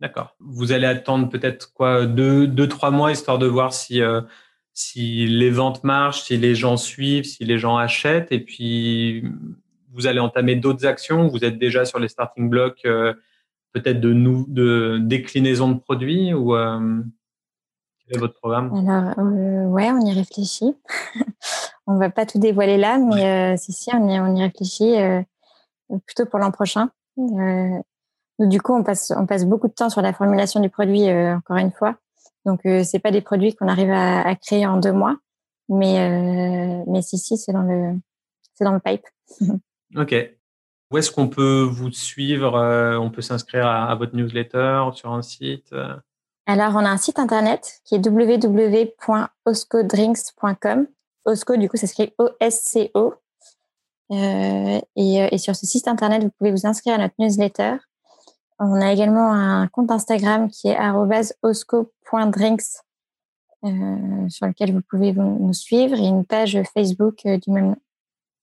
D'accord. 0.00 0.36
Vous 0.40 0.72
allez 0.72 0.86
attendre 0.86 1.28
peut-être 1.28 1.72
quoi 1.72 2.06
deux, 2.06 2.46
deux, 2.46 2.68
trois 2.68 2.90
mois 2.90 3.12
histoire 3.12 3.38
de 3.38 3.46
voir 3.46 3.72
si 3.72 4.00
si 4.78 5.26
les 5.26 5.50
ventes 5.50 5.84
marchent, 5.84 6.22
si 6.22 6.36
les 6.36 6.54
gens 6.54 6.76
suivent, 6.76 7.24
si 7.24 7.44
les 7.44 7.58
gens 7.58 7.76
achètent, 7.76 8.32
et 8.32 8.40
puis 8.40 9.24
vous 9.92 10.06
allez 10.06 10.20
entamer 10.20 10.56
d'autres 10.56 10.86
actions. 10.86 11.28
Vous 11.28 11.44
êtes 11.44 11.58
déjà 11.58 11.84
sur 11.84 11.98
les 11.98 12.08
starting 12.08 12.48
blocks 12.48 12.86
peut-être 13.72 14.00
de, 14.00 14.12
nous, 14.12 14.46
de 14.48 14.98
déclinaison 15.00 15.70
de 15.70 15.78
produits 15.78 16.32
ou 16.34 16.54
euh, 16.54 17.00
quel 18.06 18.16
est 18.16 18.20
votre 18.20 18.34
programme? 18.34 18.72
Alors, 18.74 19.18
euh, 19.18 19.66
ouais, 19.66 19.90
on 19.90 20.00
y 20.00 20.12
réfléchit. 20.12 20.76
on 21.86 21.96
va 21.96 22.10
pas 22.10 22.26
tout 22.26 22.38
dévoiler 22.38 22.76
là, 22.76 22.98
mais 22.98 23.54
euh, 23.54 23.56
si, 23.56 23.72
si, 23.72 23.90
on 23.94 24.08
y, 24.08 24.18
on 24.18 24.34
y 24.34 24.42
réfléchit 24.42 24.96
plutôt 26.06 26.26
pour 26.26 26.38
l'an 26.38 26.50
prochain. 26.50 26.90
du 27.16 28.60
coup, 28.60 28.74
on 28.74 28.82
passe, 28.82 29.12
on 29.16 29.26
passe 29.26 29.44
beaucoup 29.44 29.68
de 29.68 29.72
temps 29.72 29.90
sur 29.90 30.02
la 30.02 30.12
formulation 30.12 30.60
du 30.60 30.70
produit, 30.70 31.10
encore 31.10 31.56
une 31.56 31.72
fois. 31.72 31.96
Donc, 32.48 32.60
c'est 32.64 32.98
pas 32.98 33.10
des 33.10 33.20
produits 33.20 33.54
qu'on 33.54 33.68
arrive 33.68 33.90
à, 33.90 34.26
à, 34.26 34.34
créer 34.34 34.66
en 34.66 34.78
deux 34.78 34.92
mois, 34.92 35.16
mais, 35.68 36.82
mais 36.86 37.02
si, 37.02 37.18
si, 37.18 37.36
c'est 37.36 37.52
dans 37.52 37.62
le, 37.62 37.94
c'est 38.54 38.64
dans 38.64 38.72
le 38.72 38.80
pipe. 38.80 39.04
ok. 39.96 40.14
Où 40.90 40.96
est-ce 40.96 41.10
qu'on 41.10 41.28
peut 41.28 41.60
vous 41.62 41.92
suivre 41.92 42.54
euh, 42.54 42.96
On 42.96 43.10
peut 43.10 43.20
s'inscrire 43.20 43.66
à, 43.66 43.94
votre 43.94 44.16
newsletter 44.16 44.88
sur 44.94 45.12
un 45.12 45.20
site 45.22 45.70
euh? 45.72 45.94
Alors, 46.46 46.76
on 46.76 46.78
a 46.78 46.88
un 46.88 46.96
site 46.96 47.18
internet 47.18 47.82
qui 47.84 47.94
est 47.94 48.06
www.oscodrinks.com. 48.06 50.86
Osco, 51.26 51.56
du 51.58 51.68
coup, 51.68 51.76
ça 51.76 51.86
s'écrit 51.86 52.14
O-S-C-O. 52.16 53.12
Euh, 54.10 54.80
et, 54.96 55.36
sur 55.36 55.54
ce 55.54 55.66
site 55.66 55.88
internet, 55.88 56.22
vous 56.22 56.30
pouvez 56.38 56.50
vous 56.50 56.66
inscrire 56.66 56.94
à 56.94 56.98
notre 56.98 57.16
newsletter. 57.18 57.76
On 58.58 58.80
a 58.80 58.92
également 58.92 59.32
un 59.32 59.68
compte 59.68 59.90
Instagram 59.90 60.48
qui 60.50 60.68
est 60.68 60.78
osco.drinks 61.42 62.82
sur 63.62 64.46
lequel 64.46 64.72
vous 64.72 64.82
pouvez 64.88 65.12
nous 65.12 65.52
suivre 65.52 65.96
et 65.96 66.06
une 66.06 66.24
page 66.24 66.58
Facebook 66.74 67.26
du 67.26 67.50
même 67.50 67.68
nom. 67.68 67.76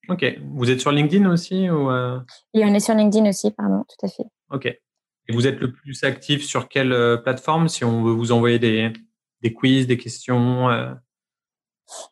Ok. 0.07 0.25
Vous 0.53 0.69
êtes 0.69 0.79
sur 0.79 0.91
LinkedIn 0.91 1.29
aussi 1.29 1.69
ou 1.69 1.89
euh? 1.89 2.19
Et 2.53 2.63
on 2.63 2.73
est 2.73 2.79
sur 2.79 2.93
LinkedIn 2.93 3.27
aussi, 3.27 3.51
pardon, 3.51 3.83
tout 3.87 4.05
à 4.05 4.09
fait. 4.09 4.25
Ok. 4.51 4.65
Et 4.67 5.33
vous 5.33 5.47
êtes 5.47 5.59
le 5.59 5.71
plus 5.71 6.03
actif 6.03 6.45
sur 6.45 6.69
quelle 6.69 6.93
euh, 6.93 7.17
plateforme 7.17 7.67
si 7.67 7.83
on 7.83 8.03
veut 8.03 8.13
vous 8.13 8.31
envoyer 8.31 8.59
des, 8.59 8.93
des 9.41 9.53
quiz, 9.53 9.87
des 9.87 9.97
questions 9.97 10.69
euh? 10.69 10.93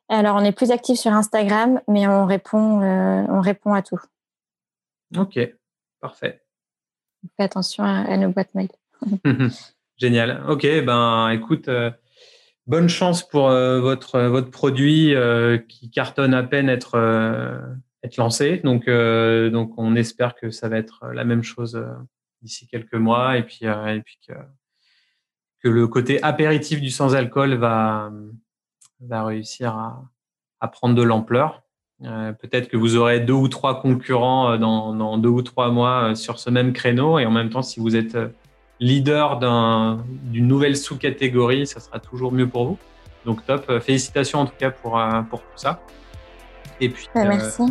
Alors, 0.08 0.36
on 0.36 0.44
est 0.44 0.52
plus 0.52 0.72
actif 0.72 1.00
sur 1.00 1.12
Instagram, 1.12 1.82
mais 1.88 2.08
on 2.08 2.26
répond, 2.26 2.82
on 2.82 3.42
répond 3.42 3.74
à 3.74 3.82
tout. 3.82 4.00
Ok, 5.18 5.40
parfait. 6.00 6.43
Faites 7.38 7.52
attention 7.52 7.84
à, 7.84 8.18
nos 8.18 8.30
boîtes 8.30 8.54
mail. 8.56 8.70
Génial. 9.98 10.44
Ok, 10.50 10.64
ben 10.64 11.30
écoute, 11.30 11.70
bonne 12.68 12.90
chance 12.90 13.28
pour 13.28 13.48
votre, 13.50 14.20
votre 14.20 14.50
produit 14.50 15.16
qui 15.68 15.90
cartonne 15.90 16.34
à 16.34 16.44
peine 16.44 16.70
être 16.70 16.98
être 18.04 18.18
lancé. 18.18 18.58
Donc, 18.64 18.88
euh, 18.88 19.50
donc, 19.50 19.74
on 19.78 19.96
espère 19.96 20.36
que 20.36 20.52
ça 20.52 20.70
va 20.70 20.78
être 20.78 21.08
la 21.08 21.24
même 21.24 21.44
chose 21.44 21.76
euh, 21.76 21.88
d'ici 22.42 22.68
quelques 22.68 22.94
mois 22.94 23.38
et 23.38 23.44
puis, 23.44 23.60
euh, 23.64 23.96
et 23.96 24.02
puis 24.02 24.20
que, 24.28 24.34
que 25.62 25.70
le 25.70 25.88
côté 25.88 26.22
apéritif 26.22 26.82
du 26.82 26.90
sans-alcool 26.90 27.56
va, 27.56 28.12
va 29.00 29.24
réussir 29.24 29.76
à, 29.76 30.04
à 30.60 30.68
prendre 30.68 30.96
de 30.96 31.02
l'ampleur. 31.02 31.64
Peut-être 32.02 32.68
que 32.68 32.78
vous 32.78 32.98
aurez 32.98 33.20
deux 33.20 33.34
ou 33.34 33.48
trois 33.48 33.82
concurrents 33.82 34.58
dans, 34.58 34.94
dans 34.94 35.18
deux 35.18 35.30
ou 35.30 35.42
trois 35.42 35.70
mois 35.72 36.16
sur 36.16 36.40
ce 36.40 36.50
même 36.50 36.74
créneau 36.74 37.20
et 37.20 37.26
en 37.26 37.32
même 37.32 37.50
temps, 37.50 37.62
si 37.62 37.80
vous 37.80 37.96
êtes 37.96 38.18
leader 38.80 39.40
d'une 39.40 40.48
nouvelle 40.48 40.76
sous-catégorie, 40.76 41.66
ça 41.66 41.80
sera 41.80 42.00
toujours 42.00 42.32
mieux 42.32 42.48
pour 42.48 42.66
vous. 42.66 42.78
Donc 43.26 43.46
top, 43.46 43.80
félicitations 43.80 44.40
en 44.40 44.46
tout 44.46 44.58
cas 44.58 44.72
pour, 44.72 45.02
pour 45.30 45.42
tout 45.42 45.58
ça. 45.58 45.82
Et 46.82 46.90
puis, 46.90 47.08
merci. 47.16 47.64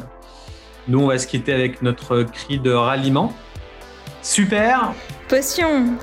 Nous, 0.88 1.00
on 1.00 1.08
va 1.08 1.18
se 1.18 1.26
quitter 1.26 1.52
avec 1.52 1.82
notre 1.82 2.22
cri 2.22 2.58
de 2.58 2.72
ralliement. 2.72 3.32
Super 4.22 4.94
Potion 5.28 5.96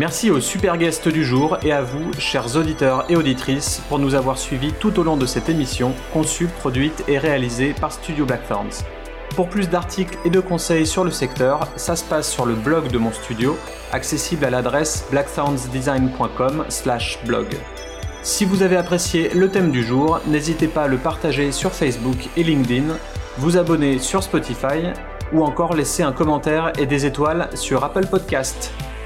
Merci 0.00 0.30
aux 0.30 0.40
super 0.40 0.78
guests 0.78 1.08
du 1.08 1.24
jour 1.26 1.58
et 1.62 1.72
à 1.72 1.82
vous, 1.82 2.10
chers 2.18 2.56
auditeurs 2.56 3.04
et 3.10 3.16
auditrices, 3.16 3.82
pour 3.90 3.98
nous 3.98 4.14
avoir 4.14 4.38
suivis 4.38 4.72
tout 4.72 4.98
au 4.98 5.02
long 5.02 5.18
de 5.18 5.26
cette 5.26 5.50
émission, 5.50 5.92
conçue, 6.10 6.46
produite 6.46 7.04
et 7.06 7.18
réalisée 7.18 7.74
par 7.78 7.92
Studio 7.92 8.24
Blackthorns. 8.24 8.82
Pour 9.36 9.50
plus 9.50 9.68
d'articles 9.68 10.16
et 10.24 10.30
de 10.30 10.40
conseils 10.40 10.86
sur 10.86 11.04
le 11.04 11.10
secteur, 11.10 11.68
ça 11.76 11.96
se 11.96 12.04
passe 12.04 12.32
sur 12.32 12.46
le 12.46 12.54
blog 12.54 12.90
de 12.90 12.96
mon 12.96 13.12
studio, 13.12 13.58
accessible 13.92 14.46
à 14.46 14.50
l'adresse 14.50 15.04
blackthornsdesign.com/blog. 15.10 17.46
Si 18.22 18.46
vous 18.46 18.62
avez 18.62 18.78
apprécié 18.78 19.28
le 19.34 19.50
thème 19.50 19.70
du 19.70 19.84
jour, 19.84 20.22
n'hésitez 20.26 20.68
pas 20.68 20.84
à 20.84 20.88
le 20.88 20.96
partager 20.96 21.52
sur 21.52 21.72
Facebook 21.72 22.30
et 22.38 22.42
LinkedIn, 22.42 22.96
vous 23.36 23.58
abonner 23.58 23.98
sur 23.98 24.22
Spotify 24.22 24.94
ou 25.34 25.44
encore 25.44 25.74
laisser 25.74 26.02
un 26.02 26.12
commentaire 26.12 26.72
et 26.78 26.86
des 26.86 27.04
étoiles 27.04 27.50
sur 27.52 27.84
Apple 27.84 28.06
Podcast. 28.06 28.72